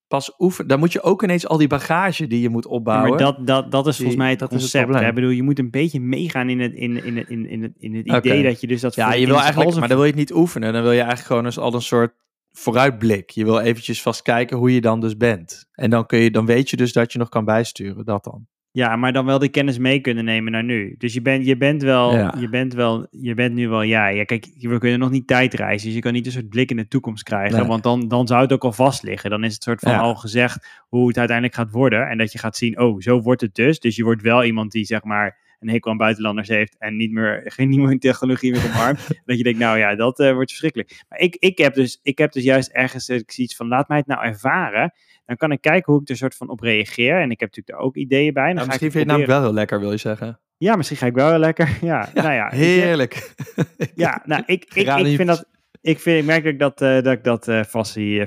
pas 0.07 0.33
oefenen. 0.37 0.67
Dan 0.69 0.79
moet 0.79 0.91
je 0.93 1.01
ook 1.01 1.23
ineens 1.23 1.47
al 1.47 1.57
die 1.57 1.67
bagage 1.67 2.27
die 2.27 2.41
je 2.41 2.49
moet 2.49 2.63
Ja, 2.63 2.69
opbouwen. 2.69 3.09
maar 3.09 3.19
dat, 3.19 3.47
dat, 3.47 3.71
dat 3.71 3.87
is 3.87 3.95
volgens 3.95 4.07
Die- 4.09 4.17
mij 4.17 4.29
het 4.29 4.39
dat 4.39 4.51
is 4.53 4.61
het 4.63 4.71
concept. 4.71 4.99
hè. 5.03 5.07
Ik 5.09 5.15
bedoel, 5.15 5.29
je 5.29 5.43
moet 5.43 5.59
een 5.59 5.71
beetje 5.71 5.99
meegaan 5.99 6.49
in 6.49 6.59
het, 6.59 6.73
in, 6.73 7.03
in, 7.03 7.17
het- 7.17 7.29
in, 7.29 7.49
in, 7.49 7.61
het, 7.63 7.73
in 7.77 7.95
het 7.95 8.05
idee 8.07 8.43
dat 8.43 8.61
je 8.61 8.67
dus 8.67 8.81
dat... 8.81 8.95
ja, 8.95 9.13
je 9.13 9.25
wil 9.25 9.35
als 9.35 9.43
eigenlijk, 9.43 9.79
maar 9.79 9.87
dan 9.87 9.97
wil 9.97 10.05
je 10.05 10.11
het 10.11 10.19
niet 10.19 10.33
oefenen. 10.33 10.73
Dan 10.73 10.81
wil 10.81 10.91
je 10.91 10.97
eigenlijk 10.97 11.27
gewoon 11.27 11.45
eens 11.45 11.59
al 11.59 11.73
een 11.73 11.81
soort 11.81 12.13
vooruitblik. 12.57 13.29
Je 13.29 13.43
wil 13.43 13.59
eventjes 13.59 14.01
vast 14.01 14.21
kijken 14.21 14.57
hoe 14.57 14.73
je 14.73 14.81
dan 14.81 14.99
dus 15.01 15.17
bent. 15.17 15.65
En 15.71 15.89
dan, 15.89 16.05
kun 16.05 16.19
je, 16.19 16.31
dan 16.31 16.45
weet 16.45 16.69
je 16.69 16.77
dus 16.77 16.93
dat 16.93 17.11
je 17.11 17.19
nog 17.19 17.29
kan 17.29 17.45
bijsturen. 17.45 18.05
Dat 18.05 18.23
dan. 18.23 18.47
Ja, 18.71 18.95
maar 18.95 19.13
dan 19.13 19.25
wel 19.25 19.39
die 19.39 19.49
kennis 19.49 19.77
mee 19.77 19.99
kunnen 19.99 20.25
nemen 20.25 20.51
naar 20.51 20.63
nu. 20.63 20.95
Dus 20.97 21.13
je 21.13 21.21
bent, 21.21 21.45
je 21.45 21.57
bent 21.57 21.81
wel, 21.81 22.13
Ja. 22.13 22.33
je 22.39 22.49
bent 22.49 22.73
wel, 22.73 23.07
je 23.11 23.33
bent 23.33 23.53
nu 23.53 23.69
wel 23.69 23.83
jij. 23.85 24.15
Ja, 24.15 24.23
kijk, 24.23 24.47
we 24.59 24.77
kunnen 24.77 24.99
nog 24.99 25.09
niet 25.11 25.27
tijdreizen, 25.27 25.85
dus 25.85 25.95
je 25.95 26.01
kan 26.01 26.13
niet 26.13 26.25
een 26.25 26.31
soort 26.31 26.49
blik 26.49 26.69
in 26.69 26.77
de 26.77 26.87
toekomst 26.87 27.23
krijgen, 27.23 27.57
Nee. 27.59 27.67
want 27.67 27.83
dan, 27.83 28.07
dan 28.07 28.27
zou 28.27 28.41
het 28.41 28.53
ook 28.53 28.63
al 28.63 28.71
vast 28.71 29.03
liggen. 29.03 29.29
Dan 29.29 29.43
is 29.43 29.53
het 29.53 29.63
soort 29.63 29.79
van 29.79 29.91
Ja. 29.91 29.97
al 29.99 30.15
gezegd 30.15 30.67
hoe 30.87 31.07
het 31.07 31.17
uiteindelijk 31.17 31.57
gaat 31.57 31.71
worden 31.71 32.07
en 32.09 32.17
dat 32.17 32.31
je 32.31 32.39
gaat 32.39 32.57
zien, 32.57 32.79
oh, 32.79 32.99
zo 32.99 33.21
wordt 33.21 33.41
het 33.41 33.55
dus. 33.55 33.79
Dus 33.79 33.95
je 33.95 34.03
wordt 34.03 34.21
wel 34.21 34.43
iemand 34.43 34.71
die 34.71 34.85
zeg 34.85 35.03
maar 35.03 35.37
een 35.59 35.69
hekel 35.69 35.91
aan 35.91 35.97
buitenlanders 35.97 36.47
heeft 36.47 36.75
en 36.77 36.95
niet 36.95 37.11
meer 37.11 37.41
geen 37.45 37.69
nieuwe 37.69 37.97
technologie 37.97 38.51
meer 38.51 38.65
omarmt. 38.65 39.07
dat 39.25 39.37
je 39.37 39.43
denkt, 39.43 39.59
nou 39.59 39.77
ja, 39.77 39.95
dat 39.95 40.19
eh, 40.19 40.33
wordt 40.33 40.49
verschrikkelijk. 40.49 41.03
Maar 41.09 41.19
ik, 41.19 41.35
ik, 41.35 41.57
heb 41.57 41.73
dus, 41.73 41.99
ik 42.03 42.17
heb 42.17 42.31
dus 42.31 42.43
juist 42.43 42.71
ergens 42.71 43.09
eh, 43.09 43.17
ik 43.17 43.31
zie 43.31 43.43
iets 43.43 43.55
van, 43.55 43.67
laat 43.67 43.87
mij 43.87 43.97
het 43.97 44.07
nou 44.07 44.23
ervaren. 44.25 44.93
Dan 45.25 45.35
kan 45.35 45.51
ik 45.51 45.61
kijken 45.61 45.93
hoe 45.93 46.01
ik 46.01 46.09
er 46.09 46.17
soort 46.17 46.35
van 46.35 46.49
op 46.49 46.59
reageer. 46.59 47.21
En 47.21 47.31
ik 47.31 47.39
heb 47.39 47.49
natuurlijk 47.49 47.67
daar 47.67 47.87
ook 47.87 47.95
ideeën 47.95 48.33
bij. 48.33 48.45
Dan 48.45 48.53
Nou, 48.55 48.65
ga 48.65 48.65
misschien 48.65 48.87
ik 48.87 48.93
vind 48.93 49.05
je 49.05 49.11
het 49.11 49.19
namelijk 49.19 49.31
wel 49.31 49.41
heel 49.41 49.53
lekker, 49.53 49.79
wil 49.79 49.91
je 49.91 49.97
zeggen. 49.97 50.39
ja, 50.57 50.75
misschien 50.75 50.97
ga 50.97 51.05
ik 51.05 51.13
wel 51.13 51.29
heel 51.29 51.39
lekker. 51.39 51.77
Ja, 51.81 52.09
nou 52.13 52.33
ja. 52.33 52.49
Heerlijk. 52.49 53.33
Ja, 53.95 54.21
nou, 54.25 54.43
ik, 54.45 54.65
ik, 54.73 54.87
ik 54.87 55.15
vind 55.15 55.27
dat... 55.27 55.45
Ik, 55.81 55.99
vind, 55.99 56.19
ik 56.19 56.25
merk 56.25 56.43
dat 56.43 56.53
ik 56.53 56.59
dat, 56.59 56.81
eh, 56.81 57.01
dat, 57.01 57.13
ik 57.13 57.23
dat 57.23 57.47
eh, 57.47 57.63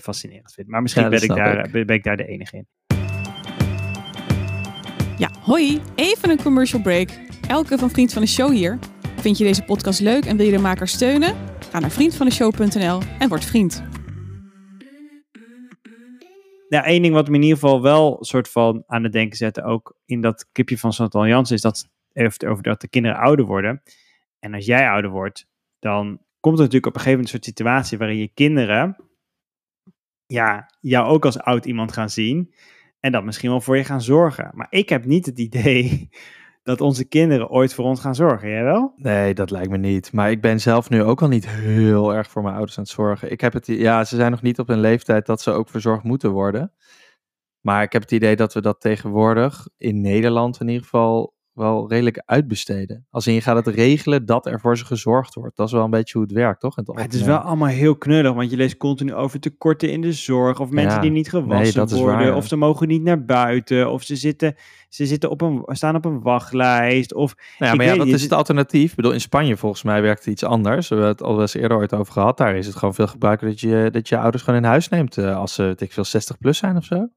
fascinerend 0.01 0.53
vind. 0.53 0.69
Maar 0.69 0.83
misschien 0.83 1.03
Ja, 1.03 1.09
ben, 1.09 1.23
ik 1.23 1.29
daar, 1.29 1.69
ben 1.71 1.97
ik 1.97 2.05
daar 2.05 2.17
de 2.17 2.27
enige 2.27 2.57
in. 2.57 2.67
Hoi, 5.41 5.81
even 5.95 6.31
een 6.31 6.43
commercial 6.43 6.83
break. 6.83 7.09
Elke 7.49 7.79
van 7.79 7.91
Vriend 7.91 8.13
van 8.13 8.23
de 8.23 8.29
Show 8.29 8.51
hier. 8.51 8.79
Vind 9.17 9.39
je 9.39 9.45
deze 9.45 9.63
podcast 9.63 10.01
leuk 10.01 10.25
en 10.25 10.37
wil 10.37 10.47
je 10.47 10.53
de 10.53 10.59
maker 10.59 10.89
steunen? 10.89 11.37
Ga 11.71 11.79
naar 11.79 11.91
vriendvandeshow.nl 11.91 13.01
en 13.19 13.29
word 13.29 13.45
vriend. 13.45 13.83
Nou, 16.69 16.85
één 16.85 17.03
ding 17.03 17.15
wat 17.15 17.29
me 17.29 17.35
in 17.35 17.43
ieder 17.43 17.59
geval 17.59 17.83
wel 17.83 18.17
soort 18.21 18.49
van 18.49 18.83
aan 18.87 19.03
het 19.03 19.13
denken 19.13 19.37
zetten, 19.37 19.65
ook 19.65 19.97
in 20.05 20.21
dat 20.21 20.49
kipje 20.53 20.79
van 20.79 20.93
Chantal 20.93 21.27
Jansen, 21.27 21.57
is 21.57 21.63
dat 21.63 21.89
heeft 22.13 22.45
over 22.45 22.63
dat 22.63 22.81
de 22.81 22.89
kinderen 22.89 23.19
ouder 23.19 23.45
worden. 23.45 23.83
En 24.39 24.55
als 24.55 24.67
jij 24.67 24.89
ouder 24.89 25.11
wordt, 25.11 25.47
dan 25.79 26.05
komt 26.41 26.59
er 26.59 26.65
natuurlijk 26.65 26.87
op 26.87 26.95
een 26.95 27.01
gegeven 27.01 27.11
moment 27.11 27.35
een 27.35 27.43
soort 27.43 27.45
situatie 27.45 27.99
waarin 27.99 28.19
je 28.19 28.31
kinderen, 28.35 28.97
ja, 30.27 30.71
jou 30.81 31.09
ook 31.09 31.25
als 31.25 31.39
oud 31.39 31.67
iemand 31.67 31.93
gaan 31.93 32.11
zien 32.11 32.53
en 33.01 33.13
dat 33.13 33.25
misschien 33.25 33.51
wel 33.51 33.61
voor 33.61 33.77
je 33.77 33.85
gaan 33.85 34.03
zorgen. 34.03 34.51
Maar 34.55 34.67
ik 34.71 34.89
heb 34.89 35.05
niet 35.05 35.27
het 35.27 35.39
idee 35.39 36.09
dat 36.63 36.81
onze 36.81 37.05
kinderen 37.05 37.51
ooit 37.51 37.75
voor 37.75 37.85
ons 37.85 38.01
gaan 38.01 38.15
zorgen. 38.15 38.49
Jij 38.49 38.65
wel? 38.65 38.93
Nee, 38.97 39.35
dat 39.35 39.51
lijkt 39.51 39.71
me 39.71 39.79
niet. 39.79 40.13
Maar 40.13 40.31
ik 40.31 40.41
ben 40.41 40.61
zelf 40.61 40.91
nu 40.91 41.03
ook 41.03 41.23
al 41.23 41.29
niet 41.29 41.49
heel 41.49 42.15
erg 42.15 42.31
voor 42.31 42.43
mijn 42.43 42.55
ouders 42.55 42.79
aan 42.79 42.85
het 42.85 42.93
zorgen. 42.93 43.31
Ik 43.31 43.41
heb 43.41 43.53
het, 43.53 43.67
ja, 43.67 44.05
ze 44.05 44.17
zijn 44.17 44.31
nog 44.31 44.43
niet 44.43 44.59
op 44.59 44.69
een 44.69 44.81
leeftijd 44.81 45.27
dat 45.27 45.41
ze 45.41 45.51
ook 45.51 45.69
verzorgd 45.69 46.03
moeten 46.03 46.31
worden. 46.31 46.73
Maar 47.61 47.83
ik 47.83 47.93
heb 47.93 48.03
het 48.03 48.13
idee 48.13 48.37
dat 48.37 48.55
we 48.55 48.61
dat 48.61 48.81
tegenwoordig 48.81 49.69
in 49.77 50.01
Nederland 50.01 50.61
in 50.61 50.69
ieder 50.69 50.83
geval 50.83 51.35
wel 51.61 51.89
redelijk 51.89 52.23
uitbesteden. 52.27 53.07
Als 53.11 53.27
in 53.27 53.35
je 53.35 53.41
gaat 53.41 53.65
het 53.65 53.75
regelen 53.75 54.27
dat 54.27 54.47
er 54.47 54.61
voor 54.61 54.79
ze 54.79 54.85
gezorgd 54.85 55.35
wordt. 55.35 55.57
Dat 55.57 55.67
is 55.67 55.73
wel 55.73 55.85
een 55.85 55.91
beetje 55.91 56.13
hoe 56.19 56.23
het 56.27 56.33
werkt, 56.37 56.61
toch? 56.61 56.77
Maar 56.87 57.03
het 57.05 57.15
is 57.15 57.23
wel 57.23 57.37
allemaal 57.39 57.69
heel 57.69 57.97
knullig, 57.97 58.33
want 58.33 58.51
je 58.51 58.57
leest 58.57 58.77
continu 58.77 59.15
over 59.15 59.41
tekorten 59.41 59.91
in 59.91 60.01
de 60.01 60.13
zorg. 60.13 60.61
Of 60.61 60.71
mensen 60.71 60.95
Ja, 60.95 61.01
die 61.01 61.11
niet 61.11 61.29
gewassen 61.29 61.63
nee, 61.63 61.73
dat 61.73 61.91
worden. 61.99 62.27
waar. 62.27 62.37
Of 62.37 62.47
ze 62.47 62.57
mogen 62.57 62.89
niet 62.89 63.03
naar 63.03 63.25
buiten. 63.25 63.91
Of 63.91 64.03
ze, 64.03 64.17
zitten, 64.17 64.55
ze 64.89 65.07
zitten 65.07 65.31
op 65.31 65.41
een, 65.41 65.63
staan 65.67 65.97
op 65.97 66.05
een 66.05 66.21
wachtlijst. 66.23 67.15
Of 67.15 67.35
Nou 67.59 67.71
ja, 67.71 67.77
maar 67.77 67.87
ja, 67.87 67.95
niet, 67.95 68.07
is 68.07 68.13
het- 68.13 68.21
het 68.23 68.33
alternatief? 68.33 68.91
Ik 68.91 68.97
bedoel, 68.97 69.13
in 69.13 69.21
Spanje 69.21 69.57
volgens 69.57 69.83
mij 69.83 70.03
werkt 70.03 70.25
het 70.25 70.33
iets 70.33 70.45
anders. 70.45 70.89
We 70.89 70.95
hebben 70.95 71.13
het 71.13 71.23
al 71.23 71.41
eens 71.41 71.55
eerder 71.55 71.77
ooit 71.77 71.95
over 71.95 72.13
gehad. 72.13 72.37
Daar 72.37 72.57
is 72.57 72.67
het 72.67 72.77
gewoon 72.77 72.95
veel 72.95 73.07
gebruiker 73.07 73.49
dat 73.49 73.61
je, 73.61 73.89
dat 73.93 74.09
je 74.09 74.19
ouders 74.19 74.43
gewoon 74.43 74.59
in 74.61 74.67
huis 74.69 74.89
neemt 74.89 75.19
eh, 75.19 75.37
als 75.37 75.55
ze, 75.55 75.63
weet 75.63 75.81
ik 75.81 75.93
veel, 75.93 76.05
60 76.05 76.39
plus 76.39 76.59
zijn 76.59 76.77
of 76.77 76.85
zo. 76.85 77.09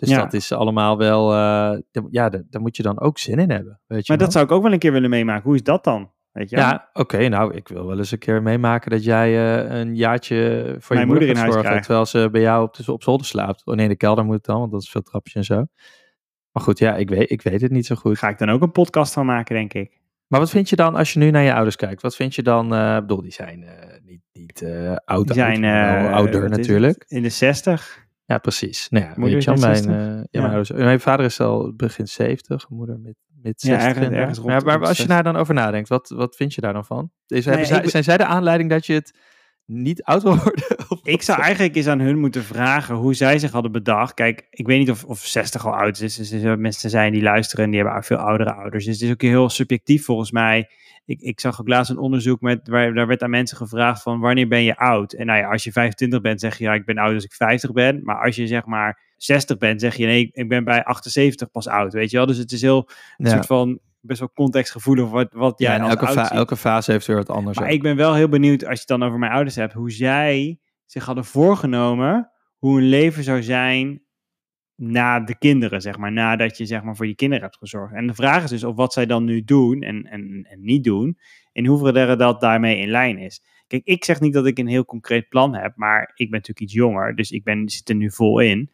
Dus 0.00 0.08
Ja. 0.08 0.18
dat 0.18 0.32
is 0.32 0.52
allemaal 0.52 0.98
wel, 0.98 1.28
d- 1.90 2.00
ja, 2.10 2.28
daar 2.28 2.60
moet 2.60 2.76
je 2.76 2.82
dan 2.82 3.00
ook 3.00 3.18
zin 3.18 3.38
in 3.38 3.50
hebben. 3.50 3.80
Weet 3.86 4.06
je 4.06 4.12
maar 4.12 4.22
dat 4.22 4.32
zou 4.32 4.44
ik 4.44 4.50
ook 4.50 4.62
wel 4.62 4.72
een 4.72 4.78
keer 4.78 4.92
willen 4.92 5.10
meemaken. 5.10 5.42
Hoe 5.42 5.54
is 5.54 5.62
dat 5.62 5.84
dan? 5.84 6.10
Weet 6.32 6.50
je? 6.50 6.56
Ja, 6.56 6.88
oké. 6.92 7.28
nou, 7.28 7.54
ik 7.54 7.68
wil 7.68 7.86
wel 7.86 7.98
eens 7.98 8.10
een 8.10 8.18
keer 8.18 8.42
meemaken 8.42 8.90
dat 8.90 9.04
jij 9.04 9.28
eh, 9.68 9.78
een 9.80 9.96
jaartje 9.96 10.36
voor 10.78 10.96
Mijn 10.96 11.06
je 11.08 11.12
moeder, 11.12 11.28
moeder 11.28 11.28
in 11.28 11.36
gaat 11.52 11.64
huis 11.64 11.80
terwijl 11.86 12.06
ze 12.06 12.28
bij 12.30 12.40
jou 12.40 12.62
op, 12.64 12.74
de, 12.76 12.92
op 12.92 13.02
zolder 13.02 13.26
slaapt. 13.26 13.66
Oh 13.66 13.74
nee, 13.74 13.84
in 13.84 13.90
de 13.90 13.96
kelder 13.96 14.24
moet 14.24 14.34
het 14.34 14.44
dan, 14.44 14.58
want 14.58 14.72
dat 14.72 14.82
is 14.82 14.90
veel 14.90 15.02
trapjes 15.02 15.34
en 15.34 15.44
zo. 15.44 15.64
Maar 16.52 16.62
goed, 16.62 16.78
ja, 16.78 16.96
ik 16.96 17.08
weet, 17.08 17.30
ik 17.30 17.42
weet 17.42 17.60
het 17.60 17.70
niet 17.70 17.86
zo 17.86 17.94
goed. 17.94 18.18
Ga 18.18 18.28
ik 18.28 18.38
dan 18.38 18.50
ook 18.50 18.62
een 18.62 18.72
podcast 18.72 19.12
van 19.12 19.26
maken, 19.26 19.54
denk 19.54 19.72
ik. 19.74 20.00
Maar 20.26 20.40
wat 20.40 20.50
vind 20.50 20.68
je 20.68 20.76
dan 20.76 20.94
als 20.94 21.12
je 21.12 21.18
nu 21.18 21.30
naar 21.30 21.42
je 21.42 21.54
ouders 21.54 21.76
kijkt? 21.76 22.02
Wat 22.02 22.16
vind 22.16 22.34
je 22.34 22.42
dan? 22.42 22.64
ik 22.74 23.00
bedoel, 23.00 23.22
die 23.22 23.32
zijn 23.32 23.64
niet, 24.04 24.20
niet 24.32 24.64
oud, 25.04 25.26
Die 25.26 25.34
zijn 25.34 25.64
ouder 26.12 26.48
natuurlijk. 26.48 27.04
In 27.08 27.22
de 27.22 27.28
60. 27.28 28.06
Ja, 28.30 28.38
precies. 28.38 28.88
Nou 28.88 29.04
ja, 29.04 29.12
Moeder 29.16 29.38
is 29.38 29.46
mijn, 29.46 29.58
60? 29.58 29.86
eh, 29.90 29.96
ja, 29.96 30.04
Ja. 30.06 30.26
Mijn, 30.30 30.44
ouders, 30.44 30.70
mijn 30.70 31.00
vader 31.00 31.26
is 31.26 31.40
al 31.40 31.72
begin 31.76 32.08
70, 32.08 32.68
moeder 32.68 32.98
mid 32.98 33.14
Ja, 33.42 33.50
60. 33.52 33.70
ergens- 33.72 33.94
inderdaad. 33.96 34.18
ergens 34.18 34.38
rond 34.38 34.50
maar, 34.50 34.64
maar 34.64 34.78
als 34.78 34.88
je 34.88 34.94
60. 35.02 35.14
daar 35.14 35.22
dan 35.32 35.36
over 35.36 35.54
nadenkt, 35.54 35.88
wat, 35.88 36.08
wat 36.08 36.36
vind 36.36 36.54
je 36.54 36.60
daar 36.60 36.72
dan 36.72 36.84
van? 36.84 37.10
Is, 37.26 37.44
Nee, 37.44 37.64
zij, 37.64 37.76
ik 37.76 37.82
ben- 37.82 37.90
zijn 37.90 38.04
zij 38.04 38.16
de 38.16 38.24
aanleiding 38.24 38.70
dat 38.70 38.86
je 38.86 38.92
het 38.92 39.18
niet 39.72 40.02
oud 40.02 40.22
worden? 40.22 40.52
Ik 41.02 41.22
zou 41.22 41.40
eigenlijk 41.40 41.76
eens 41.76 41.86
aan 41.86 42.00
hun 42.00 42.18
moeten 42.18 42.42
vragen 42.44 42.94
hoe 42.94 43.14
zij 43.14 43.38
zich 43.38 43.50
hadden 43.50 43.72
bedacht. 43.72 44.14
Kijk, 44.14 44.46
ik 44.50 44.66
weet 44.66 44.78
niet 44.78 44.90
of, 44.90 45.04
of 45.04 45.18
60 45.18 45.66
al 45.66 45.74
oud 45.74 46.00
is. 46.00 46.16
Dus 46.16 46.32
er 46.32 46.38
zullen 46.40 46.60
mensen 46.60 46.90
zijn 46.90 47.12
die 47.12 47.22
luisteren 47.22 47.64
en 47.64 47.70
die 47.70 47.80
hebben 47.82 48.04
veel 48.04 48.16
oudere 48.16 48.52
ouders. 48.54 48.84
Dus 48.84 48.94
het 48.94 49.02
is 49.04 49.10
ook 49.12 49.22
heel 49.22 49.48
subjectief 49.48 50.04
volgens 50.04 50.30
mij. 50.30 50.70
Ik, 51.04 51.20
ik 51.20 51.40
zag 51.40 51.60
ook 51.60 51.68
laatst 51.68 51.90
een 51.90 51.98
onderzoek 51.98 52.40
met, 52.40 52.68
waar 52.68 52.94
daar 52.94 53.06
werd 53.06 53.22
aan 53.22 53.30
mensen 53.30 53.56
gevraagd 53.56 54.02
van 54.02 54.20
wanneer 54.20 54.48
ben 54.48 54.62
je 54.62 54.76
oud? 54.76 55.12
En 55.12 55.26
nou 55.26 55.38
ja, 55.38 55.50
als 55.50 55.64
je 55.64 55.72
25 55.72 56.20
bent 56.20 56.40
zeg 56.40 56.58
je 56.58 56.64
ja, 56.64 56.74
ik 56.74 56.84
ben 56.84 56.98
oud 56.98 57.14
als 57.14 57.24
ik 57.24 57.32
50 57.32 57.72
ben. 57.72 58.00
Maar 58.04 58.24
als 58.24 58.36
je 58.36 58.46
zeg 58.46 58.64
maar 58.66 59.00
60 59.16 59.56
bent 59.58 59.80
zeg 59.80 59.96
je 59.96 60.06
nee, 60.06 60.20
ik- 60.20 60.34
ik 60.34 60.48
ben 60.48 60.64
bij 60.64 60.84
78 60.84 61.50
pas 61.50 61.68
oud, 61.68 61.92
weet 61.92 62.10
je 62.10 62.16
wel? 62.16 62.26
Dus 62.26 62.36
het 62.36 62.52
is 62.52 62.60
heel 62.62 62.88
een 63.16 63.26
Ja. 63.26 63.30
soort 63.32 63.46
van 63.46 63.78
best 64.00 64.20
wel 64.20 64.32
contextgevoelig 64.34 65.10
wat, 65.10 65.32
wat 65.32 65.58
Ja, 65.58 65.66
jij 65.66 65.76
en 65.76 65.82
als 65.82 65.90
elke, 65.90 66.06
oud 66.06 66.14
fa- 66.14 66.24
ziet. 66.24 66.32
elke 66.36 66.56
fase 66.56 66.92
heeft 66.92 67.06
weer 67.06 67.16
wat 67.16 67.30
anders. 67.30 67.58
Maar 67.58 67.66
ook. 67.68 67.72
ik 67.74 67.82
ben 67.82 67.96
wel 67.96 68.14
heel 68.14 68.28
benieuwd, 68.28 68.60
als 68.64 68.72
je 68.72 68.78
het 68.78 68.88
dan 69.00 69.02
over 69.02 69.18
mijn 69.18 69.32
ouders 69.32 69.56
hebt, 69.56 69.72
hoe 69.72 69.90
zij 69.90 70.60
zich 70.86 71.04
hadden 71.04 71.24
voorgenomen 71.24 72.30
hoe 72.58 72.76
hun 72.76 72.88
leven 72.88 73.24
zou 73.24 73.42
zijn 73.42 74.02
na 74.74 75.20
de 75.20 75.38
kinderen, 75.38 75.80
zeg 75.80 75.98
maar. 75.98 76.12
Nadat 76.12 76.56
je 76.56 76.66
zeg 76.66 76.82
maar, 76.82 76.96
voor 76.96 77.06
je 77.06 77.14
kinderen 77.14 77.44
hebt 77.44 77.56
gezorgd. 77.56 77.94
En 77.94 78.06
de 78.06 78.14
vraag 78.14 78.42
is 78.44 78.50
dus 78.50 78.64
of 78.64 78.76
wat 78.76 78.92
zij 78.92 79.06
dan 79.06 79.24
nu 79.24 79.44
doen 79.44 79.82
en, 79.82 80.04
en, 80.04 80.46
en 80.50 80.64
niet 80.64 80.84
doen, 80.84 81.18
in 81.52 81.66
hoeverre 81.66 82.16
dat 82.16 82.40
daarmee 82.40 82.78
in 82.78 82.88
lijn 82.88 83.18
is. 83.18 83.42
Kijk, 83.66 83.84
ik 83.84 84.04
zeg 84.04 84.20
niet 84.20 84.32
dat 84.32 84.46
ik 84.46 84.58
een 84.58 84.66
heel 84.66 84.84
concreet 84.84 85.28
plan 85.28 85.54
heb, 85.54 85.72
maar 85.76 86.02
ik 86.14 86.30
ben 86.30 86.38
natuurlijk 86.38 86.60
iets 86.60 86.72
jonger, 86.72 87.16
dus 87.16 87.30
ik 87.30 87.44
ben, 87.44 87.68
zit 87.68 87.88
er 87.88 87.94
nu 87.94 88.10
vol 88.10 88.38
in. 88.40 88.70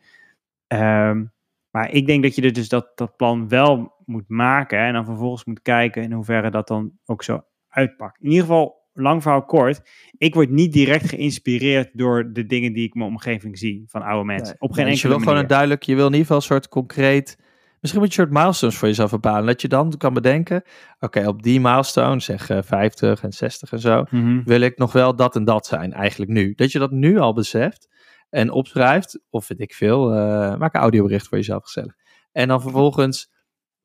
Ehm, 0.66 1.24
maar 1.70 1.90
ik 1.90 2.06
denk 2.06 2.22
dat 2.22 2.34
je 2.34 2.42
er 2.42 2.52
dus 2.52 2.68
dat, 2.68 2.92
dat 2.94 3.16
plan 3.16 3.48
wel 3.48 3.94
moet 4.06 4.28
maken 4.28 4.78
en 4.78 4.92
dan 4.92 5.04
vervolgens 5.04 5.44
moet 5.44 5.62
kijken 5.62 6.02
in 6.02 6.12
hoeverre 6.12 6.50
dat 6.50 6.68
dan 6.68 6.92
ook 7.04 7.22
zo 7.22 7.40
uitpakt. 7.68 8.20
In 8.20 8.28
ieder 8.30 8.40
geval, 8.46 8.84
lang 8.92 9.22
verhaal 9.22 9.44
kort, 9.44 9.80
ik 10.18 10.34
word 10.34 10.50
niet 10.50 10.72
direct 10.72 11.08
geïnspireerd 11.08 11.90
door 11.92 12.32
de 12.32 12.46
dingen 12.46 12.72
die 12.72 12.84
ik 12.84 12.92
in 12.94 12.98
mijn 13.00 13.10
omgeving 13.10 13.58
zie 13.58 13.84
van 13.86 14.02
oude 14.02 14.24
mensen. 14.24 14.46
Nee. 14.46 14.68
Op 14.68 14.72
geen 14.72 14.84
Nee, 14.84 14.92
dus 14.92 15.02
je 15.02 15.08
enkele 15.08 15.08
wil 15.08 15.18
gewoon 15.18 15.34
manier. 15.34 15.42
een 15.42 15.48
duidelijk, 15.56 15.82
je 15.82 15.94
wil 15.94 16.06
in 16.06 16.12
ieder 16.12 16.20
geval 16.26 16.36
een 16.36 16.42
soort 16.42 16.68
concreet, 16.68 17.38
misschien 17.80 18.02
moet 18.02 18.14
je 18.14 18.20
een 18.22 18.28
soort 18.28 18.38
milestones 18.42 18.76
voor 18.76 18.88
jezelf 18.88 19.10
bepalen. 19.10 19.46
Dat 19.46 19.60
je 19.60 19.68
dan 19.68 19.92
kan 19.98 20.12
bedenken, 20.14 20.62
oké, 20.98 21.28
op 21.28 21.42
die 21.42 21.60
milestone, 21.60 22.20
zeg 22.20 22.50
eh, 22.50 22.58
50 22.62 23.22
en 23.22 23.32
60 23.32 23.72
en 23.72 23.80
zo, 23.80 24.04
Mhm. 24.10 24.42
wil 24.44 24.60
ik 24.60 24.78
nog 24.78 24.92
wel 24.92 25.16
dat 25.16 25.36
en 25.36 25.44
dat 25.44 25.66
zijn, 25.66 25.92
eigenlijk 25.92 26.30
nu. 26.30 26.52
Dat 26.54 26.72
je 26.72 26.78
dat 26.78 26.90
nu 26.90 27.18
al 27.18 27.32
beseft 27.34 27.88
en 28.30 28.50
opschrijft, 28.50 29.20
of 29.30 29.48
weet 29.48 29.60
ik 29.60 29.74
veel, 29.74 30.12
eh, 30.12 30.56
maak 30.56 30.74
een 30.74 30.80
audiobericht 30.80 31.28
voor 31.28 31.38
jezelf 31.38 31.62
gezellig. 31.64 31.94
En 32.32 32.48
dan 32.48 32.60
vervolgens, 32.60 33.34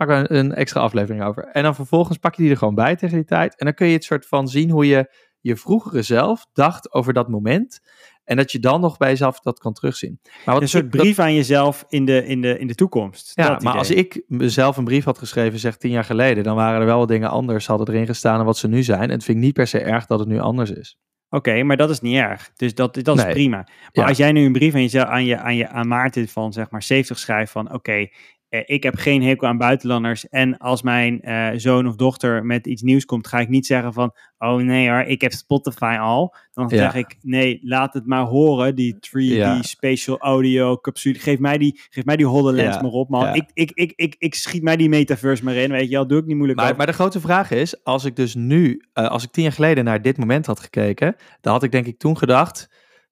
maak 0.08 0.30
er 0.30 0.38
een, 0.38 0.54
extra 0.54 0.82
aflevering 0.82 1.24
over. 1.24 1.44
En 1.44 1.64
dan 1.64 1.76
vervolgens 1.76 2.18
pak 2.18 2.36
je 2.36 2.42
die 2.42 2.52
er 2.52 2.58
gewoon 2.58 2.76
bij 2.76 2.96
tegen 2.96 3.16
die 3.16 3.26
tijd. 3.26 3.60
En 3.60 3.66
dan 3.66 3.74
kun 3.74 3.88
je 3.88 3.94
het 3.94 4.04
soort 4.04 4.26
van 4.28 4.48
zien 4.48 4.70
hoe 4.70 4.88
je 4.88 5.14
je 5.40 5.56
vroegere 5.56 6.02
zelf 6.02 6.46
dacht 6.54 6.94
over 6.94 7.14
dat 7.14 7.30
moment. 7.30 7.80
En 8.24 8.38
dat 8.38 8.52
je 8.52 8.60
dan 8.60 8.82
nog 8.82 8.98
bij 8.98 9.10
jezelf 9.10 9.40
dat 9.40 9.60
kan 9.60 9.74
terugzien. 9.74 10.20
Maar 10.46 10.54
wat 10.54 10.64
Een 10.64 10.70
soort 10.70 10.84
ik- 10.86 10.92
dat- 10.92 11.02
brief 11.02 11.20
aan 11.20 11.34
jezelf 11.34 11.86
in 11.90 12.06
de, 12.06 12.26
in 12.26 12.42
de, 12.42 12.60
in 12.60 12.68
de 12.68 12.76
toekomst. 12.76 13.32
ja, 13.36 13.60
maar 13.64 13.78
als 13.78 13.90
ik 13.92 14.24
mezelf 14.28 14.78
een 14.78 14.84
brief 14.84 15.04
had 15.06 15.18
geschreven, 15.18 15.60
zeg 15.60 15.78
tien 15.78 15.92
jaar 15.92 16.04
geleden, 16.04 16.44
dan 16.44 16.56
waren 16.56 16.80
er 16.80 16.86
wel 16.86 16.98
wat 16.98 17.08
dingen 17.08 17.30
anders, 17.30 17.68
hadden 17.68 17.88
erin 17.88 18.06
gestaan 18.06 18.36
dan 18.38 18.46
wat 18.46 18.58
ze 18.58 18.68
nu 18.68 18.84
zijn. 18.84 19.02
En 19.02 19.10
het 19.10 19.24
vind 19.24 19.38
ik 19.38 19.44
niet 19.44 19.54
per 19.54 19.68
se 19.68 19.80
erg 19.80 20.06
dat 20.06 20.20
het 20.20 20.28
nu 20.28 20.40
anders 20.40 20.72
is. 20.72 20.98
Oké, 21.30 21.64
maar 21.64 21.78
dat 21.78 21.90
is 21.90 22.00
niet 22.02 22.16
erg. 22.16 22.52
Dus 22.56 22.76
dat, 22.76 22.94
dat 23.04 23.18
is 23.18 23.24
Nee. 23.24 23.34
prima. 23.34 23.58
Maar 23.58 23.90
Ja. 23.92 24.06
als 24.06 24.18
jij 24.18 24.32
nu 24.32 24.46
een 24.46 24.52
brief 24.52 24.74
aan, 24.74 24.82
jezelf, 24.82 25.06
aan, 25.08 25.26
je, 25.26 25.38
aan, 25.38 25.56
je, 25.56 25.68
aan 25.70 25.88
Maarten 25.88 26.28
van 26.28 26.54
zeg 26.54 26.70
maar 26.70 26.84
70 26.84 27.20
schrijft 27.20 27.52
van 27.52 27.74
oké, 27.74 28.08
ik 28.52 28.84
heb 28.84 28.96
geen 28.96 29.24
hekel 29.24 29.48
aan 29.48 29.58
buitenlanders 29.58 30.30
en 30.30 30.58
als 30.58 30.82
mijn 30.82 31.22
eh, 31.22 31.50
zoon 31.56 31.88
of 31.88 31.96
dochter 31.96 32.46
met 32.46 32.68
iets 32.68 32.82
nieuws 32.82 33.06
komt, 33.06 33.28
ga 33.28 33.40
ik 33.40 33.50
niet 33.50 33.66
zeggen 33.66 33.94
van 33.94 34.14
oh 34.38 34.56
nee 34.56 34.90
hoor, 34.90 35.02
ik 35.02 35.22
heb 35.22 35.32
Spotify 35.32 35.98
al. 36.00 36.36
Dan 36.52 36.68
Ja. 36.70 36.78
zeg 36.78 36.96
ik 36.96 37.18
nee, 37.22 37.60
laat 37.64 37.94
het 37.94 38.06
maar 38.06 38.24
horen, 38.24 38.76
die 38.76 38.94
3D 38.96 39.36
Ja. 39.36 39.62
spatial 39.62 40.18
audio 40.18 40.78
capsule. 40.78 41.20
Geef 41.20 41.40
mij 41.40 41.58
die, 41.58 41.80
geef 41.90 42.06
mij 42.06 42.16
die 42.16 42.26
HoloLens 42.26 42.76
Ja. 42.76 42.82
maar 42.82 42.92
op 42.92 43.10
man. 43.10 43.36
Ik, 43.36 43.50
ik, 43.54 43.72
ik, 43.74 43.94
ik, 43.96 44.16
ik 44.18 44.36
schiet 44.36 44.64
mij 44.64 44.76
die 44.78 44.90
metaverse 44.90 45.44
maar 45.44 45.56
in, 45.56 45.72
weet 45.72 45.90
je 45.90 45.96
wel. 45.96 46.08
Doe 46.08 46.20
ik 46.20 46.26
niet 46.26 46.36
moeilijk 46.36 46.60
Maar, 46.60 46.76
maar 46.76 46.86
de 46.86 46.94
grote 46.94 47.20
vraag 47.20 47.52
is, 47.52 47.84
als 47.84 48.06
ik 48.06 48.16
dus 48.16 48.36
nu, 48.36 48.82
eh, 48.94 49.08
als 49.10 49.24
ik 49.24 49.32
tien 49.32 49.44
jaar 49.44 49.52
geleden 49.52 49.84
naar 49.84 50.02
dit 50.02 50.18
moment 50.18 50.46
had 50.46 50.60
gekeken, 50.60 51.16
dan 51.42 51.54
had 51.54 51.64
ik 51.64 51.72
denk 51.72 51.86
ik 51.86 52.00
toen 52.00 52.18
gedacht, 52.18 52.70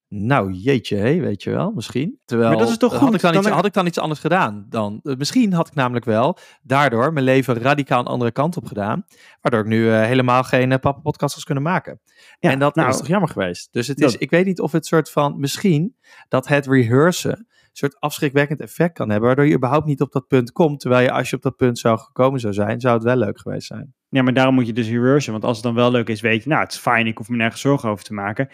nou 0.09 0.51
jeetje, 0.51 0.95
hé, 0.95 1.19
weet 1.19 1.43
je 1.43 1.49
wel, 1.49 1.71
misschien. 1.71 2.19
Terwijl, 2.25 2.49
Maar 2.49 2.57
dat 2.59 2.69
is 2.69 2.77
toch 2.77 2.91
had 2.91 2.99
goed? 3.01 3.13
Ik 3.13 3.21
dan, 3.21 3.33
Dan- 3.33 3.41
iets, 3.41 3.51
had 3.51 3.65
ik 3.65 3.73
dan 3.73 3.85
iets 3.85 3.97
anders 3.99 4.19
gedaan 4.19 4.65
dan? 4.69 4.99
eh, 5.03 5.15
misschien 5.15 5.53
had 5.53 5.67
ik 5.67 5.73
namelijk 5.73 6.05
wel 6.05 6.37
daardoor 6.61 7.13
mijn 7.13 7.25
leven 7.25 7.55
radicaal 7.61 7.99
een 7.99 8.05
andere 8.05 8.31
kant 8.31 8.57
op 8.57 8.65
gedaan, 8.65 9.05
waardoor 9.41 9.61
ik 9.61 9.67
nu 9.67 9.89
eh, 9.91 10.01
helemaal 10.03 10.43
geen 10.43 10.71
uh, 10.71 10.77
podcast 11.03 11.35
was 11.35 11.43
kunnen 11.43 11.63
maken. 11.63 11.99
Ja, 12.39 12.51
en 12.51 12.59
dat 12.59 12.75
nou, 12.75 12.89
is 12.89 12.97
toch 12.97 13.07
jammer 13.07 13.29
geweest. 13.29 13.69
Dus 13.71 13.87
het 13.87 13.99
is, 13.99 14.11
dat- 14.11 14.21
ik 14.21 14.29
weet 14.29 14.45
niet 14.45 14.59
of 14.61 14.71
het 14.71 14.85
soort 14.85 15.11
van, 15.11 15.39
misschien 15.39 15.95
dat 16.27 16.47
het 16.47 16.67
rehearsen 16.67 17.31
een 17.37 17.75
soort 17.87 17.99
afschrikwekkend 17.99 18.59
effect 18.61 18.93
kan 18.93 19.09
hebben, 19.09 19.27
waardoor 19.27 19.45
je 19.47 19.55
überhaupt 19.55 19.85
niet 19.85 20.01
op 20.01 20.11
dat 20.11 20.27
punt 20.27 20.51
komt, 20.51 20.79
terwijl 20.79 21.03
je 21.03 21.11
als 21.11 21.29
je 21.29 21.35
op 21.35 21.41
dat 21.41 21.55
punt 21.55 21.79
zou 21.79 21.97
gekomen 21.99 22.39
zou 22.39 22.53
zijn, 22.53 22.79
zou 22.79 22.93
het 22.95 23.03
wel 23.03 23.15
leuk 23.17 23.39
geweest 23.39 23.67
zijn. 23.67 23.93
Ja, 24.09 24.21
maar 24.21 24.33
daarom 24.33 24.53
moet 24.55 24.65
je 24.67 24.73
dus 24.73 24.87
rehearsen. 24.89 25.31
Want 25.31 25.43
als 25.43 25.55
het 25.55 25.65
dan 25.65 25.75
wel 25.75 25.91
leuk 25.91 26.07
is, 26.09 26.21
weet 26.21 26.43
je, 26.43 26.49
nou, 26.49 26.61
het 26.63 26.71
is 26.71 26.77
fijn, 26.79 27.07
ik 27.07 27.17
hoef 27.17 27.29
me 27.29 27.35
nergens 27.35 27.61
zorgen 27.61 27.89
over 27.89 28.03
te 28.03 28.13
maken. 28.13 28.49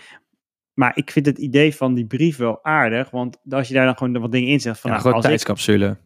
Maar 0.75 0.91
ik 0.95 1.11
vind 1.11 1.25
het 1.25 1.37
idee 1.37 1.75
van 1.75 1.93
die 1.93 2.05
brief 2.05 2.37
wel 2.37 2.63
aardig. 2.63 3.09
Want 3.09 3.37
als 3.49 3.67
je 3.67 3.73
daar 3.73 3.85
dan 3.85 3.97
gewoon 3.97 4.19
wat 4.19 4.31
dingen 4.31 4.49
in 4.49 4.59
zegt 4.59 4.79
van, 4.79 4.91
Ja, 4.91 4.97
nou, 4.97 5.01
gewoon 5.01 5.15
als 5.15 5.25
ik, 5.25 5.31
tijdscapsule. 5.31 5.97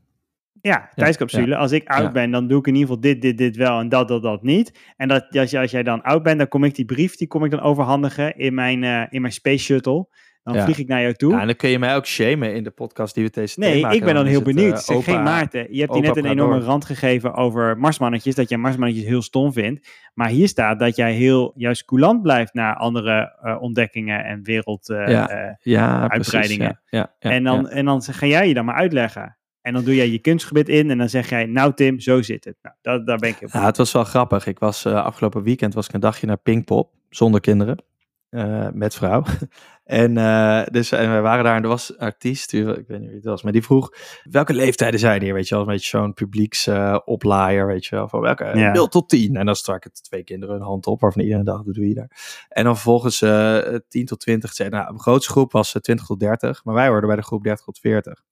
ja, 0.61 0.89
tijdscapsule. 0.95 1.55
Als 1.55 1.71
ik 1.71 1.87
oud 1.87 2.13
ben, 2.13 2.31
dan 2.31 2.47
doe 2.47 2.59
ik 2.59 2.67
in 2.67 2.73
ieder 2.73 2.87
geval 2.87 3.01
dit, 3.01 3.21
dit, 3.21 3.37
dit 3.37 3.55
wel 3.55 3.79
en 3.79 3.89
dat, 3.89 4.07
dat, 4.07 4.21
dat 4.21 4.43
niet. 4.43 4.79
En 4.97 5.07
dat, 5.07 5.37
als, 5.37 5.51
je, 5.51 5.59
als 5.59 5.71
jij 5.71 5.83
dan 5.83 6.01
oud 6.01 6.23
bent, 6.23 6.37
dan 6.37 6.47
kom 6.47 6.63
ik 6.63 6.75
die 6.75 6.85
brief, 6.85 7.15
die 7.15 7.27
kom 7.27 7.43
ik 7.45 7.51
dan 7.51 7.61
overhandigen 7.61 8.37
in 8.37 8.53
mijn, 8.53 8.83
eh, 8.83 9.03
in 9.09 9.21
mijn 9.21 9.33
space 9.33 9.63
shuttle. 9.63 10.07
Dan 10.43 10.53
Ja. 10.53 10.63
vlieg 10.63 10.77
ik 10.77 10.87
naar 10.87 11.01
jou 11.01 11.13
toe. 11.13 11.33
Ja, 11.33 11.39
en 11.39 11.45
dan 11.45 11.55
kun 11.55 11.69
je 11.69 11.79
mij 11.79 11.95
ook 11.95 12.05
shamen 12.05 12.53
in 12.55 12.63
de 12.63 12.69
podcast 12.71 13.15
die 13.15 13.23
we 13.23 13.29
TCT 13.29 13.57
Nee, 13.57 13.81
maken. 13.81 13.97
ik 13.97 14.03
ben 14.03 14.13
dan 14.13 14.25
heel 14.25 14.35
het, 14.35 14.43
benieuwd. 14.55 14.73
eh, 14.73 14.79
zeg 14.99 15.07
Maarten. 15.07 15.67
Je 15.73 15.79
hebt 15.81 15.93
hier 15.93 16.01
net 16.01 16.17
een 16.17 16.25
enorme 16.25 16.55
door. 16.57 16.63
rand 16.63 16.85
gegeven 16.85 17.33
over 17.33 17.77
marsmannetjes. 17.77 18.35
Dat 18.35 18.49
jij 18.49 18.57
marsmannetjes 18.57 19.05
heel 19.05 19.21
stom 19.21 19.53
vindt. 19.53 19.89
Maar 20.13 20.29
hier 20.29 20.47
staat 20.47 20.79
dat 20.79 20.95
jij 20.95 21.13
heel 21.13 21.51
juist 21.55 21.85
coulant 21.85 22.21
blijft 22.21 22.53
naar 22.53 22.75
andere 22.75 23.35
eh, 23.41 23.61
ontdekkingen 23.61 24.23
en 24.25 24.43
wereld. 24.43 24.89
eh, 24.89 25.07
Ja, 25.07 26.07
precies, 26.07 26.33
uitbreidingen. 26.33 26.81
Ja, 26.89 26.99
ja, 26.99 27.15
ja, 27.19 27.29
en, 27.35 27.43
dan, 27.43 27.61
ja. 27.61 27.69
en 27.69 27.85
dan 27.85 28.01
ga 28.01 28.25
jij 28.25 28.47
je 28.47 28.53
dan 28.53 28.65
maar 28.65 28.75
uitleggen. 28.75 29.37
En 29.61 29.73
dan 29.73 29.83
doe 29.83 29.95
jij 29.95 30.09
je 30.09 30.19
kunstgebied 30.19 30.69
in 30.69 30.89
en 30.89 30.97
dan 30.97 31.09
zeg 31.09 31.29
jij, 31.29 31.45
nou 31.45 31.73
Tim, 31.73 31.99
zo 31.99 32.21
zit 32.21 32.45
het. 32.45 32.55
Nou, 32.61 32.75
dat, 32.81 33.07
daar 33.07 33.17
ben 33.17 33.29
ik 33.29 33.35
heel 33.39 33.49
Ja, 33.51 33.65
het 33.65 33.77
was 33.77 33.91
wel 33.91 34.03
grappig. 34.03 34.45
Ik 34.47 34.59
was 34.59 34.85
eh, 34.85 34.93
afgelopen 35.05 35.43
weekend 35.43 35.73
was 35.73 35.87
ik 35.87 35.93
een 35.93 35.99
dagje 35.99 36.27
naar 36.27 36.37
Pinkpop 36.37 36.91
zonder 37.09 37.41
kinderen. 37.41 37.83
eh, 38.29 38.67
met 38.73 38.95
vrouw. 38.95 39.23
en, 39.89 40.17
eh, 40.17 40.61
dus, 40.71 40.91
en 40.91 41.15
we 41.15 41.19
waren 41.19 41.43
daar 41.43 41.55
en 41.55 41.63
er 41.63 41.67
was 41.67 41.89
een 41.89 41.97
artiest, 41.97 42.53
ik 42.53 42.65
weet 42.65 42.99
niet 42.99 43.07
wie 43.07 43.15
het 43.15 43.23
was, 43.23 43.43
maar 43.43 43.51
die 43.51 43.63
vroeg 43.63 43.93
welke 44.23 44.53
leeftijden 44.53 44.99
zijn 44.99 45.21
hier, 45.21 45.33
weet 45.33 45.47
je 45.47 45.55
wel, 45.55 45.63
een 45.63 45.69
beetje 45.69 45.89
zo'n 45.89 46.13
publieks 46.13 46.67
eh, 46.67 46.97
oplaaier, 47.05 47.67
weet 47.67 47.85
je 47.85 47.95
wel, 47.95 48.07
van 48.07 48.19
welke, 48.21 48.51
Ja. 48.53 48.71
0 48.71 48.87
tot 48.87 49.09
10. 49.09 49.35
En 49.35 49.45
dan 49.45 49.55
stak 49.55 49.83
het 49.83 50.03
twee 50.03 50.23
kinderen 50.23 50.55
hun 50.55 50.63
hand 50.63 50.87
op, 50.87 51.01
waarvan 51.01 51.21
iedereen 51.21 51.45
dacht, 51.45 51.65
wat 51.65 51.75
doe 51.75 51.87
je 51.87 51.93
daar? 51.93 52.45
En 52.49 52.63
dan 52.63 52.73
vervolgens 52.73 53.21
eh 53.21 53.75
10 53.87 54.05
tot 54.05 54.19
20, 54.19 54.53
zei, 54.53 54.69
nou, 54.69 54.93
de 54.93 54.99
grootste 54.99 55.31
groep 55.31 55.51
was 55.51 55.75
eh, 55.75 55.81
20 55.81 56.05
tot 56.05 56.19
30, 56.19 56.63
maar 56.63 56.75
wij 56.75 56.87
hoorden 56.87 57.07
bij 57.07 57.17
de 57.17 57.23
groep 57.23 57.43
30 57.43 57.65
tot 57.65 57.79
40. 57.79 58.23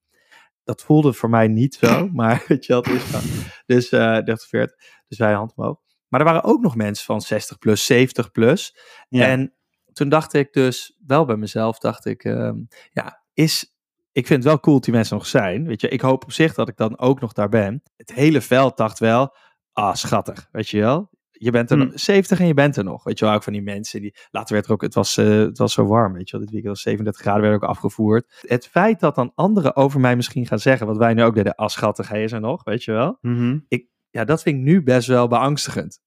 dat 0.64 0.82
voelde 0.82 1.12
voor 1.12 1.30
mij 1.30 1.48
niet 1.48 1.74
zo, 1.74 2.08
maar 2.12 2.44
weet 2.48 2.66
je 2.66 2.72
wel, 2.72 2.82
dus 3.66 3.88
eh 3.88 4.18
30, 4.24 4.48
40, 4.48 4.76
dus 5.08 5.18
wij 5.18 5.32
hand 5.32 5.52
omhoog. 5.56 5.78
Maar 6.08 6.20
er 6.20 6.26
waren 6.26 6.44
ook 6.44 6.60
nog 6.60 6.76
mensen 6.76 7.04
van 7.04 7.20
60 7.20 7.58
plus, 7.58 7.86
70 7.86 8.30
plus. 8.30 8.78
Ja. 9.08 9.26
En 9.26 9.52
toen 9.98 10.08
dacht 10.08 10.32
ik 10.34 10.52
dus 10.52 10.96
wel 11.06 11.24
bij 11.24 11.36
mezelf, 11.36 11.78
dacht 11.78 12.04
ik, 12.04 12.24
ehm, 12.24 12.56
ja, 12.92 13.22
is, 13.34 13.74
ik 14.12 14.26
vind 14.26 14.42
het 14.42 14.52
wel 14.52 14.60
cool 14.60 14.74
dat 14.76 14.84
die 14.84 14.94
mensen 14.94 15.16
nog 15.16 15.26
zijn. 15.26 15.66
Weet 15.66 15.80
je, 15.80 15.88
ik 15.88 16.00
hoop 16.00 16.22
op 16.24 16.32
zich 16.32 16.54
dat 16.54 16.68
ik 16.68 16.76
dan 16.76 16.98
ook 16.98 17.20
nog 17.20 17.32
daar 17.32 17.48
ben. 17.48 17.82
Het 17.96 18.12
hele 18.12 18.40
veld 18.40 18.76
dacht 18.76 18.98
wel, 18.98 19.34
ah, 19.72 19.94
schattig, 19.94 20.48
weet 20.52 20.68
je 20.68 20.80
wel. 20.80 21.10
Je 21.30 21.50
bent 21.50 21.70
er 21.70 21.78
Hm. 21.78 21.84
nog 21.84 22.00
70 22.00 22.40
en 22.40 22.46
je 22.46 22.54
bent 22.54 22.76
er 22.76 22.84
nog. 22.84 23.04
Weet 23.04 23.18
je 23.18 23.24
wel, 23.24 23.34
ook 23.34 23.42
van 23.42 23.52
die 23.52 23.62
mensen 23.62 24.00
die. 24.00 24.16
Later 24.30 24.54
werd 24.54 24.66
er 24.66 24.72
ook, 24.72 24.82
het 24.82 24.94
was, 24.94 25.16
eh, 25.16 25.26
het 25.38 25.58
was 25.58 25.72
zo 25.72 25.86
warm, 25.86 26.12
weet 26.12 26.26
je 26.30 26.32
wel. 26.36 26.40
Dit 26.40 26.50
weekend 26.54 26.72
was 26.74 26.82
37 26.82 27.22
graden, 27.22 27.42
werd 27.42 27.54
ook 27.62 27.68
afgevoerd. 27.68 28.42
Het 28.46 28.66
feit 28.66 29.00
dat 29.00 29.14
dan 29.14 29.32
anderen 29.34 29.76
over 29.76 30.00
mij 30.00 30.16
misschien 30.16 30.46
gaan 30.46 30.58
zeggen, 30.58 30.86
wat 30.86 30.96
wij 30.96 31.14
nu 31.14 31.22
ook 31.22 31.34
deden, 31.34 31.54
ah, 31.54 31.68
schattig, 31.68 32.08
hij 32.08 32.22
is 32.24 32.32
er 32.32 32.40
nog, 32.40 32.64
weet 32.64 32.84
je 32.84 32.92
wel 32.92 33.18
Mhm. 33.20 33.58
ja, 34.10 34.24
dat 34.24 34.42
vind 34.42 34.56
ik 34.56 34.62
nu 34.62 34.82
best 34.82 35.08
wel 35.08 35.28
beangstigend. 35.28 36.00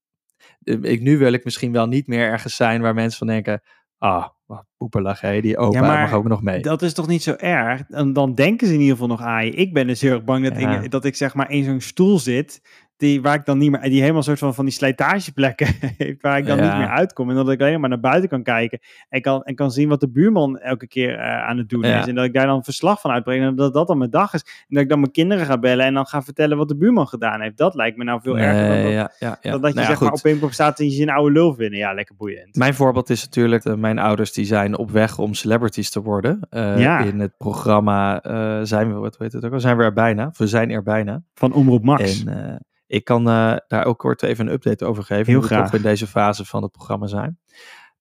Eh, 0.63 0.81
Ik, 0.81 1.01
nu 1.01 1.17
wil 1.17 1.33
ik 1.33 1.43
misschien 1.43 1.71
wel 1.71 1.87
niet 1.87 2.07
meer 2.07 2.27
ergens 2.27 2.55
zijn 2.55 2.81
waar 2.81 2.93
mensen 2.93 3.17
van 3.17 3.27
denken, 3.27 3.61
ah, 4.01 4.27
wat 4.45 4.65
poepelig, 4.77 5.21
hè, 5.21 5.41
die 5.41 5.57
opa 5.57 5.79
Ja, 5.79 5.85
maar 5.87 6.01
mag 6.01 6.13
ook 6.13 6.27
nog 6.27 6.41
mee. 6.41 6.61
Dat 6.61 6.81
is 6.81 6.93
toch 6.93 7.07
niet 7.07 7.23
zo 7.23 7.33
erg? 7.37 7.85
Dan, 7.87 8.13
dan 8.13 8.35
denken 8.35 8.67
ze 8.67 8.73
in 8.73 8.79
ieder 8.79 8.93
geval 8.93 9.09
nog 9.09 9.21
aan 9.21 9.45
je. 9.45 9.51
Ik 9.51 9.73
ben 9.73 9.87
dus 9.87 10.01
heel 10.01 10.11
erg 10.11 10.23
bang 10.23 10.49
dat, 10.49 10.59
Ja. 10.59 10.79
ik, 10.79 10.91
dat 10.91 11.05
ik 11.05 11.15
zeg 11.15 11.33
maar 11.33 11.51
in 11.51 11.63
zo'n 11.63 11.81
stoel 11.81 12.19
zit. 12.19 12.61
Die, 13.01 13.21
waar 13.21 13.35
ik 13.35 13.45
dan 13.45 13.57
niet 13.57 13.71
meer, 13.71 13.81
die 13.81 14.01
helemaal 14.01 14.23
soort 14.23 14.39
van, 14.39 14.53
van 14.53 14.65
die 14.65 14.73
slijtageplekken 14.73 15.67
heeft, 15.97 16.21
waar 16.21 16.37
ik 16.37 16.45
dan 16.45 16.57
Ja. 16.57 16.63
niet 16.69 16.77
meer 16.77 16.87
uitkom. 16.95 17.29
En 17.29 17.35
dat 17.35 17.49
ik 17.49 17.61
alleen 17.61 17.79
maar 17.79 17.89
naar 17.89 17.99
buiten 17.99 18.29
kan 18.29 18.43
kijken. 18.43 18.79
En 19.09 19.21
kan, 19.21 19.43
en 19.43 19.55
kan 19.55 19.71
zien 19.71 19.89
wat 19.89 19.99
de 19.99 20.09
buurman 20.09 20.59
elke 20.59 20.87
keer 20.87 21.17
eh, 21.19 21.47
aan 21.47 21.57
het 21.57 21.69
doen 21.69 21.81
Ja. 21.81 21.99
is. 21.99 22.07
En 22.07 22.15
dat 22.15 22.25
ik 22.25 22.33
daar 22.33 22.45
dan 22.45 22.63
verslag 22.63 23.01
van 23.01 23.11
uitbreng. 23.11 23.43
En 23.43 23.55
dat 23.55 23.73
dat 23.73 23.87
dan 23.87 23.97
mijn 23.97 24.09
dag 24.09 24.33
is. 24.33 24.41
En 24.41 24.65
dat 24.67 24.83
ik 24.83 24.89
dan 24.89 24.99
mijn 24.99 25.11
kinderen 25.11 25.45
ga 25.45 25.57
bellen 25.57 25.85
en 25.85 25.93
dan 25.93 26.05
ga 26.05 26.21
vertellen 26.21 26.57
wat 26.57 26.67
de 26.67 26.75
buurman 26.77 27.07
gedaan 27.07 27.41
heeft. 27.41 27.57
Dat 27.57 27.75
lijkt 27.75 27.97
me 27.97 28.03
nou 28.03 28.21
veel 28.21 28.37
erger 28.37 28.67
dan 28.67 28.81
dat, 28.83 28.91
ja, 28.91 29.11
ja, 29.19 29.37
ja. 29.41 29.51
dan 29.51 29.61
dat 29.61 29.69
je 29.69 29.75
Nou 29.75 29.87
zeg 29.91 29.99
maar 30.01 30.11
op 30.11 30.21
Pinkpop 30.21 30.51
staat 30.51 30.79
en 30.79 30.89
je 30.91 31.01
een 31.01 31.09
oude 31.09 31.31
lul 31.33 31.53
vinden. 31.53 31.79
Ja, 31.79 31.93
lekker 31.93 32.15
boeiend. 32.15 32.55
Mijn 32.55 32.73
voorbeeld 32.73 33.09
is 33.09 33.23
natuurlijk, 33.23 33.65
eh, 33.65 33.73
mijn 33.73 33.99
ouders 33.99 34.33
die 34.33 34.45
zijn 34.45 34.77
op 34.77 34.91
weg 34.91 35.17
om 35.19 35.33
celebrities 35.33 35.89
te 35.89 36.01
worden. 36.01 36.39
Ja. 36.49 36.99
In 36.99 37.19
het 37.19 37.37
programma 37.37 38.19
zijn 38.65 38.93
we, 38.93 38.99
wat 38.99 39.17
weet 39.17 39.31
het 39.33 39.45
ook 39.45 39.53
al, 39.53 39.59
zijn 39.59 39.77
we 39.77 39.83
er 39.83 39.93
bijna. 39.93 40.27
Of 40.27 40.37
we 40.37 40.47
zijn 40.47 40.69
er 40.71 40.83
bijna. 40.83 41.23
Van 41.33 41.53
Omroep 41.53 41.83
Max. 41.83 42.23
En 42.23 42.65
ik 42.91 43.03
kan 43.03 43.29
eh, 43.29 43.55
daar 43.67 43.85
ook 43.85 43.99
kort 43.99 44.23
even 44.23 44.47
een 44.47 44.53
update 44.53 44.85
over 44.85 45.03
geven. 45.03 45.25
Heel 45.25 45.41
we 45.41 45.47
graag. 45.47 45.65
toch 45.65 45.73
in 45.73 45.81
deze 45.81 46.07
fase 46.07 46.45
van 46.45 46.61
het 46.63 46.71
programma 46.71 47.07
zijn. 47.07 47.39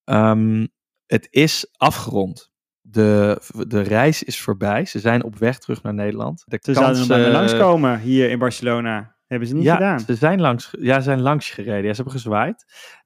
Ehm, 0.05 0.67
het 1.07 1.27
is 1.31 1.75
afgerond. 1.77 2.51
De, 2.81 3.41
de 3.69 3.81
reis 3.81 4.23
is 4.23 4.41
voorbij. 4.41 4.85
Ze 4.85 4.99
zijn 4.99 5.25
op 5.25 5.39
weg 5.39 5.59
terug 5.59 5.83
naar 5.83 5.95
Nederland. 5.95 6.45
De 6.47 6.59
Ze 6.61 6.73
zouden 6.73 7.27
eh, 7.27 7.33
langskomen 7.33 7.99
hier 7.99 8.31
in 8.31 8.39
Barcelona. 8.39 9.19
Hebben 9.27 9.49
ze 9.49 9.55
niet 9.55 9.65
ja, 9.65 9.75
gedaan. 9.75 10.01
Ze 10.01 10.15
zijn 10.15 10.41
langs, 10.41 10.75
ja, 10.79 10.97
ze 10.97 11.03
zijn 11.03 11.21
langs 11.21 11.51
gereden. 11.51 11.85
Ja, 11.85 11.91
ze 11.91 12.03
hebben 12.03 12.13
gezwaaid. 12.13 12.65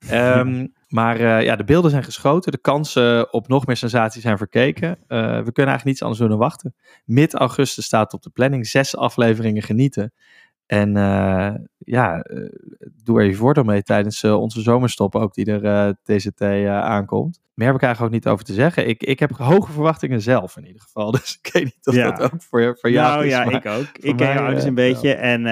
Ehm, 0.09 0.67
maar 0.99 1.21
eh, 1.21 1.43
ja, 1.43 1.57
de 1.57 1.65
beelden 1.65 1.91
zijn 1.91 2.05
geschoten. 2.05 2.53
De 2.53 2.59
kansen 2.59 3.33
op 3.33 3.49
nog 3.49 3.67
meer 3.67 3.77
sensatie 3.77 4.21
zijn 4.21 4.39
verkeken. 4.39 4.99
We 5.09 5.53
kunnen 5.53 5.73
eigenlijk 5.73 5.85
niets 5.85 6.03
anders 6.03 6.21
doen 6.21 6.29
dan 6.29 6.39
wachten. 6.39 6.75
Mid-augustus 7.05 7.85
staat 7.85 8.13
op 8.13 8.23
de 8.23 8.31
planning. 8.31 8.67
Zes 8.67 8.97
afleveringen 8.97 9.63
genieten. 9.63 10.13
En 10.67 10.97
eh, 10.97 11.55
ja, 11.79 12.21
eh, 12.21 12.49
doe 13.05 13.19
er 13.21 13.27
je 13.27 13.35
voordeel 13.35 13.65
mee 13.65 13.83
tijdens 13.83 14.23
eh, 14.23 14.41
onze 14.41 14.61
zomerstop 14.61 15.15
ook, 15.15 15.35
die 15.35 15.47
er 15.47 15.65
eh, 15.65 15.93
TCT 16.03 16.43
aankomt. 16.67 17.41
Meer 17.55 17.67
heb 17.67 17.77
ik 17.77 17.83
eigenlijk 17.83 18.15
ook 18.15 18.21
niet 18.23 18.33
over 18.33 18.45
te 18.45 18.53
zeggen. 18.53 18.89
Ik, 18.89 19.03
ik 19.03 19.19
heb 19.19 19.31
hoge 19.37 19.73
verwachtingen 19.73 20.21
zelf 20.23 20.57
in 20.57 20.67
ieder 20.67 20.83
geval. 20.83 21.11
Dus 21.21 21.39
ik 21.43 21.53
weet 21.53 21.65
niet 21.65 21.87
of 21.87 21.95
Ja. 21.95 22.11
dat 22.11 22.33
ook 22.33 22.43
voor, 22.43 22.79
voor 22.81 22.91
jou 22.91 23.13
nou 23.15 23.25
is. 23.27 23.31
ja, 23.33 23.45
maar- 23.45 23.55
ik 23.55 23.67
ook. 23.67 23.87
Ik 24.01 24.17
ken 24.17 24.33
je 24.33 24.39
ouders 24.41 24.65
een 24.65 24.75
beetje. 24.75 25.15
En 25.15 25.47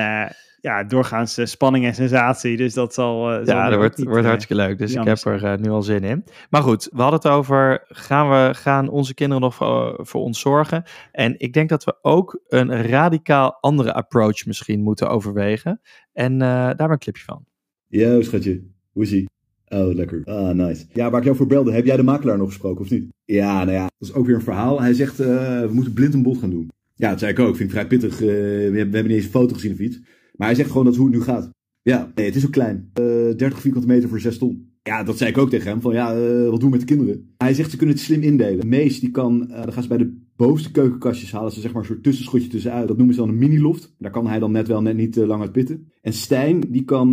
ja, 0.62 0.84
doorgaans 0.84 1.38
eh, 1.38 1.46
spanning 1.46 1.84
en 1.84 1.94
sensatie. 1.94 2.56
Dus 2.56 2.74
dat 2.74 2.94
zal. 2.94 3.30
eh, 3.30 3.44
zal 3.44 3.56
Ja, 3.56 3.68
dat 3.68 3.78
wordt, 3.78 3.96
niet, 3.96 4.06
wordt 4.06 4.22
eh, 4.22 4.28
hartstikke 4.28 4.62
leuk. 4.62 4.78
Dus 4.78 4.94
ik 4.94 5.04
heb 5.04 5.18
er 5.18 5.44
eh, 5.44 5.58
nu 5.58 5.70
al 5.70 5.82
zin 5.82 6.04
in. 6.04 6.24
Maar 6.50 6.62
goed, 6.62 6.88
we 6.92 7.02
hadden 7.02 7.20
het 7.20 7.28
over, 7.28 7.84
gaan, 7.88 8.28
we, 8.30 8.54
gaan 8.54 8.88
onze 8.88 9.14
kinderen 9.14 9.42
nog 9.42 9.54
voor, 9.54 9.98
voor 10.00 10.22
ons 10.22 10.40
zorgen? 10.40 10.82
En 11.12 11.34
ik 11.38 11.52
denk 11.52 11.68
dat 11.68 11.84
we 11.84 11.98
ook 12.02 12.40
een 12.48 12.86
radicaal 12.86 13.58
andere 13.60 13.94
approach 13.94 14.46
misschien 14.46 14.80
moeten 14.82 15.08
overwegen. 15.08 15.80
En 16.12 16.32
eh, 16.32 16.48
daar 16.48 16.86
we 16.86 16.92
een 16.92 16.98
clipje 16.98 17.24
van. 17.24 17.44
Yo, 17.86 18.22
schatje. 18.22 18.62
Hoe 18.92 19.02
is 19.02 19.12
ie? 19.12 19.28
Oh, 19.68 19.94
lekker. 19.94 20.22
Ah, 20.24 20.50
nice. 20.50 20.84
Ja, 20.92 21.10
waar 21.10 21.18
ik 21.18 21.24
jou 21.24 21.36
voor 21.36 21.46
belde, 21.46 21.72
heb 21.72 21.84
jij 21.84 21.96
de 21.96 22.02
makelaar 22.02 22.38
nog 22.38 22.48
gesproken 22.48 22.80
of 22.84 22.90
niet? 22.90 23.08
Ja, 23.24 23.64
nou 23.64 23.76
ja, 23.76 23.82
dat 23.82 24.08
is 24.08 24.14
ook 24.14 24.26
weer 24.26 24.34
een 24.34 24.42
verhaal. 24.42 24.80
Hij 24.80 24.92
zegt, 24.92 25.20
eh, 25.20 25.60
we 25.60 25.70
moeten 25.72 25.92
blind 25.92 26.14
een 26.14 26.22
bod 26.22 26.38
gaan 26.38 26.50
doen. 26.50 26.70
Ja, 26.94 27.10
dat 27.10 27.18
zei 27.18 27.32
ik 27.32 27.38
ook. 27.38 27.56
Vind 27.56 27.68
ik 27.68 27.74
vrij 27.74 27.86
pittig. 27.86 28.20
Eh, 28.20 28.26
we, 28.26 28.34
hebben, 28.34 28.72
we 28.72 28.78
hebben 28.78 29.06
niet 29.06 29.10
eens 29.16 29.24
een 29.24 29.30
foto 29.30 29.54
gezien 29.54 29.72
of 29.72 29.78
iets. 29.78 30.00
Maar 30.32 30.46
hij 30.46 30.56
zegt 30.56 30.70
gewoon 30.70 30.84
dat 30.84 30.96
hoe 30.96 31.06
het 31.06 31.14
nu 31.14 31.22
gaat. 31.22 31.50
Ja, 31.82 32.12
nee, 32.14 32.26
het 32.26 32.34
is 32.34 32.46
ook 32.46 32.52
klein. 32.52 32.90
Eh 32.92 33.04
30 33.36 33.60
vierkante 33.60 33.86
meter 33.86 34.08
voor 34.08 34.20
6 34.20 34.38
ton. 34.38 34.70
Ja, 34.82 35.02
dat 35.02 35.18
zei 35.18 35.30
ik 35.30 35.38
ook 35.38 35.50
tegen 35.50 35.70
hem. 35.70 35.80
Van 35.80 35.92
ja, 35.92 36.14
eh, 36.14 36.48
wat 36.48 36.60
doen 36.60 36.70
we 36.70 36.76
met 36.76 36.80
de 36.80 36.94
kinderen? 36.94 37.34
Hij 37.36 37.54
zegt 37.54 37.70
ze 37.70 37.76
kunnen 37.76 37.94
het 37.94 38.04
slim 38.04 38.22
indelen. 38.22 38.68
Mees, 38.68 39.00
die 39.00 39.10
kan, 39.10 39.50
eh, 39.50 39.62
dan 39.62 39.72
gaan 39.72 39.82
ze 39.82 39.88
bij 39.88 39.98
de 39.98 40.20
bovenste 40.36 40.70
keukenkastjes 40.70 41.32
halen 41.32 41.52
ze 41.52 41.60
zeg 41.60 41.72
maar 41.72 41.80
een 41.82 41.88
soort 41.88 42.02
tussenschotje 42.02 42.48
tussenuit. 42.48 42.88
Dat 42.88 42.96
noemen 42.96 43.14
ze 43.14 43.20
dan 43.20 43.28
een 43.28 43.38
mini-loft. 43.38 43.94
Daar 43.98 44.10
kan 44.10 44.26
hij 44.26 44.38
dan 44.38 44.52
net 44.52 44.68
wel 44.68 44.82
net 44.82 44.96
niet 44.96 45.16
lang 45.16 45.42
uit 45.42 45.52
pitten. 45.52 45.88
En 46.00 46.12
Stijn, 46.12 46.60
die 46.60 46.84
kan 46.84 47.10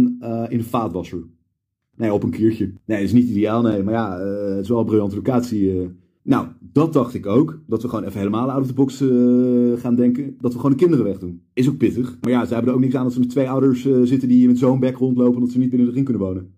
in 0.50 0.58
de 0.58 0.64
vaatwasser. 0.64 1.24
Nee, 1.96 2.14
op 2.14 2.24
een 2.24 2.30
kiertje. 2.30 2.66
Nee, 2.66 2.98
dat 2.98 3.08
is 3.08 3.14
niet 3.14 3.30
ideaal, 3.30 3.62
nee. 3.62 3.84
Maar 3.84 3.94
ja, 3.94 4.20
het 4.20 4.64
is 4.64 4.70
wel 4.70 4.80
een 4.80 4.86
briljante 4.86 5.16
locatie. 5.16 5.90
Nou, 6.24 6.48
dat 6.60 6.94
dacht 6.94 7.14
ik 7.14 7.26
ook. 7.26 7.60
Dat 7.68 7.82
we 7.82 7.90
gewoon 7.90 8.04
even 8.04 8.18
helemaal 8.18 8.52
out 8.52 8.62
of 8.62 8.68
the 8.68 8.74
box 8.74 9.02
eh, 9.02 9.82
gaan 9.82 9.96
denken. 9.96 10.36
Dat 10.40 10.52
we 10.52 10.58
gewoon 10.60 10.72
de 10.72 10.78
kinderen 10.78 11.06
wegdoen. 11.06 11.42
Is 11.54 11.70
ook 11.70 11.78
pittig. 11.78 12.18
Maar 12.22 12.32
ja, 12.32 12.46
ze 12.46 12.54
hebben 12.54 12.70
er 12.70 12.78
ook 12.78 12.84
niks 12.84 12.96
aan 12.96 13.04
dat 13.04 13.14
ze 13.14 13.20
met 13.20 13.30
twee 13.30 13.50
ouders 13.50 13.86
eh, 13.86 14.02
zitten 14.04 14.28
die 14.28 14.48
met 14.48 14.58
zo'n 14.58 14.80
bek 14.80 14.98
rondlopen 14.98 15.42
dat 15.42 15.50
ze 15.50 15.60
niet 15.60 15.70
binnen 15.70 15.88
de 15.88 15.94
ring 15.94 16.06
kunnen 16.06 16.24
wonen. 16.24 16.54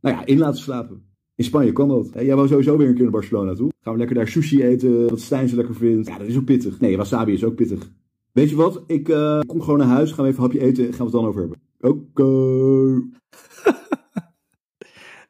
Nou 0.00 0.16
ja, 0.16 0.26
in 0.26 0.38
laten 0.38 0.60
slapen. 0.60 1.02
In 1.34 1.44
Spanje 1.44 1.72
kan 1.72 1.88
dat. 1.88 2.10
Jij 2.12 2.34
wou 2.34 2.48
sowieso 2.48 2.76
weer 2.76 2.88
een 2.88 2.94
keer 2.94 3.02
naar 3.02 3.12
Barcelona 3.12 3.54
toe. 3.54 3.70
Gaan 3.80 3.92
we 3.92 3.98
lekker 3.98 4.16
daar 4.16 4.28
sushi 4.28 4.62
eten, 4.62 5.08
wat 5.08 5.20
Stijn 5.20 5.48
zo 5.48 5.56
lekker 5.56 5.74
vindt. 5.74 6.08
Ja, 6.08 6.18
dat 6.18 6.26
is 6.26 6.36
ook 6.36 6.44
pittig. 6.44 6.80
Nee, 6.80 6.96
wasabi 6.96 7.32
is 7.32 7.44
ook 7.44 7.54
pittig. 7.54 7.90
Weet 8.32 8.50
je 8.50 8.56
wat? 8.56 8.82
Ik 8.86 9.08
eh, 9.08 9.40
kom 9.46 9.60
gewoon 9.60 9.78
naar 9.78 9.88
huis, 9.88 10.12
gaan 10.12 10.24
we 10.24 10.30
even 10.30 10.44
een 10.44 10.50
hapje 10.50 10.66
eten 10.66 10.86
en 10.86 10.92
gaan 10.92 11.06
we 11.06 11.12
het 11.12 11.22
dan 11.22 11.26
over 11.26 11.40
hebben. 11.40 11.58
Oké. 11.80 12.24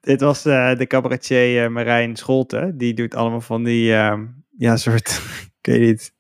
Dit 0.07 0.21
was 0.21 0.45
eh, 0.45 0.77
de 0.77 0.87
cabaretier 0.87 1.65
eh, 1.65 1.71
Marijn 1.71 2.17
Scholten. 2.17 2.79
Die 2.79 2.95
doet 2.95 3.15
allemaal 3.15 3.41
van 3.41 3.65
die, 3.65 3.95
ehm, 3.95 4.27
ja, 4.59 4.77
soort, 4.77 5.21
ik 5.61 5.67
weet 5.67 5.81
niet, 5.81 6.15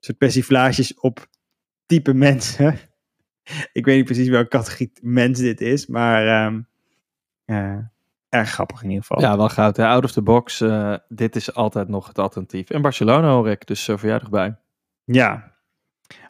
soort 0.00 0.18
persiflages 0.18 0.94
op 0.94 1.26
type 1.86 2.14
mensen. 2.14 2.78
ik 3.72 3.84
weet 3.84 3.96
niet 3.96 4.04
precies 4.04 4.28
welke 4.28 4.48
categorie 4.48 4.92
mens 5.02 5.38
dit 5.38 5.60
is, 5.60 5.86
maar 5.86 6.26
ehm, 6.26 6.60
erg 8.28 8.50
grappig 8.50 8.82
in 8.82 8.88
ieder 8.88 9.04
geval. 9.04 9.20
Ja, 9.20 9.36
wel 9.36 9.48
goud. 9.48 9.76
Hè? 9.76 9.86
Out 9.86 10.04
of 10.04 10.12
the 10.12 10.22
box. 10.22 10.60
eh, 10.60 10.94
dit 11.08 11.36
is 11.36 11.54
altijd 11.54 11.88
nog 11.88 12.06
het 12.06 12.18
alternatief. 12.18 12.70
En 12.70 12.82
Barcelona 12.82 13.30
hoor 13.30 13.48
ik, 13.48 13.66
dus 13.66 13.84
voor 13.84 14.06
jou 14.06 14.22
erbij. 14.24 14.56
Ja. 15.04 15.56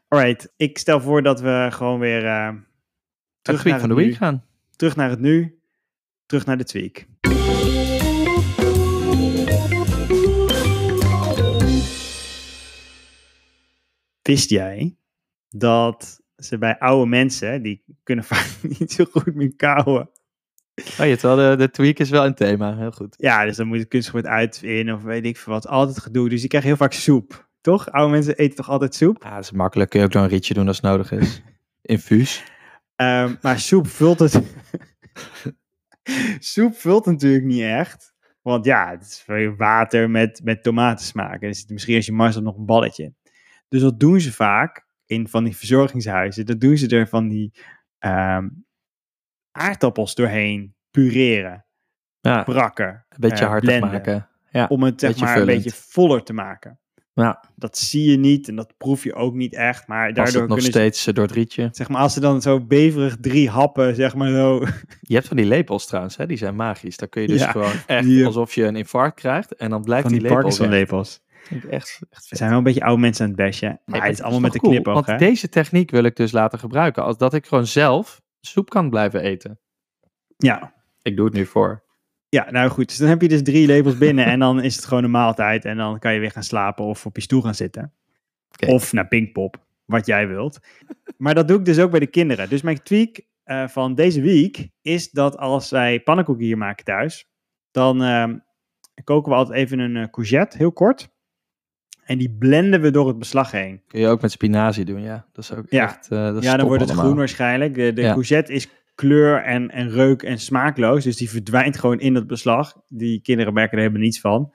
Alright, 0.08 0.52
ik 0.56 0.78
stel 0.78 1.00
voor 1.00 1.22
dat 1.22 1.40
we 1.40 1.68
gewoon 1.70 1.98
weer 1.98 2.20
terug 3.42 3.64
naar 3.64 3.80
van 3.80 3.88
de 3.88 3.94
week 3.94 4.06
nu. 4.06 4.14
gaan. 4.14 4.44
Terug 4.76 4.96
naar 4.96 5.10
het 5.10 5.20
nu, 5.20 5.57
terug 6.28 6.46
naar 6.46 6.56
de 6.56 6.64
tweak. 6.64 7.06
Wist 14.22 14.50
jij 14.50 14.96
dat 15.48 16.20
ze 16.36 16.58
bij 16.58 16.78
oude 16.78 17.06
mensen, 17.06 17.62
die 17.62 17.84
kunnen 18.02 18.24
vaak 18.34 18.56
niet 18.62 18.92
zo 18.92 19.04
goed 19.10 19.34
meer 19.34 19.54
kauwen. 19.56 20.10
Oh, 21.00 21.06
je 21.06 21.18
wel, 21.20 21.36
de, 21.36 21.54
de 21.58 21.70
tweak 21.70 21.98
is 21.98 22.10
wel 22.10 22.24
een 22.24 22.34
thema, 22.34 22.76
heel 22.76 22.90
goed. 22.90 23.14
Ja, 23.18 23.44
dus 23.44 23.56
dan 23.56 23.66
moet 23.66 23.78
je 23.78 23.84
kunstgoed 23.84 24.22
met 24.22 24.30
uitvinden 24.30 24.94
of 24.94 25.02
weet 25.02 25.24
ik 25.24 25.36
veel 25.36 25.52
wat. 25.52 25.66
Altijd 25.66 25.98
gedoe, 25.98 26.28
dus 26.28 26.40
die 26.40 26.48
krijgen 26.48 26.70
heel 26.70 26.78
vaak 26.78 26.92
soep. 26.92 27.48
Toch? 27.60 27.90
Oude 27.90 28.12
mensen 28.12 28.36
eten 28.36 28.56
toch 28.56 28.68
altijd 28.68 28.94
soep? 28.94 29.22
Ja, 29.22 29.34
dat 29.34 29.44
is 29.44 29.50
makkelijk. 29.50 29.90
Kun 29.90 30.00
je 30.00 30.06
ook 30.06 30.12
nog 30.12 30.22
een 30.22 30.28
rietje 30.28 30.54
doen 30.54 30.66
als 30.66 30.76
het 30.76 30.86
nodig 30.86 31.12
is. 31.12 31.42
Infuus. 31.82 32.44
Um, 32.96 33.38
maar 33.42 33.58
soep 33.58 33.86
vult 33.86 34.18
het... 34.18 34.40
soep 36.38 36.74
vult 36.74 37.06
natuurlijk 37.06 37.44
niet 37.44 37.62
echt. 37.62 38.16
Want 38.42 38.64
ja, 38.64 38.90
het 38.90 39.02
is 39.02 39.24
water 39.56 40.10
met, 40.10 40.40
met 40.44 40.62
tomatensmaak. 40.62 41.42
En 41.42 41.48
er 41.48 41.54
zit 41.54 41.70
misschien 41.70 41.96
als 41.96 42.06
je 42.06 42.12
mars 42.12 42.36
nog 42.36 42.56
een 42.56 42.66
balletje. 42.66 43.14
Dus 43.68 43.82
wat 43.82 44.00
doen 44.00 44.20
ze 44.20 44.32
vaak 44.32 44.86
in 45.06 45.28
van 45.28 45.44
die 45.44 45.56
verzorgingshuizen? 45.56 46.46
Dat 46.46 46.60
doen 46.60 46.76
ze 46.76 46.88
er 46.88 47.08
van 47.08 47.28
die 47.28 47.54
um, 47.98 48.66
aardappels 49.50 50.14
doorheen 50.14 50.74
pureren. 50.90 51.66
Ja, 52.20 52.42
brakken. 52.42 53.06
Een 53.08 53.20
beetje 53.20 53.44
uh, 53.44 53.50
harder 53.50 53.80
maken. 53.80 54.28
Ja, 54.50 54.66
om 54.66 54.82
het 54.82 55.00
zeg 55.00 55.18
maar 55.18 55.28
vullend. 55.28 55.48
een 55.48 55.62
beetje 55.62 55.78
voller 55.78 56.22
te 56.22 56.32
maken. 56.32 56.80
Ja. 57.22 57.44
Dat 57.56 57.78
zie 57.78 58.10
je 58.10 58.16
niet 58.16 58.48
en 58.48 58.56
dat 58.56 58.74
proef 58.76 59.04
je 59.04 59.14
ook 59.14 59.34
niet 59.34 59.54
echt. 59.54 59.86
Maar 59.86 60.14
daardoor 60.14 60.40
nog 60.40 60.56
kunnen 60.56 60.70
steeds 60.70 61.02
ze, 61.02 61.12
door 61.12 61.24
het 61.24 61.34
rietje. 61.34 61.68
Zeg 61.72 61.88
maar, 61.88 62.00
als 62.00 62.12
ze 62.12 62.20
dan 62.20 62.42
zo 62.42 62.60
beverig 62.60 63.16
drie 63.20 63.50
happen, 63.50 63.94
zeg 63.94 64.14
maar 64.14 64.30
zo. 64.30 64.64
Je 65.00 65.14
hebt 65.14 65.26
van 65.26 65.36
die 65.36 65.46
lepels 65.46 65.86
trouwens, 65.86 66.16
hè? 66.16 66.26
die 66.26 66.36
zijn 66.36 66.56
magisch. 66.56 66.96
Daar 66.96 67.08
kun 67.08 67.22
je 67.22 67.28
dus 67.28 67.40
Ja, 67.40 67.50
gewoon 67.50 67.72
echt 67.86 68.04
die, 68.04 68.26
alsof 68.26 68.54
je 68.54 68.64
een 68.64 68.76
infarct 68.76 69.14
krijgt. 69.14 69.54
En 69.54 69.70
dan 69.70 69.82
blijft 69.82 70.02
van 70.02 70.12
die, 70.12 70.20
die 70.20 70.30
lepel 70.30 70.68
lepels. 70.68 71.20
Vind 71.42 71.64
ik 71.64 71.70
echt, 71.70 72.00
echt 72.10 72.26
zijn 72.28 72.48
wel 72.48 72.58
een 72.58 72.64
beetje 72.64 72.82
oude 72.84 73.00
mensen 73.00 73.24
aan 73.24 73.30
het 73.30 73.40
bashen. 73.40 73.80
Maar 73.84 74.00
Nee, 74.00 74.08
het 74.08 74.18
is 74.18 74.22
allemaal 74.22 74.40
met 74.40 74.52
de 74.52 74.58
cool, 74.58 74.82
Want 74.82 75.18
deze 75.18 75.48
techniek 75.48 75.90
wil 75.90 76.04
ik 76.04 76.16
dus 76.16 76.32
laten 76.32 76.58
gebruiken. 76.58 77.02
Als 77.02 77.18
dat 77.18 77.34
ik 77.34 77.46
gewoon 77.46 77.66
zelf 77.66 78.20
soep 78.40 78.70
kan 78.70 78.90
blijven 78.90 79.20
eten. 79.20 79.58
Ja. 80.36 80.74
Ik 81.02 81.16
doe 81.16 81.24
het 81.24 81.34
nu 81.34 81.46
voor. 81.46 81.82
Ja, 82.28 82.50
nou 82.50 82.70
goed. 82.70 82.88
Dus 82.88 82.96
dan 82.96 83.08
heb 83.08 83.22
je 83.22 83.28
dus 83.28 83.42
drie 83.42 83.66
lepels 83.66 83.98
binnen 83.98 84.24
en 84.24 84.38
dan 84.38 84.62
is 84.62 84.76
het 84.76 84.84
gewoon 84.84 85.04
een 85.04 85.10
maaltijd. 85.10 85.64
En 85.64 85.76
dan 85.76 85.98
kan 85.98 86.14
je 86.14 86.20
weer 86.20 86.30
gaan 86.30 86.42
slapen 86.42 86.84
of 86.84 87.06
op 87.06 87.16
je 87.16 87.22
stoel 87.22 87.42
gaan 87.42 87.54
zitten. 87.54 87.92
Of 88.66 88.92
naar 88.92 89.08
Pinkpop, 89.08 89.56
wat 89.84 90.06
jij 90.06 90.28
wilt. 90.28 90.58
Maar 91.16 91.34
dat 91.34 91.48
doe 91.48 91.58
ik 91.58 91.64
dus 91.64 91.78
ook 91.78 91.90
bij 91.90 92.00
de 92.00 92.06
kinderen. 92.06 92.48
Dus 92.48 92.62
mijn 92.62 92.82
tweak 92.82 93.20
eh, 93.44 93.68
van 93.68 93.94
deze 93.94 94.20
week 94.20 94.68
is 94.82 95.10
dat 95.10 95.36
als 95.36 95.68
zij 95.68 96.00
pannenkoeken 96.00 96.44
hier 96.44 96.58
maken 96.58 96.84
thuis, 96.84 97.28
dan 97.70 98.02
ehm, 98.02 98.38
koken 99.04 99.30
we 99.32 99.36
altijd 99.38 99.58
even 99.58 99.78
een 99.78 99.96
eh, 99.96 100.10
courgette, 100.10 100.56
heel 100.56 100.72
kort. 100.72 101.08
En 102.04 102.18
die 102.18 102.30
blenden 102.38 102.80
we 102.80 102.90
door 102.90 103.06
het 103.08 103.18
beslag 103.18 103.50
heen. 103.50 103.82
Kun 103.86 104.00
je 104.00 104.06
ook 104.06 104.20
met 104.22 104.30
spinazie 104.30 104.84
doen, 104.84 105.02
ja. 105.02 105.26
Dat 105.32 105.44
is 105.44 105.52
ook 105.54 105.66
Ja. 105.70 105.84
echt... 105.84 106.08
eh, 106.10 106.24
dat 106.24 106.36
is 106.36 106.44
ja, 106.44 106.56
dan 106.56 106.66
wordt 106.66 106.80
het 106.80 106.90
allemaal. 106.90 107.06
groen 107.06 107.18
waarschijnlijk. 107.18 107.74
De, 107.74 107.92
de 107.92 108.00
Ja. 108.02 108.12
courgette 108.12 108.52
is 108.52 108.68
kleur 108.98 109.42
en, 109.42 109.70
en 109.70 109.90
reuk 109.90 110.22
en 110.22 110.38
smaakloos. 110.38 111.04
Dus 111.04 111.16
die 111.16 111.30
verdwijnt 111.30 111.78
gewoon 111.78 112.00
in 112.00 112.14
het 112.14 112.26
beslag. 112.26 112.76
Die 112.88 113.20
kinderen 113.20 113.52
merken 113.52 113.72
er 113.72 113.82
helemaal 113.82 114.02
niets 114.02 114.20
van. 114.20 114.52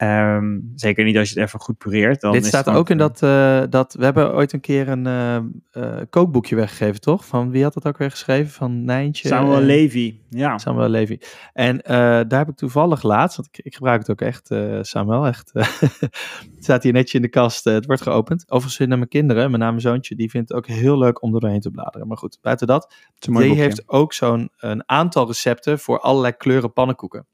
Ehm, 0.00 0.58
zeker 0.74 1.04
niet 1.04 1.16
als 1.16 1.28
je 1.30 1.38
het 1.40 1.48
even 1.48 1.60
goed 1.60 1.78
pureert. 1.78 2.20
Dan 2.20 2.32
Dit 2.32 2.42
is 2.42 2.48
staat 2.48 2.68
ook 2.68 2.90
in 2.90 2.98
dat, 2.98 3.22
eh, 3.22 3.62
dat... 3.70 3.94
We 3.94 4.04
hebben 4.04 4.34
ooit 4.34 4.52
een 4.52 4.60
keer 4.60 4.88
een 4.88 5.06
eh, 5.06 5.36
eh, 5.70 6.00
kookboekje 6.10 6.56
weggegeven, 6.56 7.00
toch? 7.00 7.26
Van 7.26 7.50
wie 7.50 7.62
had 7.62 7.74
dat 7.74 7.86
ook 7.86 7.98
weer 7.98 8.10
geschreven? 8.10 8.50
Van 8.52 8.84
Nijntje? 8.84 9.28
Samuel 9.28 9.56
en- 9.56 9.62
Levy. 9.64 10.18
Ja. 10.28 10.58
Samuel 10.58 10.88
Levy. 10.88 11.18
En 11.52 11.82
eh, 11.82 11.94
daar 12.28 12.38
heb 12.38 12.48
ik 12.48 12.56
toevallig 12.56 13.02
laatst, 13.02 13.36
want 13.36 13.48
ik, 13.52 13.64
ik 13.64 13.74
gebruik 13.74 13.98
het 13.98 14.10
ook 14.10 14.20
echt, 14.20 14.50
eh, 14.50 14.78
Samuel, 14.82 15.26
echt. 15.26 15.50
eh, 15.52 15.66
het 15.80 16.10
staat 16.64 16.82
hier 16.82 16.92
netjes 16.92 17.14
in 17.14 17.22
de 17.22 17.28
kast, 17.28 17.66
eh, 17.66 17.74
het 17.74 17.86
wordt 17.86 18.02
geopend. 18.02 18.44
Overigens 18.50 18.88
naar 18.88 18.98
mijn 18.98 19.08
kinderen, 19.10 19.42
met 19.50 19.60
name 19.60 19.70
mijn 19.70 19.82
zoontje, 19.82 20.14
die 20.14 20.30
vindt 20.30 20.48
het 20.48 20.58
ook 20.58 20.66
heel 20.66 20.98
leuk 20.98 21.22
om 21.22 21.34
er 21.34 21.40
doorheen 21.40 21.60
te 21.60 21.70
bladeren. 21.70 22.06
Maar 22.06 22.16
goed, 22.16 22.38
buiten 22.40 22.66
dat, 22.66 22.94
die 23.18 23.32
boekje. 23.32 23.54
heeft 23.54 23.88
ook 23.88 24.12
zo'n 24.12 24.50
een 24.56 24.82
aantal 24.86 25.26
recepten 25.26 25.78
voor 25.78 26.00
allerlei 26.00 26.32
kleuren 26.36 26.72
pannenkoeken. 26.72 27.26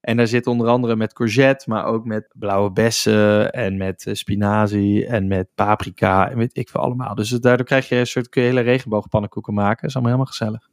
En 0.00 0.16
daar 0.16 0.26
zit 0.26 0.46
onder 0.46 0.68
andere 0.68 0.96
met 0.96 1.12
courgette, 1.12 1.70
maar 1.70 1.84
ook 1.84 2.04
met 2.04 2.34
blauwe 2.38 2.72
bessen 2.72 3.52
en 3.52 3.76
met 3.76 4.06
eh, 4.06 4.14
spinazie 4.14 5.06
en 5.06 5.26
met 5.26 5.48
paprika 5.54 6.30
en 6.30 6.36
weet 6.36 6.56
ik 6.56 6.68
veel 6.68 6.80
allemaal. 6.80 7.14
Dus 7.14 7.28
daardoor 7.28 7.66
krijg 7.66 7.88
je 7.88 7.96
een 7.96 8.06
soort 8.06 8.28
kun 8.28 8.42
je 8.42 8.48
hele 8.48 8.60
regenboogpannenkoeken 8.60 9.54
maken. 9.54 9.80
Dat 9.80 9.90
is 9.90 9.94
allemaal 9.94 10.12
helemaal 10.12 10.32
gezellig. 10.32 10.70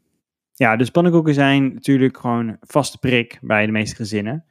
Ja, 0.53 0.75
dus 0.75 0.89
pannenkoeken 0.89 1.33
zijn 1.33 1.73
natuurlijk 1.73 2.17
gewoon 2.17 2.57
vaste 2.59 2.97
prik 2.97 3.39
bij 3.41 3.65
de 3.65 3.71
meeste 3.71 3.95
gezinnen. 3.95 4.45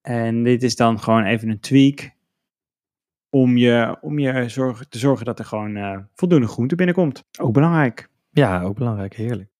En 0.00 0.42
dit 0.42 0.62
is 0.62 0.76
dan 0.76 1.00
gewoon 1.00 1.24
even 1.24 1.48
een 1.48 1.60
tweak 1.60 2.10
om 3.30 3.56
je, 3.56 3.96
om 4.00 4.18
je 4.18 4.48
zorg, 4.48 4.84
te 4.88 4.98
zorgen 4.98 5.24
dat 5.26 5.38
er 5.38 5.44
gewoon 5.44 5.76
eh, 5.76 5.98
voldoende 6.14 6.46
groente 6.46 6.74
binnenkomt. 6.74 7.24
Ook 7.40 7.52
belangrijk. 7.52 8.08
Ja, 8.30 8.62
ook 8.62 8.76
belangrijk, 8.76 9.14
heerlijk. 9.14 9.50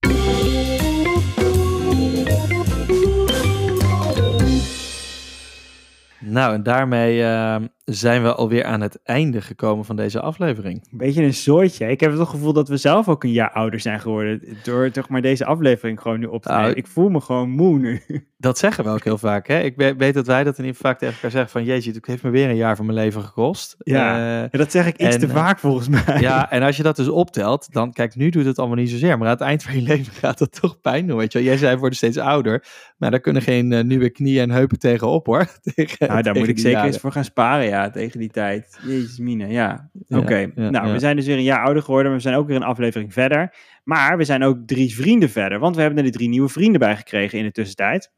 Nou, 6.20 6.54
en 6.54 6.62
daarmee 6.62 7.24
eh, 7.24 7.56
zijn 7.90 8.22
we 8.22 8.34
alweer 8.34 8.64
aan 8.64 8.80
het 8.80 8.98
einde 9.04 9.40
gekomen 9.40 9.84
van 9.84 9.96
deze 9.96 10.20
aflevering. 10.20 10.82
Een 10.92 10.98
beetje 10.98 11.22
een 11.22 11.34
soortje. 11.34 11.90
Ik 11.90 12.00
heb 12.00 12.12
het 12.18 12.28
gevoel 12.28 12.52
dat 12.52 12.68
we 12.68 12.76
zelf 12.76 13.08
ook 13.08 13.24
een 13.24 13.32
jaar 13.32 13.50
ouder 13.52 13.80
zijn 13.80 14.00
geworden. 14.00 14.42
Door 14.64 14.90
toch 14.90 15.08
maar 15.08 15.22
deze 15.22 15.44
aflevering 15.44 16.00
gewoon 16.00 16.20
nu 16.20 16.26
op 16.26 16.42
te 16.42 16.48
Nou, 16.48 16.60
nemen. 16.60 16.76
Ik 16.76 16.86
voel 16.86 17.08
me 17.08 17.20
gewoon 17.20 17.50
moe 17.50 17.78
nu. 17.78 18.00
Dat 18.40 18.58
zeggen 18.58 18.84
we 18.84 18.90
ook 18.90 19.04
heel 19.04 19.18
vaak. 19.18 19.46
Hè? 19.48 19.60
Ik 19.60 19.76
we- 19.76 19.94
weet 19.96 20.14
dat 20.14 20.26
wij 20.26 20.44
dat 20.44 20.58
in 20.58 20.64
ieder 20.64 20.76
geval 20.76 20.90
vaak 20.90 20.98
tegen 21.00 21.14
elkaar 21.14 21.30
zeggen 21.30 21.50
van... 21.50 21.64
Jeetje, 21.64 21.92
het 21.92 22.06
heeft 22.06 22.22
me 22.22 22.30
weer 22.30 22.48
een 22.48 22.56
jaar 22.56 22.76
van 22.76 22.86
mijn 22.86 22.98
leven 22.98 23.22
gekost. 23.22 23.76
Ja. 23.78 24.14
Eh, 24.16 24.48
Ja, 24.52 24.58
dat 24.58 24.70
zeg 24.70 24.86
ik 24.86 24.96
iets 24.98 25.14
En, 25.14 25.20
te 25.20 25.26
eh, 25.26 25.32
vaak 25.32 25.58
volgens 25.58 25.88
mij. 25.88 26.20
ja, 26.20 26.50
en 26.50 26.62
als 26.62 26.76
je 26.76 26.82
dat 26.82 26.96
dus 26.96 27.08
optelt, 27.08 27.72
dan... 27.72 27.92
Kijk, 27.92 28.14
nu 28.16 28.30
doet 28.30 28.44
het 28.44 28.58
allemaal 28.58 28.76
niet 28.76 28.90
zozeer. 28.90 29.18
Maar 29.18 29.26
aan 29.26 29.32
het 29.32 29.42
eind 29.42 29.62
van 29.62 29.74
je 29.74 29.82
leven 29.82 30.12
gaat 30.22 30.38
dat 30.38 30.60
toch 30.60 30.80
pijn 30.80 31.06
doen, 31.06 31.16
weet 31.16 31.32
je 31.32 31.38
wel. 31.38 31.46
Jij 31.48 31.56
zei, 31.56 31.72
we 31.74 31.78
worden 31.80 31.96
steeds 31.98 32.18
ouder. 32.18 32.64
Maar 32.96 33.10
daar 33.10 33.20
kunnen 33.20 33.42
geen 33.42 33.72
eh, 33.72 33.84
nieuwe 33.84 34.10
knieën 34.10 34.42
en 34.42 34.50
heupen 34.50 34.78
tegenop, 34.78 35.26
hoor. 35.26 35.46
Tegen, 35.74 35.96
Nou, 35.98 36.12
daar 36.12 36.22
tegen 36.22 36.38
moet 36.38 36.48
ik 36.48 36.56
zeker 36.56 36.70
jaren. 36.70 36.86
eens 36.86 36.98
voor 36.98 37.12
gaan 37.12 37.24
sparen, 37.24 37.66
ja, 37.66 37.77
tegen 37.86 38.18
die 38.18 38.30
tijd. 38.30 38.78
Jezus 38.82 39.18
mine, 39.18 39.46
ja. 39.46 39.90
Ja, 40.06 40.18
Oké, 40.18 40.36
ja, 40.36 40.50
nou, 40.54 40.86
ja. 40.86 40.92
we 40.92 40.98
zijn 40.98 41.16
dus 41.16 41.26
weer 41.26 41.36
een 41.36 41.42
jaar 41.42 41.64
ouder 41.64 41.82
geworden, 41.82 42.06
maar 42.06 42.16
we 42.16 42.26
zijn 42.26 42.36
ook 42.36 42.46
weer 42.46 42.56
een 42.56 42.62
aflevering 42.62 43.12
verder. 43.12 43.56
Maar 43.84 44.16
we 44.16 44.24
zijn 44.24 44.42
ook 44.42 44.66
drie 44.66 44.94
vrienden 44.94 45.30
verder, 45.30 45.58
want 45.58 45.76
we 45.76 45.82
hebben 45.82 46.04
er 46.04 46.10
drie 46.10 46.28
nieuwe 46.28 46.48
vrienden 46.48 46.80
bij 46.80 46.96
gekregen 46.96 47.38
in 47.38 47.44
de 47.44 47.52
tussentijd. 47.52 48.12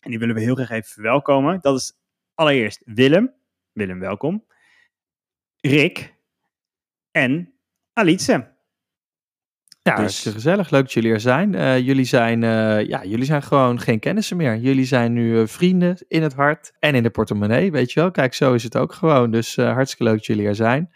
En 0.00 0.10
die 0.10 0.18
willen 0.18 0.34
we 0.34 0.40
heel 0.40 0.54
graag 0.54 0.70
even 0.70 0.90
verwelkomen. 0.90 1.58
Dat 1.60 1.76
is 1.76 1.92
allereerst 2.34 2.82
Willem. 2.84 3.34
Willem, 3.72 3.98
welkom. 3.98 4.44
Rick. 5.60 6.14
En 7.10 7.54
Alice. 7.92 8.55
Ja, 9.86 9.92
Dus- 9.92 10.00
hartstikke 10.00 10.38
gezellig. 10.38 10.70
Leuk 10.70 10.82
dat 10.82 10.92
jullie 10.92 11.12
er 11.12 11.20
zijn. 11.20 11.54
Eh, 11.54 11.78
jullie, 11.78 12.04
zijn 12.04 12.42
eh, 12.42 12.86
ja, 12.86 13.04
jullie 13.04 13.24
zijn 13.24 13.42
gewoon 13.42 13.80
geen 13.80 13.98
kennissen 13.98 14.36
meer. 14.36 14.56
Jullie 14.56 14.84
zijn 14.84 15.12
nu 15.12 15.40
eh, 15.40 15.46
vrienden 15.46 16.04
in 16.08 16.22
het 16.22 16.34
hart 16.34 16.72
en 16.78 16.94
in 16.94 17.02
de 17.02 17.10
portemonnee, 17.10 17.70
weet 17.72 17.92
je 17.92 18.00
wel. 18.00 18.10
Kijk, 18.10 18.34
zo 18.34 18.54
is 18.54 18.62
het 18.62 18.76
ook 18.76 18.92
gewoon. 18.92 19.30
Dus 19.30 19.56
hartstikke 19.56 20.04
leuk 20.04 20.16
dat 20.16 20.26
jullie 20.26 20.46
er 20.46 20.54
zijn. 20.54 20.90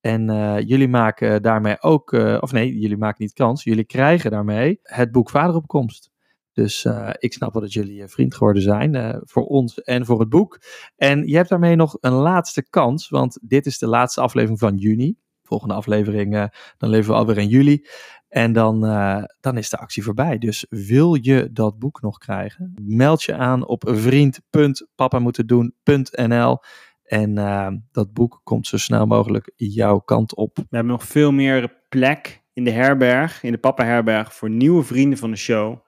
En 0.00 0.24
jullie 0.66 0.88
maken 0.88 1.42
daarmee 1.42 1.82
ook, 1.82 2.12
of 2.40 2.52
nee, 2.52 2.78
jullie 2.78 2.96
maken 2.96 3.24
niet 3.24 3.32
kans. 3.32 3.64
Jullie 3.64 3.84
krijgen 3.84 4.30
daarmee 4.30 4.80
het 4.82 5.12
boek 5.12 5.30
Vaderopkomst. 5.30 6.10
Dus 6.52 6.86
ik 7.18 7.32
snap 7.32 7.52
wel 7.52 7.62
dat 7.62 7.72
jullie 7.72 8.08
vriend 8.08 8.34
geworden 8.34 8.62
zijn 8.62 9.20
voor 9.24 9.44
ons 9.44 9.80
en 9.82 10.06
voor 10.06 10.20
het 10.20 10.28
boek. 10.28 10.58
En 10.96 11.26
je 11.26 11.36
hebt 11.36 11.48
daarmee 11.48 11.76
nog 11.76 11.96
een 12.00 12.12
laatste 12.12 12.68
kans, 12.70 13.08
want 13.08 13.38
dit 13.42 13.66
is 13.66 13.78
de 13.78 13.86
laatste 13.86 14.20
aflevering 14.20 14.58
van 14.58 14.76
juni. 14.76 15.16
Volgende 15.42 15.74
aflevering, 15.74 16.50
dan 16.78 16.90
leven 16.90 17.10
we 17.10 17.18
alweer 17.18 17.38
in 17.38 17.48
juli. 17.48 17.84
En 18.30 18.52
dan, 18.52 18.86
eh, 18.86 19.22
dan 19.40 19.56
is 19.56 19.70
de 19.70 19.76
actie 19.76 20.02
voorbij. 20.02 20.38
Dus 20.38 20.66
wil 20.68 21.18
je 21.20 21.48
dat 21.52 21.78
boek 21.78 22.02
nog 22.02 22.18
krijgen? 22.18 22.74
Meld 22.82 23.22
je 23.22 23.34
aan 23.34 23.66
op 23.66 23.82
vriend.papamoetendoen.nl 23.86 26.58
En 27.02 27.38
eh, 27.38 27.68
dat 27.92 28.12
boek 28.12 28.40
komt 28.44 28.66
zo 28.66 28.76
snel 28.76 29.06
mogelijk 29.06 29.52
jouw 29.56 29.98
kant 29.98 30.34
op. 30.34 30.56
We 30.56 30.66
hebben 30.70 30.92
nog 30.92 31.04
veel 31.04 31.32
meer 31.32 31.82
plek 31.88 32.42
in 32.52 32.64
de 32.64 32.70
herberg, 32.70 33.42
in 33.42 33.52
de 33.52 33.58
Papa 33.58 33.84
herberg, 33.84 34.34
voor 34.34 34.50
nieuwe 34.50 34.82
vrienden 34.82 35.18
van 35.18 35.30
de 35.30 35.36
show. 35.36 35.78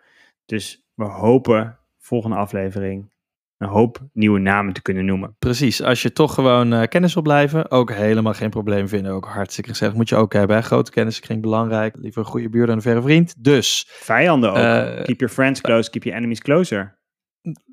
Dus 0.45 0.91
we 0.95 1.05
hopen 1.05 1.79
volgende 1.99 2.37
aflevering 2.37 3.11
een 3.63 3.69
hoop 3.69 3.99
nieuwe 4.13 4.39
namen 4.39 4.73
te 4.73 4.83
kunnen 4.83 5.05
noemen. 5.05 5.37
Precies, 5.39 5.83
als 5.83 6.03
je 6.03 6.13
toch 6.13 6.35
gewoon 6.35 6.73
eh, 6.73 6.89
kennis 6.89 7.15
wil 7.15 7.23
blijven, 7.23 7.71
ook 7.71 7.93
helemaal 7.93 8.35
geen 8.35 8.51
probleem 8.51 8.89
vinden. 8.89 9.13
Ook 9.13 9.27
hartstikke 9.27 9.71
gezellig. 9.71 9.95
Moet 9.95 10.09
je 10.09 10.17
ook 10.17 10.33
hebben. 10.33 10.57
Hè? 10.57 10.63
Grote 10.63 10.91
kenniskring 10.91 11.43
belangrijk. 11.43 11.97
Liever 11.99 12.21
een 12.21 12.27
goede 12.29 12.49
buur 12.49 12.67
dan 12.67 12.77
een 12.77 12.83
verre 12.83 13.03
vriend. 13.03 13.35
Dus, 13.39 13.87
Vijanden 13.89 14.51
ook. 14.51 14.57
Eh, 14.57 15.05
keep 15.05 15.21
your 15.21 15.35
friends 15.35 15.61
close, 15.61 15.91
keep 15.91 16.03
your 16.03 16.19
enemies 16.19 16.41
closer. 16.41 17.01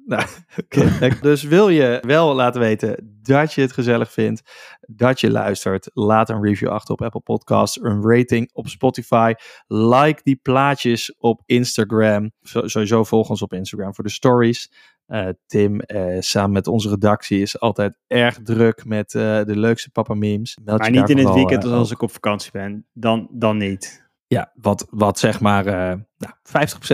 Nou, 0.10 0.28
dus 1.22 1.44
wil 1.44 1.70
je 1.70 2.04
wel 2.08 2.36
laten 2.36 2.62
weten 2.62 3.20
dat 3.22 3.54
je 3.54 3.62
het 3.62 3.72
gezellig 3.72 4.12
vindt, 4.12 4.42
dat 4.88 5.20
je 5.20 5.32
luistert, 5.32 5.90
laat 5.94 6.30
een 6.30 6.44
review 6.44 6.70
achter 6.70 6.94
op 6.94 7.02
Apple 7.02 7.22
Podcasts, 7.22 7.82
een 7.82 8.02
rating 8.02 8.50
op 8.54 8.68
Spotify, 8.68 9.34
like 9.68 10.22
die 10.24 10.40
plaatjes 10.42 11.16
op 11.18 11.42
Instagram. 11.46 12.32
Sowieso 12.42 13.04
volg 13.04 13.30
ons 13.30 13.42
op 13.42 13.54
Instagram 13.54 13.96
voor 13.96 14.04
de 14.04 14.10
stories. 14.10 14.72
Eh, 15.06 15.28
Tim, 15.46 15.80
eh, 15.80 16.18
samen 16.20 16.52
met 16.52 16.68
onze 16.68 16.90
redactie, 16.90 17.42
is 17.42 17.60
altijd 17.60 17.98
erg 18.08 18.40
druk 18.44 18.86
met 18.86 19.14
eh, 19.14 19.22
de 19.22 19.58
leukste 19.58 19.90
papa 19.90 20.14
memes. 20.14 20.58
Meld 20.64 20.80
Maar 20.80 20.92
niet 20.92 21.10
in 21.10 21.18
het 21.18 21.34
weekend 21.34 21.64
als 21.64 21.92
ik 21.92 22.02
op 22.02 22.12
vakantie 22.12 22.52
ben. 22.52 22.86
Dan, 22.94 23.28
dan 23.32 23.58
niet. 23.58 24.09
Ja, 24.30 24.52
wat, 24.56 24.88
wat 24.90 25.20
zeg 25.20 25.40
maar 25.40 25.66
eh 25.66 25.98
nou, 26.18 26.34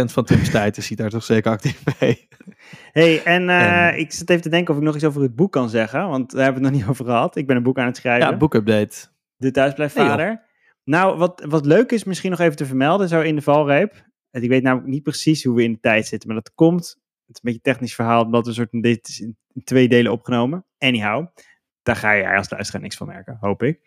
50% 0.10 0.12
van 0.12 0.24
Tim's 0.26 0.50
tijd 0.50 0.78
is 0.78 0.88
hij 0.88 0.98
daar 0.98 1.10
toch 1.10 1.24
zeker 1.24 1.52
actief 1.52 1.84
mee. 2.00 2.28
hey, 2.92 3.24
en, 3.24 3.50
eh, 3.50 3.88
En- 3.88 4.00
ik 4.00 4.12
zit 4.12 4.30
even 4.30 4.42
te 4.42 4.50
denken 4.50 4.74
of 4.74 4.80
ik 4.80 4.86
nog 4.86 4.96
iets 4.96 5.04
over 5.04 5.22
het 5.22 5.36
boek 5.36 5.52
kan 5.52 5.70
zeggen. 5.70 6.08
Want 6.10 6.32
daar 6.32 6.44
hebben 6.44 6.62
we 6.62 6.68
het 6.68 6.76
nog 6.78 6.82
niet 6.82 6.92
over 6.92 7.06
gehad. 7.06 7.36
Ik 7.36 7.48
ben 7.48 7.56
een 7.56 7.64
boek 7.64 7.78
aan 7.78 7.86
het 7.86 7.98
schrijven. 7.98 8.30
Ja, 8.30 8.38
boekupdate. 8.38 9.08
De 9.36 9.52
thuisblijfvader. 9.52 10.42
nou, 10.84 11.18
wat, 11.18 11.46
wat 11.48 11.66
leuk 11.66 11.92
is 11.92 12.04
misschien 12.04 12.32
nog 12.32 12.40
even 12.40 12.56
te 12.56 12.66
vermelden, 12.66 13.08
zo 13.08 13.22
in 13.22 13.36
de 13.36 13.42
valreep. 13.42 14.06
En 14.32 14.44
ik 14.44 14.50
weet 14.50 14.64
namelijk 14.64 14.90
niet 14.90 15.04
precies 15.04 15.44
hoe 15.44 15.56
we 15.56 15.64
in 15.64 15.72
de 15.72 15.80
tijd 15.80 16.08
zitten, 16.08 16.28
maar 16.30 16.38
dat 16.44 16.54
komt. 16.54 16.86
Het 17.26 17.36
is 17.36 17.36
een 17.36 17.40
beetje 17.42 17.60
een 17.64 17.74
technisch 17.74 17.96
verhaal, 17.96 18.24
omdat 18.24 18.44
we 18.44 18.50
een 18.50 18.56
soort 18.56 18.72
dit 18.72 19.08
is 19.08 19.20
in 19.20 19.38
twee 19.64 19.88
delen 19.88 20.12
opgenomen. 20.12 20.66
Anyhow, 20.78 21.28
daar 21.84 21.96
ga 21.96 22.12
je 22.12 22.36
als 22.36 22.50
luisteraar 22.50 22.82
niks 22.82 22.98
van 22.98 23.08
merken, 23.08 23.38
hoop 23.40 23.64
ik. 23.64 23.80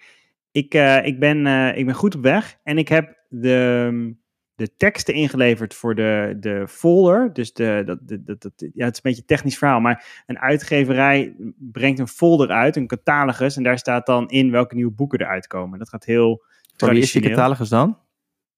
Ik, 0.51 0.75
eh, 0.75 1.07
ik, 1.07 1.19
ben, 1.19 1.47
eh, 1.47 1.79
ik 1.79 1.87
ben 1.87 1.95
goed 1.95 2.15
op 2.15 2.23
weg 2.23 2.59
en 2.63 2.79
ik 2.79 2.89
heb 2.89 3.18
de, 3.29 4.15
de 4.55 4.77
teksten 4.77 5.15
ingeleverd 5.15 5.75
voor 5.75 5.95
de, 5.95 6.37
de 6.41 6.69
folder. 6.69 7.33
Dus 7.33 7.53
de, 7.53 7.83
dat, 7.87 7.99
dat, 8.27 8.41
dat, 8.41 8.53
ja, 8.57 8.85
het 8.85 8.93
is 8.93 8.97
een 8.97 9.01
beetje 9.03 9.21
een 9.21 9.27
technisch 9.27 9.59
verhaal, 9.59 9.81
maar 9.81 10.23
een 10.27 10.39
uitgeverij 10.39 11.35
brengt 11.59 11.99
een 11.99 12.09
folder 12.09 12.49
uit, 12.49 12.77
een 12.77 12.87
catalogus. 12.87 13.57
En 13.57 13.63
daar 13.63 13.79
staat 13.79 14.07
dan 14.07 14.29
in 14.29 14.51
welke 14.51 14.75
nieuwe 14.75 14.93
boeken 14.93 15.21
eruit 15.21 15.47
komen. 15.47 15.79
Dat 15.79 15.89
gaat 15.89 16.05
heel 16.05 16.45
Voor 16.77 16.91
wie 16.91 17.03
is 17.03 17.13
die 17.13 17.23
catalogus 17.23 17.69
dan? 17.69 17.99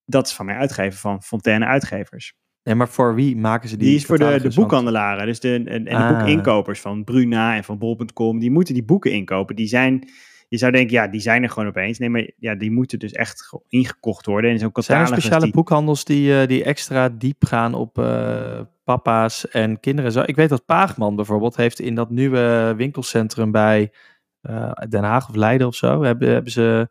Dat 0.04 0.26
is 0.26 0.32
van 0.32 0.46
mijn 0.46 0.58
uitgever, 0.58 0.98
van 0.98 1.22
Fontaine 1.22 1.66
Uitgevers. 1.66 2.34
Nee, 2.62 2.74
maar 2.74 2.88
voor 2.88 3.14
wie 3.14 3.36
maken 3.36 3.68
ze 3.68 3.76
die 3.76 3.86
Die 3.86 3.96
is 3.96 4.06
voor 4.06 4.18
de, 4.18 4.40
de 4.40 4.54
boekhandelaren. 4.54 5.26
Dus 5.26 5.40
de, 5.40 5.54
en, 5.54 5.66
en 5.66 5.84
de 5.84 5.90
Ah. 5.94 6.18
boekinkopers 6.18 6.80
van 6.80 7.04
Bruna 7.04 7.56
en 7.56 7.64
van 7.64 7.78
Bol.com. 7.78 8.38
Die 8.38 8.50
moeten 8.50 8.74
die 8.74 8.84
boeken 8.84 9.12
inkopen. 9.12 9.56
Die 9.56 9.66
zijn... 9.66 10.10
Je 10.50 10.56
zou 10.58 10.72
denken, 10.72 10.92
ja, 10.96 11.06
die 11.08 11.20
zijn 11.20 11.42
er 11.42 11.50
gewoon 11.50 11.68
opeens. 11.68 11.98
Nee, 11.98 12.08
maar 12.10 12.30
ja, 12.36 12.54
die 12.54 12.70
moeten 12.70 12.98
dus 12.98 13.12
echt 13.12 13.42
ge- 13.42 13.60
ingekocht 13.68 14.26
worden. 14.26 14.50
En 14.50 14.58
zo'n 14.58 14.70
Zijn 14.74 15.00
er 15.00 15.06
speciale 15.06 15.44
die- 15.44 15.52
boekhandels 15.52 16.04
die, 16.04 16.40
eh, 16.40 16.46
die 16.48 16.64
extra 16.64 17.08
diep 17.08 17.44
gaan 17.44 17.74
op 17.74 17.98
eh, 17.98 18.60
papa's 18.84 19.48
en 19.48 19.80
kinderen? 19.80 20.12
Zo, 20.12 20.22
ik 20.26 20.36
weet 20.36 20.48
dat 20.48 20.64
Paagman 20.64 21.16
bijvoorbeeld 21.16 21.56
heeft 21.56 21.80
in 21.80 21.94
dat 21.94 22.10
nieuwe 22.10 22.74
winkelcentrum 22.76 23.50
bij 23.50 23.92
eh, 24.40 24.70
Den 24.88 25.02
Haag 25.04 25.28
of 25.28 25.34
Leiden 25.34 25.66
of 25.66 25.74
zo, 25.74 26.02
hebben, 26.02 26.28
hebben 26.30 26.52
ze, 26.52 26.88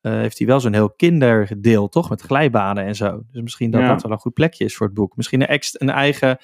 heeft 0.00 0.38
hij 0.38 0.46
wel 0.46 0.60
zo'n 0.60 0.72
heel 0.72 0.90
kinderdeel, 0.90 1.88
toch? 1.88 2.10
Met 2.10 2.20
glijbanen 2.22 2.84
en 2.84 2.94
zo. 2.94 3.22
Dus 3.32 3.42
misschien 3.42 3.70
dat 3.70 3.80
Ja. 3.80 3.88
dat 3.88 4.02
wel 4.02 4.12
een 4.12 4.18
goed 4.18 4.34
plekje 4.34 4.64
is 4.64 4.76
voor 4.76 4.86
het 4.86 4.94
boek. 4.94 5.16
Misschien 5.16 5.50
een, 5.52 5.60
een 5.72 5.90
eigen, 5.90 6.38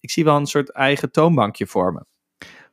ik 0.00 0.10
zie 0.10 0.24
wel 0.24 0.36
een 0.36 0.46
soort 0.46 0.70
eigen 0.72 1.10
toonbankje 1.10 1.66
vormen. 1.66 2.06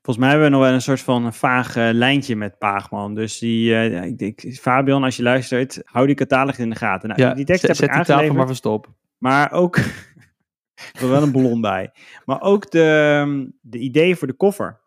Volgens 0.03 0.25
mij 0.25 0.29
hebben 0.29 0.51
we 0.51 0.55
nog 0.55 0.65
wel 0.65 0.73
een 0.73 0.81
soort 0.81 1.01
van 1.01 1.25
een 1.25 1.33
vaag 1.33 1.75
eh, 1.75 1.89
lijntje 1.91 2.35
met 2.35 2.57
Paagman. 2.57 3.15
Dus 3.15 3.39
die, 3.39 3.75
eh, 3.75 4.13
ik, 4.17 4.57
Fabian, 4.59 5.03
als 5.03 5.15
je 5.15 5.23
luistert, 5.23 5.81
hou 5.83 6.05
die 6.05 6.15
catalogus 6.15 6.59
in 6.59 6.69
de 6.69 6.75
gaten. 6.75 7.09
Nou, 7.09 7.21
Ja, 7.21 7.33
die 7.33 7.45
tekst 7.45 7.61
zet, 7.61 7.69
heb 7.69 7.77
zet 7.79 7.89
ik 7.89 7.95
die 7.95 8.15
tafel 8.15 8.33
maar 8.33 8.47
verstop. 8.47 8.93
Maar 9.17 9.51
ook, 9.51 9.77
er 10.99 11.09
wel 11.09 11.23
een 11.23 11.31
ballon 11.31 11.61
bij. 11.61 11.91
Maar 12.25 12.41
ook 12.41 12.71
de, 12.71 13.15
ehm, 13.21 13.45
de 13.61 13.77
ideeën 13.77 14.15
voor 14.15 14.27
de 14.27 14.33
koffer. 14.33 14.81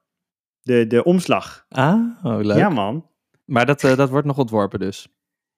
De, 0.60 0.86
de 0.86 1.04
omslag. 1.04 1.66
Ah, 1.68 2.00
oh, 2.22 2.40
leuk. 2.40 2.56
Ja 2.56 2.68
man. 2.68 3.06
Maar 3.44 3.66
dat, 3.66 3.84
eh, 3.84 3.96
dat 3.96 4.10
wordt 4.10 4.26
nog 4.26 4.38
ontworpen 4.38 4.78
dus. 4.78 5.08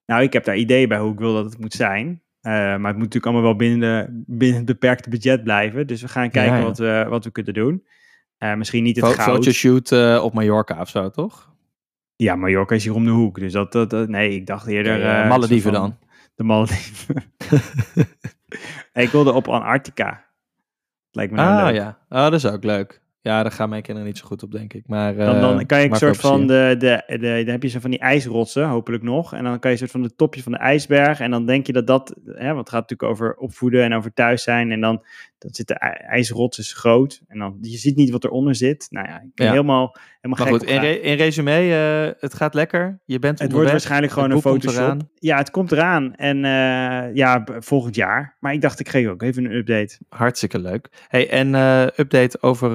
Nou, 0.07 0.23
ik 0.23 0.33
heb 0.33 0.45
daar 0.45 0.57
ideeën 0.57 0.89
bij 0.89 0.99
hoe 0.99 1.13
ik 1.13 1.19
wil 1.19 1.35
dat 1.35 1.45
het 1.45 1.59
moet 1.59 1.75
zijn. 1.75 2.23
Maar 2.41 2.71
het 2.71 2.81
moet 2.81 2.93
natuurlijk 2.95 3.27
allemaal 3.27 3.43
wel 3.43 3.57
binnen, 3.57 3.81
de, 3.81 4.23
binnen 4.27 4.57
het 4.57 4.67
beperkte 4.67 5.11
budget 5.11 5.43
blijven. 5.43 5.87
Dus 5.87 6.03
we 6.03 6.09
gaan 6.09 6.31
kijken 6.31 6.53
Ja, 6.53 6.59
ja. 6.59 6.65
Wat, 6.65 6.79
we, 6.79 7.07
wat 7.09 7.25
we 7.25 7.31
kunnen 7.31 7.55
doen. 7.55 7.85
Eh, 8.39 8.55
misschien 8.55 8.83
niet 8.83 8.97
het 8.97 9.05
Fo- 9.05 9.13
goud. 9.13 9.37
Fotoshoot 9.37 9.93
eh, 9.93 10.21
op 10.25 10.33
Mallorca 10.35 10.81
of 10.81 10.89
zo, 10.89 11.11
toch? 11.11 11.53
Ja, 12.17 12.35
Mallorca 12.37 12.75
is 12.75 12.85
hier 12.85 12.95
om 12.95 13.05
de 13.05 13.11
hoek. 13.11 13.39
Dus 13.39 13.53
dat, 13.53 13.73
dat, 13.73 13.91
dat- 13.91 14.09
nee, 14.09 14.31
ik 14.31 14.47
dacht 14.47 14.67
eerder... 14.67 15.03
Eh, 15.05 15.29
Malediven 15.29 15.73
dan. 15.73 15.99
De 16.35 16.45
Malediven. 16.45 17.15
Ik 18.93 19.09
wilde 19.11 19.33
op 19.33 19.49
Antarctica. 19.49 20.25
Lijkt 21.11 21.33
me 21.33 21.39
nou 21.39 21.59
Ah 21.61 21.67
leuk. 21.67 21.75
ja, 21.75 21.99
oh, 22.09 22.19
dat 22.23 22.33
is 22.33 22.47
ook 22.47 22.65
leuk. 22.65 23.03
Ja, 23.21 23.43
daar 23.43 23.53
gaan 23.53 23.69
mijn 23.69 23.83
kinderen 23.83 24.09
niet 24.09 24.19
zo 24.19 24.27
goed 24.27 24.43
op, 24.43 24.51
denk 24.53 24.73
ik. 24.73 24.89
Maar, 24.89 25.15
Dan, 25.15 25.41
dan 25.41 25.67
kan 25.67 25.81
je 25.81 25.91
een 25.91 25.97
soort 25.97 26.17
van 26.17 26.47
de, 26.47 26.75
de, 26.79 27.03
de, 27.07 27.19
dan 27.45 27.47
heb 27.53 27.63
je 27.63 27.69
zo 27.69 27.81
van 27.81 27.91
die 27.91 27.99
ijsrotsen, 27.99 28.69
hopelijk 28.69 29.03
nog. 29.03 29.33
En 29.35 29.45
dan 29.45 29.59
kan 29.59 29.71
je 29.71 29.77
een 29.77 29.89
soort 29.89 29.91
van 29.91 30.03
de 30.03 30.15
topje 30.15 30.43
van 30.43 30.53
de 30.53 30.59
ijsberg. 30.59 31.21
En 31.21 31.31
dan 31.31 31.47
denk 31.47 31.67
je 31.67 31.73
dat 31.73 31.87
dat, 31.87 32.15
hè, 32.25 32.47
want 32.47 32.59
het 32.59 32.69
gaat 32.69 32.81
natuurlijk 32.91 33.11
over 33.11 33.35
opvoeden 33.35 33.83
en 33.85 33.95
over 33.95 34.13
thuis 34.15 34.43
zijn. 34.43 34.71
En 34.73 34.81
dan, 34.81 35.03
dan 35.39 35.55
zit 35.55 35.67
de 35.67 35.75
ij- 35.79 36.01
ijsrots 36.09 36.59
is 36.59 36.73
groot. 36.73 37.21
En 37.27 37.39
dan, 37.39 37.59
je 37.61 37.77
ziet 37.77 37.97
niet 37.97 38.11
wat 38.11 38.25
eronder 38.25 38.55
zit. 38.55 38.87
Nou 38.91 39.09
ja, 39.09 39.15
ik 39.21 39.35
ben 39.35 39.47
Ja. 39.47 39.53
helemaal, 39.53 39.97
helemaal 40.21 40.47
Maar 40.47 40.55
goed, 40.59 40.69
in, 40.69 40.79
re- 40.81 40.93
in 40.93 41.17
resume, 41.17 41.51
eh, 42.15 42.21
het 42.23 42.35
gaat 42.35 42.55
lekker. 42.55 43.01
Je 43.05 43.19
bent 43.19 43.39
Het 43.39 43.53
wordt 43.53 43.71
waarschijnlijk 43.71 44.13
gewoon 44.13 44.31
een 44.31 44.41
Photoshop. 44.41 45.01
Ja, 45.15 45.37
het 45.37 45.51
komt 45.51 45.73
eraan. 45.73 46.15
En 46.15 46.37
eh, 46.45 47.15
ja, 47.15 47.45
volgend 47.59 47.95
jaar. 47.95 48.37
Maar 48.41 48.53
ik 48.53 48.61
dacht, 48.61 48.81
ik 48.81 48.89
geef 48.89 49.07
ook 49.09 49.23
even 49.23 49.45
een 49.45 49.53
update. 49.53 49.99
Hartstikke 50.09 50.59
leuk. 50.59 50.89
Hey, 51.09 51.29
en 51.31 51.55
eh, 51.55 51.83
update 51.97 52.43
over 52.43 52.71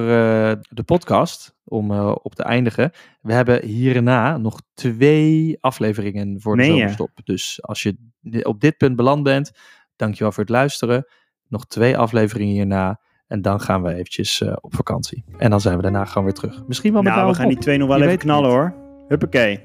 de 0.69 0.83
podcast, 0.85 1.55
om 1.63 1.91
op 2.09 2.35
te 2.35 2.43
eindigen. 2.43 2.91
We 3.21 3.33
hebben 3.33 3.65
hierna 3.65 4.37
nog 4.37 4.61
twee 4.73 5.57
afleveringen 5.59 6.41
voor 6.41 6.57
de 6.57 6.63
zomerstop. 6.63 7.09
Dus 7.23 7.61
als 7.61 7.83
je 7.83 7.95
op 8.43 8.61
dit 8.61 8.77
punt 8.77 8.95
beland 8.95 9.23
bent, 9.23 9.51
dankjewel 9.95 10.31
voor 10.31 10.43
het 10.43 10.51
luisteren. 10.51 11.05
Nog 11.53 11.65
twee 11.65 11.97
afleveringen 11.97 12.53
hierna. 12.53 12.99
En 13.27 13.41
dan 13.41 13.59
gaan 13.59 13.83
we 13.83 13.93
eventjes 13.93 14.41
eh, 14.41 14.53
op 14.61 14.75
vakantie. 14.75 15.23
En 15.37 15.49
dan 15.49 15.61
zijn 15.61 15.75
we 15.75 15.81
daarna 15.81 16.05
gewoon 16.05 16.23
weer 16.23 16.33
terug. 16.33 16.63
Misschien 16.67 16.93
wel 16.93 17.01
met 17.01 17.13
Nou, 17.13 17.27
we 17.27 17.35
gaan 17.35 17.47
die 17.47 17.57
twee 17.57 17.77
nog 17.77 17.87
wel 17.87 18.01
even 18.01 18.17
knallen 18.17 18.49
hoor. 18.49 18.73
Huppakee. 19.07 19.59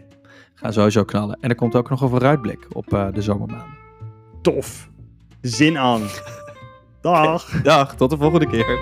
Gaan 0.54 0.72
sowieso 0.72 1.04
knallen. 1.04 1.38
En 1.40 1.48
er 1.48 1.54
komt 1.54 1.74
ook 1.74 1.90
nog 1.90 2.00
een 2.00 2.08
vooruitblik 2.08 2.66
op 2.72 2.92
eh, 2.92 3.06
de 3.12 3.22
zomermaanden. 3.22 3.76
Tof. 4.42 4.90
Zin 5.40 5.78
aan. 5.78 6.02
Dag. 7.00 7.62
Dag, 7.62 7.96
tot 7.96 8.10
de 8.10 8.16
volgende 8.16 8.46
keer. 8.46 8.78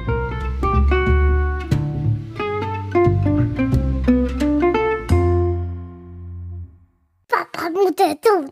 Papa 7.27 7.69
moet 7.69 7.99
het 7.99 8.23
doen. 8.23 8.51